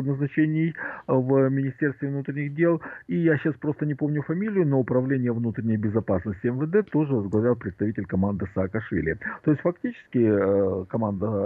назначений 0.02 0.76
в 1.08 1.50
Министерстве 1.50 2.10
внутренних 2.10 2.56
дел. 2.56 2.82
И 3.08 3.18
я 3.18 3.38
сейчас 3.38 3.56
просто 3.56 3.86
не 3.86 3.96
помню 3.96 4.22
фамилию, 4.22 4.68
но 4.68 4.80
управление 4.80 5.32
внутренней 5.32 5.78
безопасности 5.78 6.48
МВД 6.48 6.90
тоже 6.92 7.14
возглавлял 7.14 7.56
представитель 7.56 8.06
команды 8.06 8.48
Саакашвили. 8.54 9.18
То 9.44 9.52
есть 9.52 9.62
фактически 9.62 10.86
команда 10.90 11.43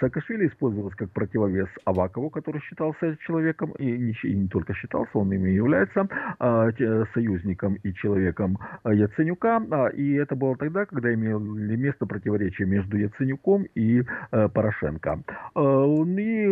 Саакашвили 0.00 0.48
использовалась 0.48 0.94
как 0.94 1.10
противовес 1.10 1.68
Авакову, 1.84 2.30
который 2.30 2.60
считался 2.62 3.16
человеком, 3.26 3.72
и 3.78 3.86
не, 3.86 4.14
и 4.22 4.34
не 4.34 4.48
только 4.48 4.74
считался, 4.74 5.10
он 5.14 5.32
ими 5.32 5.50
является, 5.50 6.08
а, 6.38 6.70
союзником 7.14 7.74
и 7.82 7.92
человеком 7.94 8.58
Яценюка. 8.84 9.62
А, 9.70 9.88
и 9.88 10.14
это 10.14 10.34
было 10.36 10.56
тогда, 10.56 10.86
когда 10.86 11.12
имели 11.12 11.76
место 11.76 12.06
противоречие 12.06 12.66
между 12.66 12.96
Яценюком 12.96 13.66
и 13.74 14.02
э, 14.30 14.48
Порошенко. 14.48 15.20
А, 15.54 15.84
и 16.24 16.48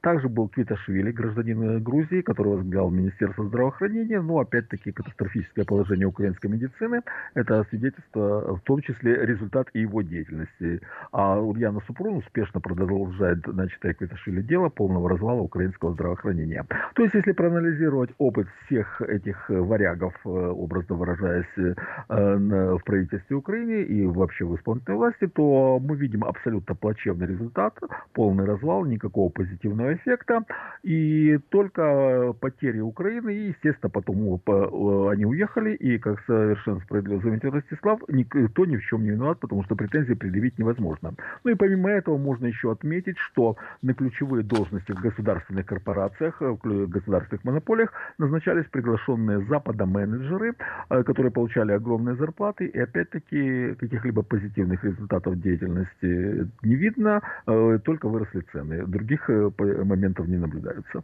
также 0.00 0.28
был 0.28 0.48
Квиташвили, 0.48 1.10
гражданин 1.12 1.82
Грузии, 1.82 2.22
который 2.22 2.54
возглавлял 2.54 2.90
Министерство 2.90 3.46
здравоохранения. 3.46 4.20
Но 4.20 4.38
опять-таки 4.38 4.92
катастрофическое 4.92 5.64
положение 5.64 6.06
украинской 6.06 6.46
медицины– 6.46 7.02
это 7.34 7.64
свидетельство, 7.70 8.56
в 8.56 8.60
том 8.60 8.80
числе 8.80 9.24
результат 9.26 9.68
и 9.74 9.80
его 9.80 10.02
деятельности. 10.02 10.80
А 11.16 11.38
Ульяна 11.38 11.80
Супрун 11.86 12.16
успешно 12.16 12.60
продолжает 12.60 13.46
начатое 13.46 13.94
Квиташвили 13.94 14.42
дело 14.42 14.68
полного 14.68 15.08
развала 15.08 15.42
украинского 15.42 15.92
здравоохранения. 15.92 16.66
То 16.94 17.04
есть, 17.04 17.14
если 17.14 17.30
проанализировать 17.30 18.10
опыт 18.18 18.48
всех 18.66 19.00
этих 19.00 19.48
варягов, 19.48 20.12
э, 20.24 20.28
образно 20.28 20.96
выражаясь, 20.96 21.46
э, 21.56 21.74
в 22.08 22.80
правительстве 22.84 23.36
Украины 23.36 23.82
и 23.84 24.04
вообще 24.06 24.44
в 24.44 24.56
исполнительной 24.56 24.96
власти, 24.96 25.28
то 25.28 25.78
мы 25.78 25.94
видим 25.94 26.24
абсолютно 26.24 26.74
плачевный 26.74 27.28
результат, 27.28 27.78
полный 28.12 28.44
развал, 28.44 28.84
никакого 28.84 29.28
позитивного 29.28 29.94
эффекта, 29.94 30.42
и 30.82 31.38
только 31.48 32.34
потери 32.40 32.80
Украины, 32.80 33.30
и, 33.32 33.48
естественно, 33.50 33.88
потом 33.88 34.34
э, 34.34 35.10
они 35.12 35.26
уехали, 35.26 35.76
и, 35.76 35.96
как 35.98 36.20
совершенно 36.26 36.80
справедливо 36.80 37.22
заметил 37.22 37.50
Ростислав, 37.52 38.00
никто 38.08 38.64
ни 38.64 38.76
в 38.76 38.82
чем 38.86 39.04
не 39.04 39.10
виноват, 39.10 39.38
потому 39.38 39.62
что 39.62 39.76
претензии 39.76 40.14
предъявить 40.14 40.58
невозможно 40.58 41.03
важно. 41.04 41.16
Ну 41.44 41.50
и 41.50 41.54
помимо 41.54 41.90
этого 41.90 42.18
можно 42.18 42.46
еще 42.46 42.72
отметить, 42.72 43.18
что 43.18 43.56
на 43.82 43.94
ключевые 43.94 44.42
должности 44.42 44.92
в 44.92 45.00
государственных 45.00 45.66
корпорациях, 45.66 46.42
э, 46.42 46.56
в 46.62 46.88
государственных 46.88 47.44
монополиях 47.44 47.92
назначались 48.18 48.66
приглашенные 48.66 49.40
с 49.40 49.48
Запада 49.48 49.86
менеджеры, 49.86 50.54
э, 50.90 51.02
которые 51.02 51.30
получали 51.30 51.72
огромные 51.72 52.16
зарплаты, 52.16 52.66
и 52.66 52.78
опять-таки 52.78 53.74
каких-либо 53.74 54.22
позитивных 54.22 54.84
результатов 54.84 55.40
деятельности 55.40 56.48
не 56.62 56.76
видно, 56.76 57.20
э, 57.46 57.78
только 57.84 58.08
выросли 58.08 58.42
цены. 58.52 58.86
Других 58.86 59.28
моментов 59.28 60.28
не 60.28 60.38
наблюдаются. 60.38 61.02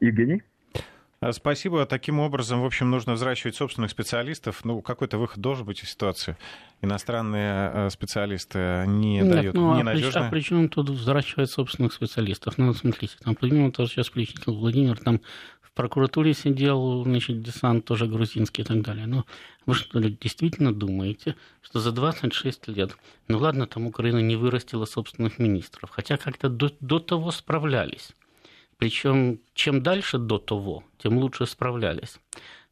Евгений? 0.00 0.42
А, 1.22 1.32
спасибо. 1.34 1.84
Таким 1.84 2.18
образом, 2.18 2.62
в 2.62 2.64
общем, 2.64 2.90
нужно 2.90 3.12
взращивать 3.12 3.54
собственных 3.54 3.90
специалистов. 3.90 4.64
Ну, 4.64 4.80
какой-то 4.80 5.18
выход 5.18 5.38
должен 5.38 5.66
быть 5.66 5.82
из 5.82 5.90
ситуации. 5.90 6.38
Иностранные 6.80 7.70
э, 7.74 7.90
специалисты 7.90 8.84
не 8.86 9.20
Нет, 9.20 9.30
дают 9.30 9.54
ну, 9.54 9.76
ненадежные. 9.76 10.28
А 10.28 10.30
при 10.30 10.40
чем 10.40 10.70
тут 10.70 10.88
взращивать 10.88 11.50
собственных 11.50 11.92
специалистов? 11.92 12.56
Ну, 12.56 12.72
смотрите, 12.72 13.16
там, 13.22 13.34
того, 13.34 13.86
сейчас 13.86 14.08
перечислил 14.08 14.56
Владимир, 14.56 14.96
там 14.96 15.20
в 15.60 15.72
прокуратуре 15.72 16.32
сидел, 16.32 17.04
значит, 17.04 17.42
десант 17.42 17.84
тоже 17.84 18.06
грузинский 18.06 18.62
и 18.62 18.64
так 18.64 18.80
далее. 18.80 19.06
Но 19.06 19.26
вы 19.66 19.74
что 19.74 19.98
ли 19.98 20.16
действительно 20.18 20.72
думаете, 20.74 21.36
что 21.60 21.80
за 21.80 21.92
26 21.92 22.68
лет, 22.68 22.96
ну 23.28 23.38
ладно, 23.38 23.66
там 23.66 23.86
Украина 23.86 24.20
не 24.20 24.36
вырастила 24.36 24.86
собственных 24.86 25.38
министров, 25.38 25.90
хотя 25.90 26.16
как-то 26.16 26.48
до, 26.48 26.72
до 26.80 26.98
того 26.98 27.30
справлялись. 27.30 28.14
Причем 28.80 29.40
чем 29.52 29.82
дальше 29.82 30.16
до 30.16 30.38
того, 30.38 30.84
тем 30.96 31.18
лучше 31.18 31.44
справлялись. 31.44 32.18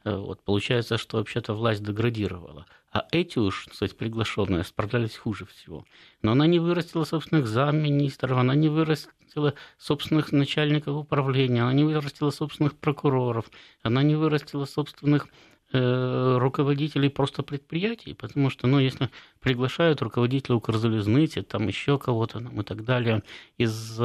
Э, 0.04 0.16
вот, 0.16 0.42
получается, 0.42 0.96
что 0.96 1.18
вообще-то 1.18 1.52
власть 1.52 1.82
деградировала. 1.82 2.64
А 2.90 3.06
эти 3.12 3.38
уж, 3.38 3.66
кстати, 3.70 3.92
приглашенные 3.92 4.64
справлялись 4.64 5.18
хуже 5.18 5.44
всего. 5.44 5.84
Но 6.22 6.32
она 6.32 6.46
не 6.46 6.60
вырастила 6.60 7.04
собственных 7.04 7.46
замминистров, 7.46 8.38
она 8.38 8.54
не 8.54 8.70
вырастила 8.70 9.52
собственных 9.76 10.32
начальников 10.32 10.96
управления, 10.96 11.60
она 11.60 11.74
не 11.74 11.84
вырастила 11.84 12.30
собственных 12.30 12.78
прокуроров, 12.78 13.44
она 13.82 14.02
не 14.02 14.14
вырастила 14.16 14.64
собственных 14.64 15.28
руководителей 15.72 17.10
просто 17.10 17.42
предприятий, 17.42 18.14
потому 18.14 18.50
что, 18.50 18.66
ну, 18.66 18.78
если 18.78 19.10
приглашают 19.40 20.00
руководителя 20.00 20.56
Укрзалезницы, 20.56 21.42
там 21.42 21.68
еще 21.68 21.98
кого-то 21.98 22.40
там, 22.40 22.60
и 22.60 22.64
так 22.64 22.84
далее 22.84 23.22
из 23.58 24.00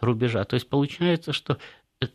рубежа, 0.00 0.44
то 0.44 0.54
есть 0.54 0.68
получается, 0.68 1.32
что 1.32 1.58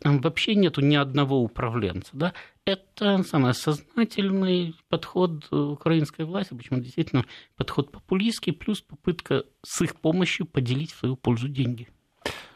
там 0.00 0.20
вообще 0.20 0.54
нету 0.54 0.80
ни 0.80 0.94
одного 0.94 1.42
управленца, 1.42 2.10
да, 2.14 2.32
это 2.64 3.22
самый 3.24 3.52
сознательный 3.52 4.74
подход 4.88 5.52
украинской 5.52 6.22
власти, 6.22 6.54
почему 6.54 6.80
действительно 6.80 7.26
подход 7.56 7.90
популистский, 7.90 8.52
плюс 8.52 8.80
попытка 8.80 9.44
с 9.62 9.82
их 9.82 9.96
помощью 9.96 10.46
поделить 10.46 10.92
в 10.92 10.98
свою 11.00 11.16
пользу 11.16 11.48
деньги. 11.48 11.88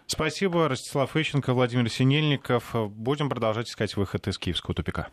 Спасибо, 0.07 0.69
Ростислав 0.69 1.15
Ищенко, 1.15 1.53
Владимир 1.53 1.91
Синельников. 1.91 2.75
Будем 2.75 3.29
продолжать 3.29 3.69
искать 3.69 3.95
выход 3.95 4.27
из 4.27 4.39
киевского 4.39 4.75
тупика. 4.75 5.09